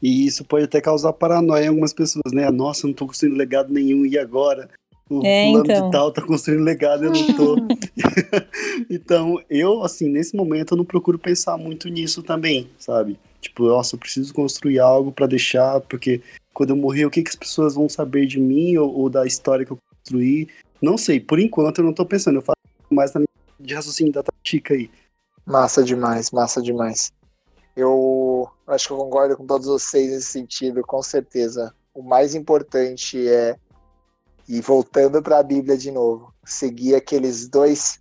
E 0.00 0.26
isso 0.26 0.44
pode 0.44 0.66
até 0.66 0.80
causar 0.80 1.12
paranoia 1.14 1.64
em 1.64 1.68
algumas 1.68 1.92
pessoas, 1.92 2.32
né? 2.32 2.50
Nossa, 2.50 2.86
não 2.86 2.94
tô 2.94 3.06
construindo 3.06 3.36
legado 3.36 3.72
nenhum, 3.72 4.04
e 4.04 4.18
agora? 4.18 4.68
O 5.08 5.24
é, 5.24 5.46
fulano 5.46 5.64
então. 5.64 5.86
de 5.86 5.92
tal 5.92 6.12
tá 6.12 6.22
construindo 6.22 6.62
legado, 6.62 7.04
eu 7.04 7.12
não 7.12 7.26
tô. 7.34 7.56
então, 8.90 9.40
eu, 9.50 9.82
assim, 9.82 10.08
nesse 10.08 10.36
momento, 10.36 10.74
eu 10.74 10.78
não 10.78 10.84
procuro 10.84 11.18
pensar 11.18 11.56
muito 11.56 11.88
nisso 11.88 12.22
também, 12.22 12.68
sabe? 12.78 13.18
Tipo, 13.40 13.66
nossa, 13.66 13.96
eu 13.96 13.98
preciso 13.98 14.32
construir 14.32 14.78
algo 14.78 15.10
para 15.10 15.26
deixar, 15.26 15.80
porque 15.80 16.20
quando 16.52 16.70
eu 16.70 16.76
morrer, 16.76 17.04
o 17.04 17.10
que, 17.10 17.22
que 17.22 17.30
as 17.30 17.36
pessoas 17.36 17.74
vão 17.74 17.88
saber 17.88 18.26
de 18.26 18.38
mim 18.38 18.76
ou, 18.76 18.94
ou 18.94 19.10
da 19.10 19.26
história 19.26 19.66
que 19.66 19.72
eu 19.72 19.78
construir. 20.04 20.48
Não 20.80 20.98
sei, 20.98 21.18
por 21.18 21.38
enquanto 21.38 21.78
eu 21.78 21.84
não 21.84 21.94
tô 21.94 22.04
pensando, 22.04 22.36
eu 22.36 22.42
faço 22.42 22.58
mais 22.90 23.12
na 23.14 23.20
minha 23.20 23.28
de 23.58 23.74
raciocínio 23.74 24.12
da 24.12 24.22
tática 24.22 24.74
aí. 24.74 24.90
Massa 25.46 25.82
demais, 25.82 26.30
massa 26.30 26.60
demais. 26.60 27.10
Eu 27.76 28.48
acho 28.66 28.86
que 28.86 28.92
eu 28.92 28.98
concordo 28.98 29.36
com 29.36 29.46
todos 29.46 29.66
vocês 29.66 30.10
nesse 30.10 30.26
sentido, 30.26 30.82
com 30.82 31.02
certeza. 31.02 31.74
O 31.94 32.02
mais 32.02 32.34
importante 32.34 33.26
é, 33.26 33.56
e 34.48 34.60
voltando 34.60 35.22
para 35.22 35.38
a 35.38 35.42
Bíblia 35.42 35.76
de 35.76 35.90
novo, 35.90 36.32
seguir 36.44 36.94
aqueles 36.94 37.48
dois, 37.48 38.00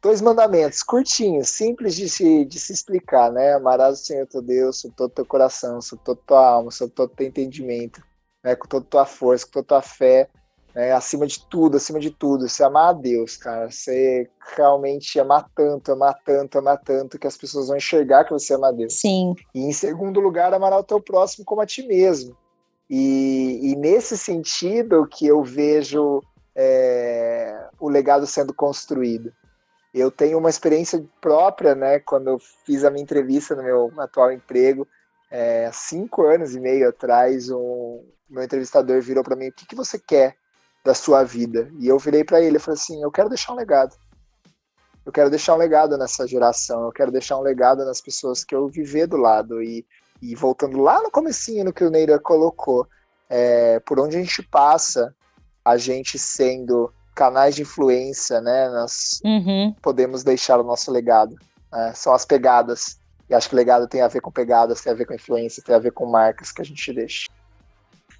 dois 0.00 0.20
mandamentos 0.20 0.82
curtinhos, 0.82 1.48
simples 1.50 1.94
de 1.96 2.08
se, 2.08 2.44
de 2.44 2.58
se 2.58 2.72
explicar, 2.72 3.32
né? 3.32 3.54
Amarás 3.54 4.00
o 4.00 4.04
Senhor 4.04 4.26
teu 4.26 4.42
Deus 4.42 4.82
com 4.82 4.90
todo 4.90 5.10
teu 5.10 5.26
coração, 5.26 5.78
com 5.90 5.96
toda 5.96 6.20
tua 6.26 6.46
alma, 6.46 6.70
com 6.78 6.88
todo 6.88 7.10
teu 7.10 7.26
entendimento, 7.26 8.02
né? 8.42 8.54
com 8.54 8.68
toda 8.68 8.86
tua 8.86 9.06
força, 9.06 9.44
com 9.46 9.52
toda 9.52 9.66
tua 9.66 9.82
fé, 9.82 10.28
né, 10.74 10.92
acima 10.92 11.26
de 11.26 11.46
tudo, 11.48 11.76
acima 11.76 12.00
de 12.00 12.10
tudo, 12.10 12.48
você 12.48 12.64
amar 12.64 12.90
a 12.90 12.92
Deus, 12.92 13.36
cara. 13.36 13.70
Você 13.70 14.28
realmente 14.56 15.20
amar 15.20 15.48
tanto, 15.54 15.92
amar 15.92 16.18
tanto, 16.24 16.58
amar 16.58 16.78
tanto, 16.78 17.18
que 17.18 17.26
as 17.26 17.36
pessoas 17.36 17.68
vão 17.68 17.76
enxergar 17.76 18.24
que 18.24 18.32
você 18.32 18.54
ama 18.54 18.68
a 18.68 18.72
Deus. 18.72 18.98
Sim. 18.98 19.34
E 19.54 19.60
em 19.60 19.72
segundo 19.72 20.18
lugar, 20.18 20.52
amar 20.52 20.72
o 20.72 20.82
teu 20.82 21.00
próximo 21.00 21.44
como 21.44 21.60
a 21.60 21.66
ti 21.66 21.86
mesmo. 21.86 22.36
E, 22.90 23.60
e 23.62 23.76
nesse 23.76 24.18
sentido 24.18 25.06
que 25.06 25.26
eu 25.26 25.42
vejo 25.42 26.20
é, 26.56 27.68
o 27.78 27.88
legado 27.88 28.26
sendo 28.26 28.52
construído. 28.52 29.32
Eu 29.92 30.10
tenho 30.10 30.38
uma 30.38 30.50
experiência 30.50 31.04
própria, 31.20 31.74
né? 31.74 32.00
Quando 32.00 32.28
eu 32.28 32.38
fiz 32.66 32.82
a 32.82 32.90
minha 32.90 33.02
entrevista 33.02 33.54
no 33.54 33.62
meu 33.62 33.92
atual 33.98 34.32
emprego, 34.32 34.88
é, 35.30 35.70
cinco 35.72 36.22
anos 36.26 36.54
e 36.54 36.60
meio 36.60 36.88
atrás, 36.88 37.48
um, 37.48 38.04
meu 38.28 38.42
entrevistador 38.42 39.00
virou 39.00 39.22
para 39.22 39.36
mim: 39.36 39.48
o 39.48 39.52
que, 39.52 39.66
que 39.66 39.76
você 39.76 39.98
quer 39.98 40.36
da 40.84 40.94
sua 40.94 41.24
vida. 41.24 41.70
E 41.78 41.88
eu 41.88 41.98
virei 41.98 42.22
para 42.22 42.40
ele 42.40 42.58
e 42.58 42.60
falei 42.60 42.78
assim: 42.78 43.02
eu 43.02 43.10
quero 43.10 43.28
deixar 43.28 43.52
um 43.52 43.56
legado. 43.56 43.96
Eu 45.04 45.12
quero 45.12 45.30
deixar 45.30 45.54
um 45.54 45.58
legado 45.58 45.98
nessa 45.98 46.26
geração, 46.26 46.84
eu 46.84 46.92
quero 46.92 47.12
deixar 47.12 47.36
um 47.36 47.42
legado 47.42 47.84
nas 47.84 48.00
pessoas 48.00 48.42
que 48.42 48.54
eu 48.54 48.68
viver 48.68 49.06
do 49.06 49.16
lado. 49.16 49.62
E, 49.62 49.84
e 50.22 50.34
voltando 50.34 50.78
lá 50.80 51.02
no 51.02 51.10
comecinho 51.10 51.64
no 51.64 51.72
que 51.72 51.84
o 51.84 51.90
Neira 51.90 52.18
colocou, 52.18 52.86
é, 53.28 53.80
por 53.80 54.00
onde 54.00 54.16
a 54.16 54.20
gente 54.20 54.42
passa, 54.42 55.14
a 55.64 55.76
gente 55.76 56.18
sendo 56.18 56.92
canais 57.14 57.54
de 57.54 57.62
influência, 57.62 58.40
né? 58.40 58.68
Nós 58.70 59.20
uhum. 59.24 59.74
podemos 59.82 60.24
deixar 60.24 60.58
o 60.58 60.64
nosso 60.64 60.90
legado. 60.90 61.36
Né, 61.70 61.92
são 61.94 62.12
as 62.14 62.24
pegadas. 62.24 62.98
E 63.28 63.34
acho 63.34 63.48
que 63.48 63.56
legado 63.56 63.88
tem 63.88 64.00
a 64.00 64.08
ver 64.08 64.20
com 64.20 64.30
pegadas, 64.30 64.80
tem 64.80 64.92
a 64.92 64.96
ver 64.96 65.06
com 65.06 65.14
influência, 65.14 65.62
tem 65.62 65.74
a 65.74 65.78
ver 65.78 65.92
com 65.92 66.06
marcas 66.06 66.52
que 66.52 66.60
a 66.62 66.64
gente 66.64 66.92
deixa. 66.92 67.26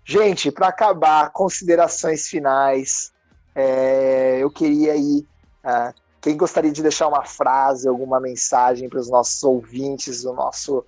Gente, 0.04 0.50
para 0.50 0.68
acabar, 0.68 1.30
considerações 1.30 2.28
finais. 2.28 3.12
É, 3.54 4.38
eu 4.40 4.50
queria 4.50 4.92
aí. 4.92 5.26
Uh, 5.64 5.94
quem 6.20 6.36
gostaria 6.36 6.72
de 6.72 6.82
deixar 6.82 7.08
uma 7.08 7.24
frase, 7.24 7.88
alguma 7.88 8.20
mensagem 8.20 8.88
para 8.88 9.00
os 9.00 9.10
nossos 9.10 9.42
ouvintes 9.42 10.22
do 10.22 10.32
nosso 10.32 10.84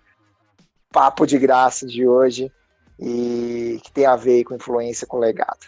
papo 0.91 1.27
de 1.27 1.39
graça 1.39 1.87
de 1.87 2.07
hoje 2.07 2.51
e 2.99 3.79
que 3.85 3.93
tem 3.93 4.07
a 4.07 4.17
ver 4.17 4.45
com 4.45 4.55
influência 4.55 5.07
com 5.07 5.19
legado. 5.19 5.67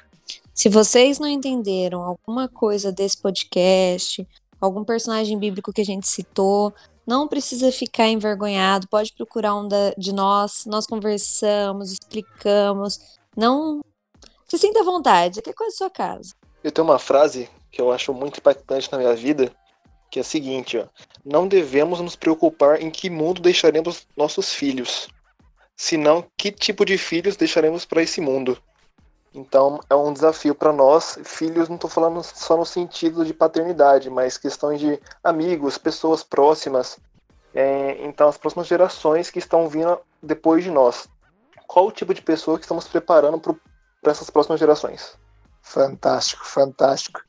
Se 0.55 0.68
vocês 0.68 1.18
não 1.18 1.28
entenderam 1.28 2.03
alguma 2.03 2.49
coisa 2.49 2.90
desse 2.90 3.16
podcast, 3.18 4.26
algum 4.61 4.84
personagem 4.84 5.38
bíblico 5.38 5.72
que 5.72 5.82
a 5.82 5.84
gente 5.84 6.09
citou, 6.09 6.72
não 7.07 7.28
precisa 7.28 7.70
ficar 7.70 8.09
envergonhado, 8.09 8.88
pode 8.88 9.12
procurar 9.12 9.55
um 9.55 9.68
da, 9.68 9.92
de 9.96 10.12
nós, 10.12 10.64
nós 10.66 10.86
conversamos, 10.86 11.92
explicamos, 11.92 13.18
não 13.39 13.80
se 14.49 14.59
sinta 14.59 14.80
à 14.80 14.82
vontade, 14.82 15.39
aqui 15.39 15.51
é 15.51 15.53
quase 15.53 15.76
sua 15.76 15.89
casa. 15.89 16.34
Eu 16.64 16.72
tenho 16.72 16.89
uma 16.89 16.99
frase 16.99 17.49
que 17.70 17.80
eu 17.80 17.93
acho 17.93 18.12
muito 18.12 18.41
impactante 18.41 18.91
na 18.91 18.99
minha 18.99 19.14
vida, 19.14 19.53
que 20.11 20.18
é 20.18 20.22
a 20.22 20.24
seguinte, 20.24 20.76
ó, 20.76 20.86
não 21.24 21.47
devemos 21.47 22.01
nos 22.01 22.16
preocupar 22.16 22.82
em 22.82 22.91
que 22.91 23.09
mundo 23.09 23.41
deixaremos 23.41 24.09
nossos 24.16 24.53
filhos, 24.53 25.07
senão 25.76 26.24
que 26.36 26.51
tipo 26.51 26.84
de 26.84 26.99
filhos 26.99 27.36
deixaremos 27.36 27.84
para 27.84 28.03
esse 28.03 28.20
mundo. 28.20 28.61
Então 29.32 29.78
é 29.89 29.95
um 29.95 30.12
desafio 30.12 30.55
para 30.55 30.72
nós, 30.72 31.16
filhos, 31.22 31.68
não 31.68 31.76
estou 31.76 31.89
falando 31.89 32.20
só 32.24 32.57
no 32.57 32.66
sentido 32.66 33.24
de 33.24 33.32
paternidade, 33.32 34.11
mas 34.11 34.36
questões 34.36 34.80
de 34.80 34.99
amigos, 35.22 35.78
pessoas 35.78 36.24
próximas. 36.24 36.99
É, 37.55 38.05
então 38.05 38.28
as 38.28 38.36
próximas 38.36 38.66
gerações 38.66 39.30
que 39.30 39.39
estão 39.39 39.68
vindo 39.68 39.97
depois 40.20 40.64
de 40.64 40.70
nós. 40.70 41.09
Qual 41.69 41.87
o 41.87 41.93
tipo 41.93 42.14
de 42.14 42.23
pessoa 42.23 42.59
que 42.59 42.64
estamos 42.64 42.89
preparando 42.89 43.39
para 43.39 44.11
essas 44.11 44.31
próximas 44.31 44.59
gerações? 44.59 45.19
Fantástico, 45.61 46.47
fantástico. 46.47 47.21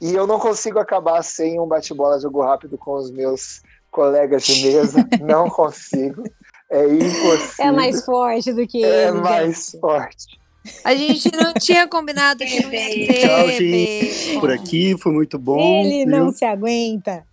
E 0.00 0.14
eu 0.14 0.26
não 0.26 0.40
consigo 0.40 0.78
acabar 0.78 1.22
sem 1.22 1.60
um 1.60 1.66
bate-bola 1.66 2.18
jogo 2.18 2.42
rápido 2.42 2.78
com 2.78 2.94
os 2.94 3.10
meus 3.10 3.60
colegas 3.90 4.44
de 4.44 4.66
mesa. 4.66 5.06
não 5.20 5.50
consigo. 5.50 6.24
É 6.70 6.86
impossível. 6.86 7.66
É 7.66 7.70
mais 7.70 8.02
forte 8.06 8.52
do 8.54 8.66
que 8.66 8.82
É 8.82 9.08
ele, 9.08 9.20
mais 9.20 9.66
gente. 9.66 9.80
forte. 9.80 10.40
A 10.82 10.94
gente 10.94 11.30
não 11.36 11.52
tinha 11.52 11.86
combinado 11.86 12.38
que 12.38 12.62
não 12.62 12.72
ia 12.72 13.06
ter. 13.06 13.20
Tchau, 13.20 13.48
gente. 13.50 14.40
Por 14.40 14.50
aqui 14.50 14.96
foi 14.98 15.12
muito 15.12 15.38
bom. 15.38 15.84
Ele 15.84 16.06
não 16.06 16.30
viu? 16.30 16.38
se 16.38 16.44
aguenta. 16.46 17.26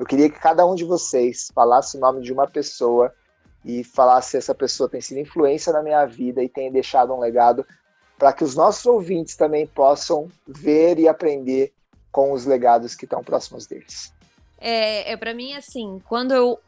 Eu 0.00 0.04
queria 0.04 0.28
que 0.28 0.38
cada 0.40 0.66
um 0.66 0.74
de 0.74 0.84
vocês 0.84 1.48
falasse 1.54 1.96
o 1.96 2.00
nome 2.00 2.22
de 2.22 2.32
uma 2.32 2.48
pessoa 2.48 3.14
e 3.64 3.84
falasse 3.84 4.30
se 4.30 4.36
essa 4.38 4.54
pessoa 4.54 4.88
tem 4.88 5.00
sido 5.00 5.20
influência 5.20 5.72
na 5.72 5.82
minha 5.82 6.04
vida 6.06 6.42
e 6.42 6.48
tem 6.48 6.70
deixado 6.70 7.12
um 7.12 7.20
legado 7.20 7.66
para 8.18 8.32
que 8.32 8.44
os 8.44 8.54
nossos 8.54 8.84
ouvintes 8.86 9.36
também 9.36 9.66
possam 9.66 10.28
ver 10.46 10.98
e 10.98 11.08
aprender 11.08 11.72
com 12.12 12.32
os 12.32 12.44
legados 12.44 12.94
que 12.94 13.04
estão 13.04 13.22
próximos 13.22 13.66
deles. 13.66 14.12
É, 14.58 15.12
é 15.12 15.16
para 15.16 15.32
mim 15.32 15.54
assim, 15.54 16.02
quando 16.06 16.32
eu 16.32 16.58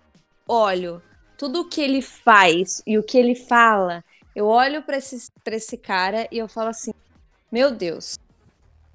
olho 0.49 1.03
tudo 1.37 1.63
o 1.63 1.69
que 1.69 1.81
ele 1.81 2.01
faz 2.01 2.83
e 2.87 2.97
o 2.99 3.03
que 3.03 3.19
ele 3.19 3.35
fala, 3.35 4.05
eu 4.35 4.47
olho 4.47 4.83
pra 4.83 4.97
esse, 4.97 5.31
pra 5.43 5.57
esse 5.57 5.77
cara 5.77 6.27
e 6.31 6.39
eu 6.39 6.49
falo 6.49 6.71
assim: 6.71 6.93
Meu 7.51 7.71
Deus, 7.71 8.19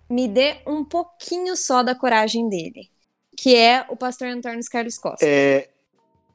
me 0.09 0.27
dê 0.27 0.57
um 0.65 0.83
pouquinho 0.83 1.55
só 1.55 1.83
da 1.83 1.93
coragem 1.93 2.49
dele. 2.49 2.89
Que 3.37 3.55
é 3.55 3.85
o 3.89 3.95
pastor 3.95 4.29
Antônio 4.29 4.59
Carlos 4.71 4.97
Costa. 4.97 5.23
É, 5.23 5.69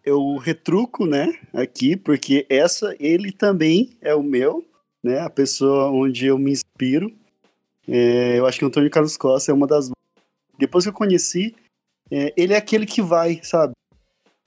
eu 0.05 0.37
retruco, 0.37 1.07
né, 1.07 1.33
aqui, 1.53 1.97
porque 1.97 2.47
essa, 2.49 2.95
ele 2.99 3.33
também 3.33 3.97
é 4.01 4.15
o 4.15 4.23
meu, 4.23 4.65
né, 5.03 5.21
a 5.21 5.31
pessoa 5.31 5.91
onde 5.91 6.27
eu 6.27 6.39
me 6.39 6.53
inspiro. 6.53 7.13
É, 7.87 8.39
eu 8.39 8.47
acho 8.47 8.59
que 8.59 8.65
o 8.65 8.69
Antônio 8.69 8.91
Carlos 8.91 9.17
Costa 9.17 9.51
é 9.51 9.55
uma 9.55 9.67
das. 9.67 9.91
Depois 10.59 10.85
que 10.85 10.91
eu 10.91 10.95
conheci, 10.95 11.55
é, 12.11 12.33
ele 12.37 12.53
é 12.53 12.57
aquele 12.57 12.87
que 12.87 13.03
vai, 13.03 13.41
sabe? 13.43 13.73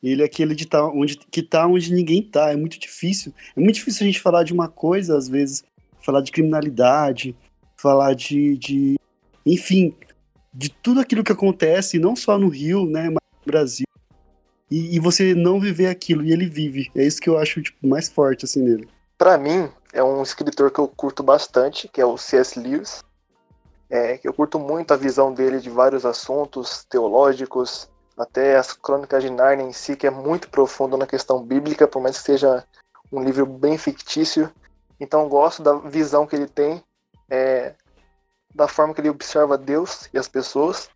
Ele 0.01 0.21
é 0.21 0.25
aquele 0.25 0.53
de 0.53 0.67
tá 0.67 0.87
onde, 0.87 1.17
que 1.17 1.41
tá 1.41 1.65
onde 1.65 1.93
ninguém 1.93 2.21
tá. 2.21 2.51
É 2.51 2.55
muito 2.55 2.79
difícil. 2.79 3.33
É 3.55 3.59
muito 3.59 3.75
difícil 3.75 4.03
a 4.03 4.05
gente 4.05 4.21
falar 4.21 4.43
de 4.43 4.53
uma 4.53 4.69
coisa, 4.69 5.17
às 5.17 5.27
vezes, 5.27 5.63
falar 6.01 6.21
de 6.21 6.31
criminalidade, 6.31 7.35
falar 7.75 8.13
de, 8.13 8.57
de 8.57 8.95
enfim, 9.45 9.95
de 10.53 10.69
tudo 10.69 10.99
aquilo 10.99 11.23
que 11.23 11.31
acontece, 11.31 11.99
não 11.99 12.15
só 12.15 12.37
no 12.37 12.47
Rio, 12.47 12.85
né, 12.85 13.09
mas 13.09 13.17
no 13.45 13.51
Brasil. 13.51 13.85
E, 14.69 14.95
e 14.95 14.99
você 14.99 15.33
não 15.35 15.59
viver 15.59 15.87
aquilo, 15.87 16.23
e 16.23 16.31
ele 16.31 16.47
vive. 16.47 16.91
É 16.95 17.03
isso 17.03 17.21
que 17.21 17.29
eu 17.29 17.37
acho 17.37 17.61
tipo, 17.61 17.87
mais 17.87 18.09
forte, 18.09 18.45
assim, 18.45 18.61
nele. 18.61 18.89
Para 19.17 19.37
mim, 19.37 19.69
é 19.93 20.03
um 20.03 20.21
escritor 20.21 20.71
que 20.71 20.79
eu 20.79 20.87
curto 20.87 21.23
bastante, 21.23 21.87
que 21.87 22.01
é 22.01 22.05
o 22.05 22.17
C.S. 22.17 22.59
Lewis. 22.59 23.03
É, 23.89 24.19
eu 24.23 24.33
curto 24.33 24.59
muito 24.59 24.93
a 24.93 24.97
visão 24.97 25.33
dele 25.33 25.59
de 25.59 25.69
vários 25.69 26.05
assuntos 26.05 26.83
teológicos, 26.85 27.89
até 28.17 28.57
as 28.57 28.73
crônicas 28.73 29.23
de 29.23 29.29
Narnia 29.29 29.65
em 29.65 29.71
si, 29.71 29.95
que 29.95 30.07
é 30.07 30.09
muito 30.09 30.49
profundo 30.49 30.97
na 30.97 31.05
questão 31.05 31.43
bíblica, 31.43 31.87
por 31.87 32.01
mais 32.01 32.17
que 32.17 32.23
seja 32.23 32.63
um 33.11 33.23
livro 33.23 33.45
bem 33.45 33.77
fictício. 33.77 34.51
Então 34.99 35.29
gosto 35.29 35.61
da 35.61 35.75
visão 35.75 36.25
que 36.25 36.35
ele 36.35 36.47
tem, 36.47 36.83
é, 37.29 37.73
da 38.53 38.67
forma 38.67 38.93
que 38.93 39.01
ele 39.01 39.09
observa 39.09 39.57
Deus 39.57 40.09
e 40.13 40.17
as 40.17 40.27
pessoas. 40.27 40.89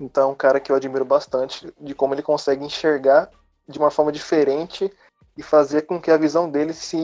Então 0.00 0.28
é 0.28 0.32
um 0.32 0.36
cara 0.36 0.60
que 0.60 0.70
eu 0.70 0.76
admiro 0.76 1.04
bastante, 1.04 1.72
de 1.80 1.94
como 1.94 2.14
ele 2.14 2.22
consegue 2.22 2.64
enxergar 2.64 3.30
de 3.68 3.78
uma 3.78 3.90
forma 3.90 4.12
diferente 4.12 4.90
e 5.36 5.42
fazer 5.42 5.82
com 5.82 6.00
que 6.00 6.10
a 6.10 6.16
visão 6.16 6.50
dele 6.50 6.72
se 6.72 6.96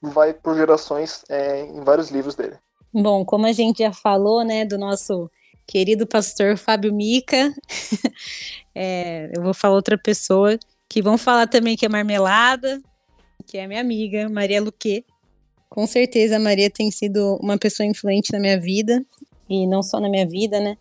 vai 0.00 0.32
por 0.32 0.56
gerações 0.56 1.24
é, 1.28 1.60
em 1.60 1.80
vários 1.82 2.10
livros 2.10 2.34
dele. 2.34 2.56
Bom, 2.92 3.24
como 3.24 3.46
a 3.46 3.52
gente 3.52 3.78
já 3.78 3.92
falou, 3.92 4.44
né, 4.44 4.64
do 4.64 4.76
nosso 4.76 5.30
querido 5.66 6.06
pastor 6.06 6.56
Fábio 6.56 6.92
Mica, 6.92 7.54
é, 8.74 9.30
eu 9.34 9.42
vou 9.42 9.54
falar 9.54 9.74
outra 9.74 9.96
pessoa 9.96 10.58
que 10.88 11.00
vão 11.00 11.16
falar 11.16 11.46
também 11.46 11.76
que 11.76 11.86
é 11.86 11.88
marmelada, 11.88 12.80
que 13.46 13.56
é 13.56 13.66
minha 13.66 13.80
amiga, 13.80 14.28
Maria 14.28 14.60
Luque. 14.60 15.04
Com 15.70 15.86
certeza 15.86 16.36
a 16.36 16.40
Maria 16.40 16.70
tem 16.70 16.90
sido 16.90 17.38
uma 17.40 17.56
pessoa 17.56 17.86
influente 17.86 18.30
na 18.30 18.38
minha 18.38 18.60
vida, 18.60 19.02
e 19.48 19.66
não 19.66 19.82
só 19.82 19.98
na 19.98 20.08
minha 20.08 20.26
vida, 20.26 20.60
né, 20.60 20.76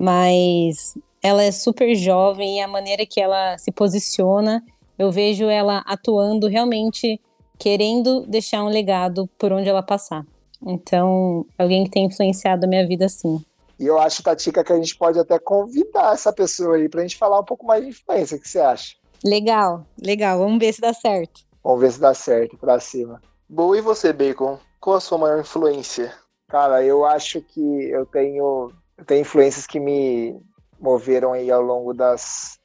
mas 0.00 0.96
ela 1.22 1.42
é 1.42 1.52
super 1.52 1.94
jovem 1.94 2.56
e 2.56 2.60
a 2.62 2.66
maneira 2.66 3.04
que 3.04 3.20
ela 3.20 3.58
se 3.58 3.70
posiciona, 3.70 4.64
eu 4.98 5.12
vejo 5.12 5.44
ela 5.44 5.84
atuando 5.86 6.48
realmente 6.48 7.20
querendo 7.58 8.24
deixar 8.26 8.64
um 8.64 8.68
legado 8.68 9.28
por 9.38 9.52
onde 9.52 9.68
ela 9.68 9.82
passar. 9.82 10.24
Então, 10.66 11.44
alguém 11.58 11.84
que 11.84 11.90
tem 11.90 12.06
influenciado 12.06 12.64
a 12.64 12.68
minha 12.68 12.86
vida 12.86 13.06
sim. 13.10 13.44
E 13.78 13.84
eu 13.84 13.98
acho, 13.98 14.22
Tatica, 14.22 14.64
que 14.64 14.72
a 14.72 14.76
gente 14.76 14.96
pode 14.96 15.18
até 15.18 15.38
convidar 15.38 16.14
essa 16.14 16.32
pessoa 16.32 16.76
aí 16.76 16.88
pra 16.88 17.02
gente 17.02 17.16
falar 17.16 17.38
um 17.38 17.44
pouco 17.44 17.66
mais 17.66 17.82
de 17.82 17.90
influência. 17.90 18.36
O 18.38 18.40
que 18.40 18.48
você 18.48 18.60
acha? 18.60 18.94
Legal, 19.22 19.86
legal. 20.02 20.38
Vamos 20.38 20.58
ver 20.58 20.72
se 20.72 20.80
dá 20.80 20.94
certo. 20.94 21.42
Vamos 21.62 21.80
ver 21.80 21.92
se 21.92 22.00
dá 22.00 22.14
certo 22.14 22.56
pra 22.56 22.80
cima. 22.80 23.20
Boa, 23.46 23.76
e 23.76 23.82
você, 23.82 24.12
Bacon? 24.12 24.58
Qual 24.80 24.96
a 24.96 25.00
sua 25.00 25.18
maior 25.18 25.40
influência? 25.40 26.14
Cara, 26.48 26.82
eu 26.82 27.04
acho 27.04 27.42
que 27.42 27.60
eu 27.60 28.04
tenho, 28.06 28.70
tenho 29.04 29.22
influências 29.22 29.66
que 29.66 29.80
me 29.80 30.40
moveram 30.78 31.32
aí 31.32 31.50
ao 31.50 31.60
longo 31.60 31.92
das, 31.92 32.58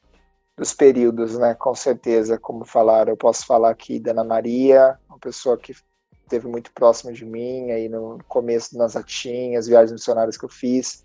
dos 0.56 0.72
períodos, 0.72 1.38
né? 1.38 1.54
Com 1.54 1.74
certeza, 1.74 2.38
como 2.38 2.64
falaram, 2.64 3.12
eu 3.12 3.16
posso 3.16 3.46
falar 3.46 3.70
aqui 3.70 3.98
da 3.98 4.12
Ana 4.12 4.24
Maria, 4.24 4.98
uma 5.08 5.18
pessoa 5.18 5.56
que 5.58 5.74
esteve 6.22 6.48
muito 6.48 6.72
próxima 6.72 7.12
de 7.12 7.24
mim 7.24 7.70
aí 7.70 7.88
no 7.88 8.18
começo 8.26 8.76
das 8.76 8.96
atinhas, 8.96 9.66
viagens 9.66 9.92
missionárias 9.92 10.36
que 10.36 10.44
eu 10.44 10.48
fiz. 10.48 11.04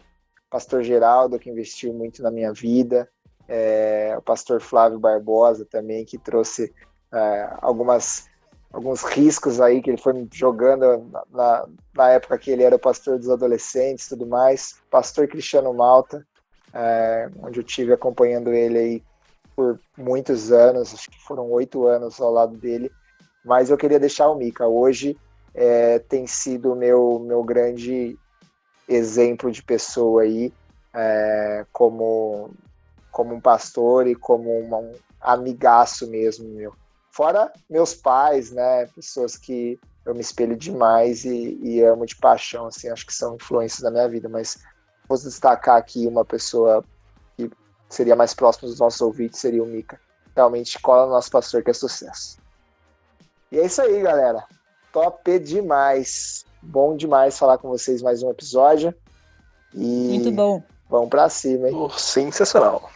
Pastor 0.50 0.84
Geraldo, 0.84 1.40
que 1.40 1.50
investiu 1.50 1.94
muito 1.94 2.24
na 2.24 2.32
minha 2.32 2.52
vida. 2.52 3.08
É, 3.48 4.16
o 4.18 4.22
pastor 4.22 4.62
Flávio 4.62 5.00
Barbosa 5.00 5.66
também, 5.66 6.06
que 6.06 6.18
trouxe 6.18 6.74
é, 7.14 7.50
algumas 7.62 8.31
alguns 8.72 9.04
riscos 9.04 9.60
aí 9.60 9.82
que 9.82 9.90
ele 9.90 10.02
foi 10.02 10.28
jogando 10.32 11.10
na, 11.32 11.68
na, 11.94 12.10
época 12.10 12.38
que 12.38 12.52
ele 12.52 12.64
era 12.64 12.76
o 12.76 12.80
pastor 12.80 13.18
dos 13.18 13.30
adolescentes 13.30 14.08
tudo 14.08 14.26
mais. 14.26 14.76
Pastor 14.90 15.28
Cristiano 15.28 15.74
Malta, 15.74 16.26
é, 16.74 17.30
onde 17.42 17.60
eu 17.60 17.64
tive 17.64 17.94
acompanhando 17.94 18.52
ele 18.52 18.78
aí 18.78 19.04
por 19.56 19.80
muitos 19.98 20.52
anos, 20.52 20.94
acho 20.94 21.10
que 21.10 21.22
foram 21.22 21.50
oito 21.52 21.86
anos 21.86 22.20
ao 22.22 22.32
lado 22.32 22.56
dele. 22.56 22.92
Mas 23.44 23.70
eu 23.70 23.78
queria 23.78 24.00
deixar 24.00 24.30
o 24.30 24.36
Mika. 24.36 24.68
Hoje 24.68 25.18
é, 25.54 26.00
tem 26.00 26.26
sido 26.26 26.72
o 26.72 26.76
meu, 26.76 27.20
meu 27.20 27.44
grande 27.44 28.18
exemplo 28.88 29.52
de 29.52 29.62
pessoa 29.62 30.24
aí, 30.24 30.54
é, 30.94 31.66
como, 31.72 32.52
como 33.12 33.36
um 33.36 33.42
pastor 33.42 34.08
e 34.08 34.16
como 34.16 34.50
uma, 34.60 34.78
um 34.78 34.94
amigaço 35.20 36.08
mesmo 36.10 36.48
meu. 36.50 36.74
Fora 37.12 37.52
meus 37.70 37.94
pais, 37.94 38.52
né? 38.52 38.86
Pessoas 38.88 39.36
que 39.36 39.80
eu 40.06 40.16
me 40.16 40.22
espelho 40.22 40.56
demais 40.56 41.26
e, 41.26 41.60
e 41.62 41.84
amo 41.84 42.06
de 42.06 42.16
paixão, 42.16 42.68
assim, 42.68 42.90
acho 42.90 43.06
que 43.06 43.14
são 43.14 43.36
influências 43.36 43.82
da 43.82 43.92
minha 43.92 44.08
vida, 44.08 44.28
mas 44.30 44.58
vou 45.08 45.18
destacar 45.18 45.76
aqui 45.76 46.08
uma 46.08 46.24
pessoa 46.24 46.84
que 47.38 47.52
seria 47.90 48.16
mais 48.16 48.34
próxima 48.34 48.70
dos 48.70 48.80
nossos 48.80 49.02
ouvintes, 49.02 49.40
seria 49.40 49.62
o 49.62 49.68
Mika. 49.68 50.00
Realmente 50.36 50.80
cola 50.80 51.06
no 51.06 51.12
nosso 51.12 51.30
pastor 51.30 51.62
que 51.62 51.70
é 51.70 51.74
sucesso. 51.74 52.38
E 53.52 53.60
é 53.60 53.66
isso 53.66 53.82
aí, 53.82 54.02
galera. 54.02 54.46
Top 54.94 55.40
demais. 55.40 56.46
Bom 56.62 56.96
demais 56.96 57.38
falar 57.38 57.58
com 57.58 57.68
vocês 57.68 58.02
mais 58.02 58.24
um 58.24 58.32
episódio. 58.32 58.96
E 59.74 60.20
Muito 60.20 60.32
bom. 60.32 60.64
Vamos 60.90 61.10
pra 61.10 61.28
cima, 61.30 61.70
hein? 61.70 61.76
Oh, 61.76 61.90
sensacional. 61.90 62.90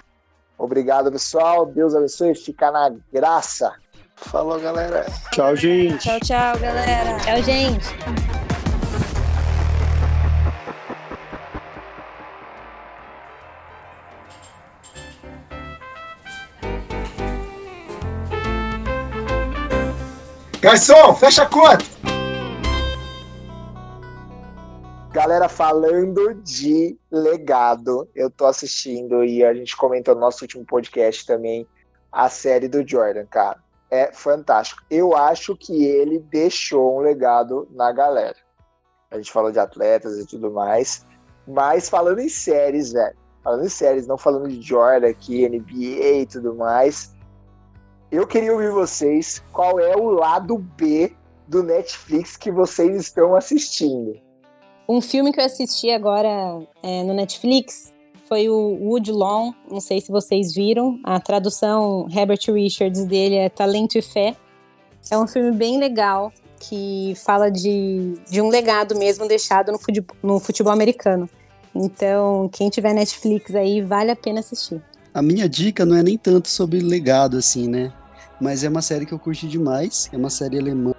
Obrigado, 0.58 1.12
pessoal. 1.12 1.66
Deus 1.66 1.94
abençoe. 1.94 2.34
Fica 2.34 2.72
na 2.72 2.96
graça. 3.12 3.76
Falou, 4.16 4.60
galera. 4.60 5.06
Tchau, 5.32 5.56
gente. 5.56 6.00
Tchau, 6.00 6.20
tchau, 6.20 6.60
galera. 6.60 7.18
Tchau, 7.20 7.44
gente. 7.44 7.86
Garçom, 20.62 21.14
fecha 21.14 21.44
a 21.44 21.46
conta! 21.46 21.86
Galera, 25.12 25.48
falando 25.48 26.34
de 26.44 26.98
legado, 27.12 28.10
eu 28.16 28.32
tô 28.32 28.48
assistindo 28.48 29.24
e 29.24 29.46
a 29.46 29.54
gente 29.54 29.78
comentou 29.78 30.16
no 30.16 30.22
nosso 30.22 30.44
último 30.44 30.66
podcast 30.66 31.26
também 31.26 31.68
a 32.12 32.30
série 32.30 32.68
do 32.68 32.86
Jordan, 32.86 33.26
cara. 33.28 33.65
É 33.90 34.12
fantástico. 34.12 34.84
Eu 34.90 35.16
acho 35.16 35.56
que 35.56 35.86
ele 35.86 36.20
deixou 36.20 36.98
um 36.98 37.00
legado 37.00 37.68
na 37.72 37.92
galera. 37.92 38.36
A 39.12 39.18
gente 39.18 39.32
falou 39.32 39.52
de 39.52 39.60
atletas 39.60 40.18
e 40.18 40.26
tudo 40.26 40.52
mais, 40.52 41.06
mas 41.48 41.88
falando 41.88 42.20
em 42.20 42.30
séries, 42.30 42.92
velho. 42.92 43.16
Falando 43.44 43.66
em 43.66 43.70
séries, 43.70 44.08
não 44.08 44.18
falando 44.18 44.50
de 44.50 44.62
Jordan 44.62 45.08
aqui, 45.08 45.48
NBA 45.48 46.22
e 46.22 46.26
tudo 46.26 46.56
mais. 46.56 47.16
Eu 48.12 48.26
queria 48.26 48.52
ouvir 48.52 48.72
vocês 48.72 49.44
qual 49.52 49.80
é 49.80 49.96
o 49.96 50.10
lado 50.10 50.58
B 50.58 51.16
do 51.48 51.62
Netflix 51.64 52.36
que 52.36 52.52
vocês 52.52 52.96
estão 52.96 53.36
assistindo. 53.36 54.20
Um 54.88 55.02
filme 55.02 55.32
que 55.32 55.40
eu 55.40 55.46
assisti 55.46 55.90
agora 55.90 56.28
é, 56.84 57.04
no 57.04 57.14
Netflix 57.14 57.95
foi 58.28 58.50
o 58.50 58.78
Woodlawn. 58.82 59.54
Não 59.70 59.80
sei 59.80 60.02
se 60.02 60.12
vocês 60.12 60.54
viram. 60.54 61.00
A 61.04 61.20
tradução 61.20 62.08
Herbert 62.10 62.40
Richards 62.48 63.06
dele 63.06 63.36
é 63.36 63.50
Talento 63.50 63.98
e 63.98 64.02
Fé. 64.02 64.36
É 65.12 65.18
um 65.18 65.28
filme 65.28 65.52
bem 65.52 65.78
legal 65.78 66.32
que 66.60 67.14
fala 67.24 67.52
de, 67.52 68.16
de 68.30 68.42
um 68.42 68.50
legado 68.50 68.98
mesmo 68.98 69.28
deixado 69.28 69.72
no 69.72 69.78
futebol, 69.78 70.16
no 70.24 70.40
futebol 70.40 70.74
americano. 70.74 71.30
Então, 71.76 72.50
quem 72.52 72.70
tiver 72.70 72.94
Netflix 72.94 73.54
aí, 73.54 73.82
vale 73.82 74.10
a 74.10 74.16
pena 74.16 74.40
assistir. 74.40 74.82
A 75.14 75.22
minha 75.22 75.48
dica 75.48 75.86
não 75.86 75.96
é 75.96 76.02
nem 76.02 76.18
tanto 76.18 76.48
sobre 76.48 76.80
legado, 76.80 77.38
assim, 77.38 77.68
né? 77.68 77.94
Mas 78.40 78.64
é 78.64 78.70
uma 78.70 78.82
série 78.82 79.06
que 79.06 79.14
eu 79.14 79.20
curti 79.20 79.48
demais. 79.48 80.10
É 80.12 80.18
uma 80.18 80.30
série 80.30 80.58
alemã. 80.58 80.95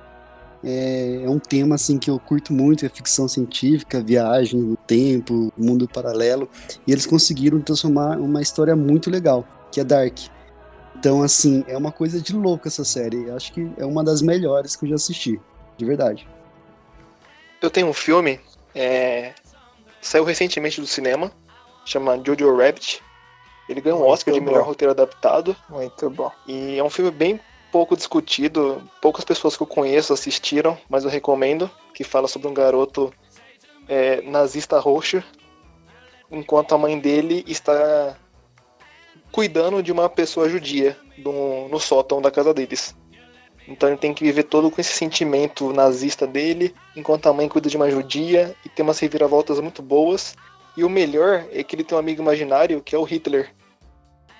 É, 0.64 1.22
é 1.24 1.28
um 1.28 1.38
tema, 1.38 1.74
assim, 1.74 1.98
que 1.98 2.10
eu 2.10 2.18
curto 2.18 2.52
muito. 2.52 2.84
É 2.84 2.88
ficção 2.88 3.28
científica, 3.28 4.00
viagem 4.00 4.60
no 4.60 4.76
tempo, 4.76 5.52
mundo 5.56 5.88
paralelo. 5.88 6.48
E 6.86 6.92
eles 6.92 7.06
conseguiram 7.06 7.60
transformar 7.60 8.18
uma 8.18 8.42
história 8.42 8.74
muito 8.74 9.10
legal, 9.10 9.46
que 9.70 9.80
é 9.80 9.84
Dark. 9.84 10.18
Então, 10.98 11.22
assim, 11.22 11.64
é 11.68 11.76
uma 11.76 11.92
coisa 11.92 12.20
de 12.20 12.34
louco 12.34 12.66
essa 12.66 12.84
série. 12.84 13.24
Eu 13.24 13.36
acho 13.36 13.52
que 13.52 13.70
é 13.76 13.84
uma 13.84 14.02
das 14.02 14.22
melhores 14.22 14.74
que 14.74 14.84
eu 14.84 14.88
já 14.88 14.94
assisti. 14.94 15.40
De 15.76 15.84
verdade. 15.84 16.26
Eu 17.60 17.70
tenho 17.70 17.86
um 17.86 17.92
filme, 17.92 18.40
é, 18.74 19.34
saiu 20.00 20.24
recentemente 20.24 20.80
do 20.80 20.86
cinema, 20.86 21.30
chama 21.84 22.20
Jojo 22.24 22.56
Rabbit. 22.56 23.02
Ele 23.68 23.80
ganhou 23.80 23.98
um 23.98 24.02
Muito 24.02 24.12
Oscar 24.14 24.32
de 24.32 24.40
bom. 24.40 24.46
melhor 24.46 24.64
roteiro 24.64 24.92
adaptado. 24.92 25.54
Muito 25.68 26.08
bom. 26.08 26.30
E 26.46 26.78
é 26.78 26.84
um 26.84 26.90
filme 26.90 27.10
bem 27.10 27.40
pouco 27.76 27.94
discutido. 27.94 28.82
Poucas 29.02 29.22
pessoas 29.22 29.54
que 29.54 29.62
eu 29.62 29.66
conheço 29.66 30.14
assistiram, 30.14 30.78
mas 30.88 31.04
eu 31.04 31.10
recomendo. 31.10 31.70
Que 31.92 32.02
fala 32.02 32.26
sobre 32.26 32.48
um 32.48 32.54
garoto 32.54 33.12
é, 33.86 34.22
nazista 34.22 34.78
roxo, 34.78 35.22
enquanto 36.30 36.74
a 36.74 36.78
mãe 36.78 36.98
dele 36.98 37.44
está 37.46 38.16
cuidando 39.30 39.82
de 39.82 39.92
uma 39.92 40.08
pessoa 40.08 40.48
judia 40.48 40.96
no, 41.18 41.68
no 41.68 41.78
sótão 41.78 42.22
da 42.22 42.30
casa 42.30 42.54
deles. 42.54 42.96
Então 43.68 43.90
ele 43.90 43.98
tem 43.98 44.14
que 44.14 44.24
viver 44.24 44.44
todo 44.44 44.70
com 44.70 44.80
esse 44.80 44.92
sentimento 44.92 45.70
nazista 45.72 46.26
dele, 46.26 46.74
enquanto 46.96 47.26
a 47.26 47.32
mãe 47.32 47.48
cuida 47.48 47.68
de 47.68 47.76
uma 47.76 47.90
judia 47.90 48.56
e 48.64 48.70
tem 48.70 48.82
umas 48.82 48.98
reviravoltas 48.98 49.60
muito 49.60 49.82
boas. 49.82 50.34
E 50.76 50.84
o 50.84 50.88
melhor 50.88 51.46
é 51.52 51.62
que 51.62 51.76
ele 51.76 51.84
tem 51.84 51.96
um 51.96 52.00
amigo 52.00 52.22
imaginário 52.22 52.80
que 52.80 52.94
é 52.94 52.98
o 52.98 53.02
Hitler. 53.02 53.50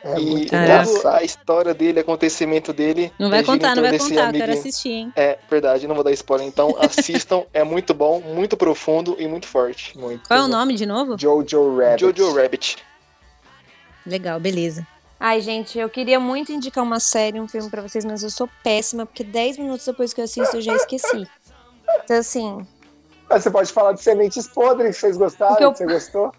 É 0.05 0.19
e 0.21 0.25
muito 0.27 0.55
engraçado. 0.55 1.15
a 1.15 1.23
história 1.23 1.75
dele, 1.75 2.01
acontecimento 2.01 2.73
dele. 2.73 3.13
Não 3.19 3.29
vai 3.29 3.43
contar, 3.43 3.75
não 3.75 3.83
vai 3.83 3.99
contar, 3.99 4.33
quero 4.33 4.53
assistir, 4.53 4.91
hein? 4.91 5.13
É 5.17 5.39
verdade, 5.51 5.89
não 5.89 5.95
vou 5.95 6.05
dar 6.05 6.13
spoiler. 6.13 6.47
Então 6.47 6.77
assistam, 6.81 7.45
é 7.53 7.65
muito 7.65 7.93
bom, 7.93 8.21
muito 8.21 8.57
profundo 8.57 9.17
e 9.19 9.27
muito 9.27 9.47
forte. 9.49 9.99
Muito 9.99 10.27
Qual 10.29 10.39
é 10.39 10.43
o 10.43 10.47
bom. 10.47 10.53
nome 10.53 10.75
de 10.75 10.87
novo? 10.87 11.17
Jojo 11.19 11.77
Rabbit. 11.77 12.01
Jojo 12.01 12.35
Rabbit. 12.35 12.77
Legal, 14.07 14.39
beleza. 14.39 14.87
Ai, 15.19 15.41
gente, 15.41 15.79
eu 15.79 15.89
queria 15.89 16.21
muito 16.21 16.53
indicar 16.53 16.85
uma 16.85 17.01
série, 17.01 17.41
um 17.41 17.49
filme 17.49 17.71
pra 17.71 17.83
vocês, 17.83 18.05
mas 18.05 18.23
eu 18.23 18.31
sou 18.31 18.49
péssima, 18.63 19.07
porque 19.07 19.25
10 19.25 19.59
minutos 19.59 19.85
depois 19.87 20.13
que 20.13 20.21
eu 20.21 20.25
assisto 20.25 20.57
eu 20.59 20.61
já 20.61 20.75
esqueci. 20.75 21.27
Então, 22.05 22.19
assim, 22.19 22.67
Mas 23.29 23.43
você 23.43 23.51
pode 23.51 23.73
falar 23.73 23.93
de 23.93 24.03
sementes 24.03 24.47
podres 24.47 24.95
que 24.95 25.01
vocês 25.01 25.17
gostaram, 25.17 25.57
eu- 25.61 25.73
que 25.73 25.79
você 25.79 25.87
gostou? 25.87 26.33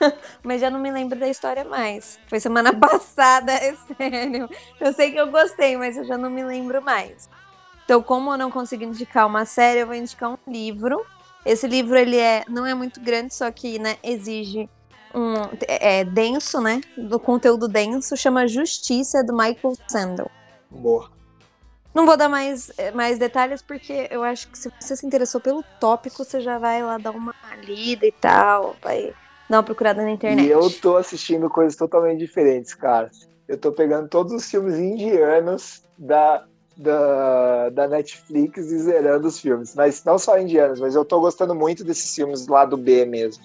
mas 0.42 0.60
já 0.60 0.70
não 0.70 0.80
me 0.80 0.90
lembro 0.90 1.18
da 1.18 1.28
história 1.28 1.64
mais. 1.64 2.18
Foi 2.28 2.40
semana 2.40 2.72
passada, 2.76 3.52
é 3.52 3.74
sério. 3.74 4.48
Eu 4.80 4.92
sei 4.92 5.12
que 5.12 5.18
eu 5.18 5.30
gostei, 5.30 5.76
mas 5.76 5.96
eu 5.96 6.04
já 6.04 6.16
não 6.16 6.30
me 6.30 6.44
lembro 6.44 6.82
mais. 6.82 7.28
Então, 7.84 8.02
como 8.02 8.32
eu 8.32 8.38
não 8.38 8.50
consigo 8.50 8.84
indicar 8.84 9.26
uma 9.26 9.44
série, 9.44 9.80
eu 9.80 9.86
vou 9.86 9.94
indicar 9.94 10.30
um 10.30 10.38
livro. 10.46 11.04
Esse 11.44 11.66
livro, 11.66 11.96
ele 11.96 12.18
é, 12.18 12.44
não 12.48 12.66
é 12.66 12.74
muito 12.74 13.00
grande, 13.00 13.34
só 13.34 13.50
que, 13.50 13.78
né, 13.78 13.96
exige 14.02 14.68
um, 15.14 15.34
é, 15.66 16.00
é 16.00 16.04
denso, 16.04 16.60
né, 16.60 16.82
do 16.96 17.18
conteúdo 17.18 17.66
denso, 17.66 18.16
chama 18.16 18.46
Justiça, 18.46 19.24
do 19.24 19.32
Michael 19.32 19.74
Sandel. 19.86 20.30
Boa. 20.70 21.10
Não 21.94 22.04
vou 22.04 22.16
dar 22.16 22.28
mais, 22.28 22.70
eh, 22.76 22.90
mais 22.92 23.18
detalhes, 23.18 23.62
porque 23.62 24.06
eu 24.10 24.22
acho 24.22 24.48
que 24.48 24.58
se 24.58 24.70
você 24.78 24.94
se 24.94 25.06
interessou 25.06 25.40
pelo 25.40 25.64
tópico, 25.80 26.22
você 26.22 26.40
já 26.40 26.58
vai 26.58 26.82
lá 26.82 26.98
dar 26.98 27.12
uma 27.12 27.34
lida 27.62 28.06
e 28.06 28.12
tal, 28.12 28.76
vai 28.82 29.14
dar 29.48 29.58
uma 29.58 29.62
procurada 29.62 30.02
na 30.02 30.10
internet. 30.10 30.46
E 30.46 30.50
eu 30.50 30.70
tô 30.70 30.96
assistindo 30.96 31.48
coisas 31.48 31.76
totalmente 31.76 32.18
diferentes, 32.18 32.74
cara. 32.74 33.10
Eu 33.46 33.56
tô 33.56 33.72
pegando 33.72 34.08
todos 34.08 34.32
os 34.32 34.50
filmes 34.50 34.78
indianos 34.78 35.82
da, 35.96 36.44
da, 36.76 37.70
da 37.70 37.88
Netflix 37.88 38.70
e 38.70 38.78
zerando 38.78 39.26
os 39.26 39.40
filmes. 39.40 39.74
Mas 39.74 40.04
não 40.04 40.18
só 40.18 40.38
indianos, 40.38 40.80
mas 40.80 40.94
eu 40.94 41.04
tô 41.04 41.20
gostando 41.20 41.54
muito 41.54 41.82
desses 41.82 42.14
filmes 42.14 42.46
lá 42.46 42.64
do 42.64 42.76
B 42.76 43.04
mesmo. 43.04 43.42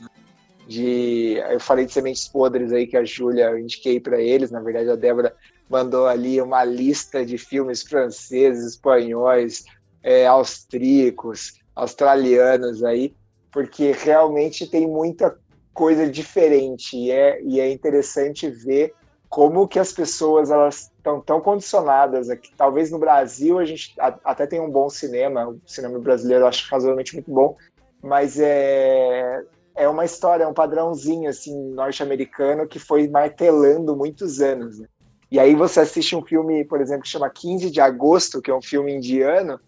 De, 0.68 1.42
eu 1.50 1.60
falei 1.60 1.86
de 1.86 1.94
Sementes 1.94 2.28
Podres 2.28 2.72
aí 2.72 2.88
que 2.88 2.96
a 2.96 3.04
Júlia 3.04 3.50
eu 3.50 3.60
indiquei 3.60 4.00
pra 4.00 4.22
eles. 4.22 4.52
Na 4.52 4.60
verdade, 4.60 4.90
a 4.90 4.96
Débora 4.96 5.34
mandou 5.70 6.08
ali 6.08 6.42
uma 6.42 6.64
lista 6.64 7.26
de 7.26 7.38
filmes 7.38 7.82
franceses, 7.82 8.74
espanhóis, 8.74 9.64
é, 10.04 10.28
austríacos, 10.28 11.54
australianos 11.76 12.84
aí, 12.84 13.16
porque 13.52 13.92
realmente 13.92 14.68
tem 14.68 14.88
muita 14.88 15.38
coisa 15.74 16.10
diferente 16.10 16.96
e 16.96 17.12
é, 17.12 17.42
e 17.42 17.60
é 17.60 17.72
interessante 17.72 18.50
ver 18.50 18.94
como 19.30 19.68
que 19.68 19.80
as 19.80 19.92
pessoas 19.92 20.52
elas 20.52 20.92
estão 20.96 21.20
tão 21.20 21.42
condicionadas 21.42 22.30
aqui. 22.30 22.52
Talvez 22.56 22.92
no 22.92 23.00
Brasil 23.00 23.58
a 23.58 23.66
gente 23.66 23.96
até 24.24 24.46
tem 24.46 24.62
um 24.62 24.70
bom 24.70 24.90
cinema, 24.90 25.50
o 25.50 25.60
cinema 25.66 25.98
brasileiro 26.00 26.44
eu 26.44 26.48
acho 26.48 26.70
razoavelmente 26.70 27.16
muito 27.16 27.32
bom, 27.32 27.56
mas 28.02 28.40
é 28.40 29.44
é 29.76 29.90
uma 29.90 30.06
história, 30.06 30.44
é 30.44 30.48
um 30.48 30.54
padrãozinho 30.54 31.28
assim 31.28 31.72
norte-americano 31.72 32.68
que 32.68 32.78
foi 32.78 33.08
martelando 33.08 33.96
muitos 33.96 34.40
anos. 34.40 34.78
né? 34.78 34.88
E 35.32 35.40
aí 35.40 35.56
você 35.56 35.80
assiste 35.80 36.16
um 36.16 36.22
filme, 36.22 36.64
por 36.64 36.80
exemplo, 36.80 37.02
que 37.02 37.10
chama 37.10 37.28
15 37.28 37.72
de 37.72 37.82
agosto, 37.82 38.40
que 38.40 38.52
é 38.52 38.56
um 38.56 38.62
filme 38.62 38.94
indiano, 38.94 39.60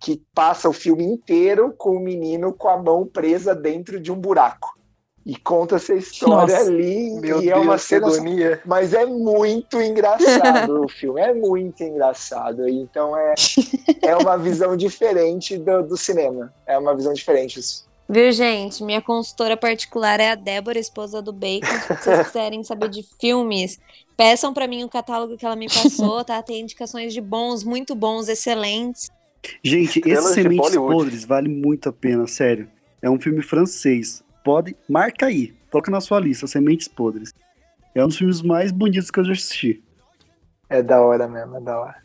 que 0.00 0.22
passa 0.34 0.66
o 0.66 0.72
filme 0.72 1.04
inteiro 1.04 1.74
com 1.76 1.90
o 1.90 2.00
menino 2.00 2.54
com 2.54 2.70
a 2.70 2.82
mão 2.82 3.06
presa 3.06 3.54
dentro 3.54 4.00
de 4.00 4.10
um 4.10 4.18
buraco. 4.18 4.79
E 5.24 5.36
conta 5.36 5.76
essa 5.76 5.94
história 5.94 6.54
Nossa. 6.56 6.70
ali. 6.70 7.10
Meu 7.20 7.42
e 7.42 7.46
Deus, 7.46 7.58
é 7.58 7.60
uma 7.60 7.76
que 7.76 7.82
cena. 7.82 8.06
Mas 8.64 8.94
é 8.94 9.04
muito 9.04 9.80
engraçado 9.80 10.84
o 10.84 10.88
filme. 10.88 11.20
É 11.20 11.34
muito 11.34 11.82
engraçado. 11.82 12.68
Então 12.68 13.16
é, 13.16 13.34
é 14.02 14.16
uma 14.16 14.36
visão 14.38 14.76
diferente 14.76 15.58
do, 15.58 15.82
do 15.82 15.96
cinema. 15.96 16.52
É 16.66 16.78
uma 16.78 16.94
visão 16.96 17.12
diferente. 17.12 17.60
Viu, 18.08 18.32
gente? 18.32 18.82
Minha 18.82 19.00
consultora 19.00 19.56
particular 19.56 20.18
é 20.18 20.30
a 20.30 20.34
Débora, 20.34 20.78
esposa 20.78 21.22
do 21.22 21.32
Bacon. 21.32 21.66
Se 21.66 21.94
vocês 21.94 22.26
quiserem 22.26 22.64
saber 22.64 22.88
de 22.88 23.06
filmes, 23.20 23.78
peçam 24.16 24.52
pra 24.52 24.66
mim 24.66 24.82
o 24.82 24.88
catálogo 24.88 25.36
que 25.36 25.46
ela 25.46 25.54
me 25.54 25.68
passou, 25.68 26.24
tá? 26.24 26.42
Tem 26.42 26.62
indicações 26.62 27.12
de 27.12 27.20
bons, 27.20 27.62
muito 27.62 27.94
bons, 27.94 28.28
excelentes. 28.28 29.08
Gente, 29.62 30.02
esses 30.04 30.34
Sementes. 30.34 30.76
Podres 30.76 31.24
vale 31.24 31.48
muito 31.48 31.88
a 31.88 31.92
pena, 31.92 32.26
sério. 32.26 32.68
É 33.00 33.08
um 33.08 33.18
filme 33.18 33.42
francês. 33.42 34.24
Pode, 34.44 34.76
marca 34.88 35.26
aí, 35.26 35.54
toca 35.70 35.90
na 35.90 36.00
sua 36.00 36.20
lista, 36.20 36.46
Sementes 36.46 36.88
Podres. 36.88 37.34
É 37.94 38.04
um 38.04 38.08
dos 38.08 38.16
filmes 38.16 38.40
mais 38.42 38.70
bonitos 38.72 39.10
que 39.10 39.20
eu 39.20 39.24
já 39.24 39.32
assisti. 39.32 39.82
É 40.68 40.82
da 40.82 41.00
hora 41.00 41.26
mesmo, 41.28 41.56
é 41.56 41.60
da 41.60 41.78
hora. 41.80 41.96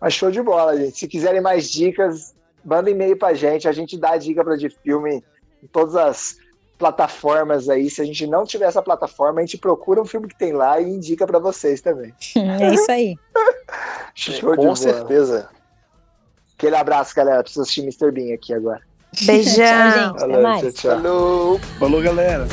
Mas 0.00 0.14
show 0.14 0.30
de 0.30 0.40
bola, 0.42 0.76
gente. 0.76 0.98
Se 0.98 1.08
quiserem 1.08 1.40
mais 1.40 1.70
dicas, 1.70 2.34
manda 2.64 2.90
e-mail 2.90 3.16
pra 3.16 3.34
gente. 3.34 3.68
A 3.68 3.72
gente 3.72 3.98
dá 3.98 4.16
dica 4.16 4.44
pra 4.44 4.56
de 4.56 4.68
filme 4.68 5.22
em 5.62 5.66
todas 5.66 5.96
as 5.96 6.36
plataformas 6.78 7.68
aí. 7.68 7.88
Se 7.90 8.00
a 8.00 8.04
gente 8.04 8.26
não 8.26 8.44
tiver 8.44 8.66
essa 8.66 8.82
plataforma, 8.82 9.40
a 9.40 9.42
gente 9.44 9.58
procura 9.58 10.00
um 10.00 10.04
filme 10.04 10.28
que 10.28 10.36
tem 10.36 10.52
lá 10.52 10.80
e 10.80 10.88
indica 10.88 11.26
pra 11.26 11.38
vocês 11.38 11.80
também. 11.80 12.12
É 12.36 12.74
isso 12.74 12.90
aí. 12.90 13.16
Show 14.14 14.34
de 14.34 14.56
Com 14.56 14.62
bola. 14.62 14.76
certeza. 14.76 15.48
Aquele 16.56 16.76
abraço, 16.76 17.14
galera. 17.14 17.42
Preciso 17.42 17.62
assistir 17.62 17.82
Mr. 17.82 18.10
Bean 18.10 18.34
aqui 18.34 18.52
agora. 18.52 18.82
Beijão. 19.20 19.54
Tchau, 19.54 20.18
gente. 20.18 20.24
Até 20.24 20.42
mais. 20.42 20.60
tchau, 20.60 20.72
tchau. 20.72 20.90
Falou! 21.02 21.58
Falou, 21.78 22.02
galera. 22.02 22.46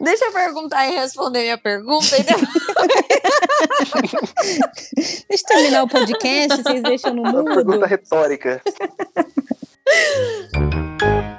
Deixa 0.00 0.26
eu 0.26 0.32
perguntar 0.32 0.86
e 0.86 0.92
responder 0.94 1.42
minha 1.42 1.58
pergunta. 1.58 2.16
e 2.16 2.22
depois- 2.22 2.48
Deixa 5.28 5.44
eu 5.44 5.48
terminar 5.48 5.82
o 5.82 5.88
podcast, 5.88 6.62
vocês 6.62 6.82
deixam 6.82 7.14
no 7.14 7.22
Uma 7.22 7.32
mudo. 7.32 7.54
pergunta 7.54 7.86
retórica. 7.86 8.62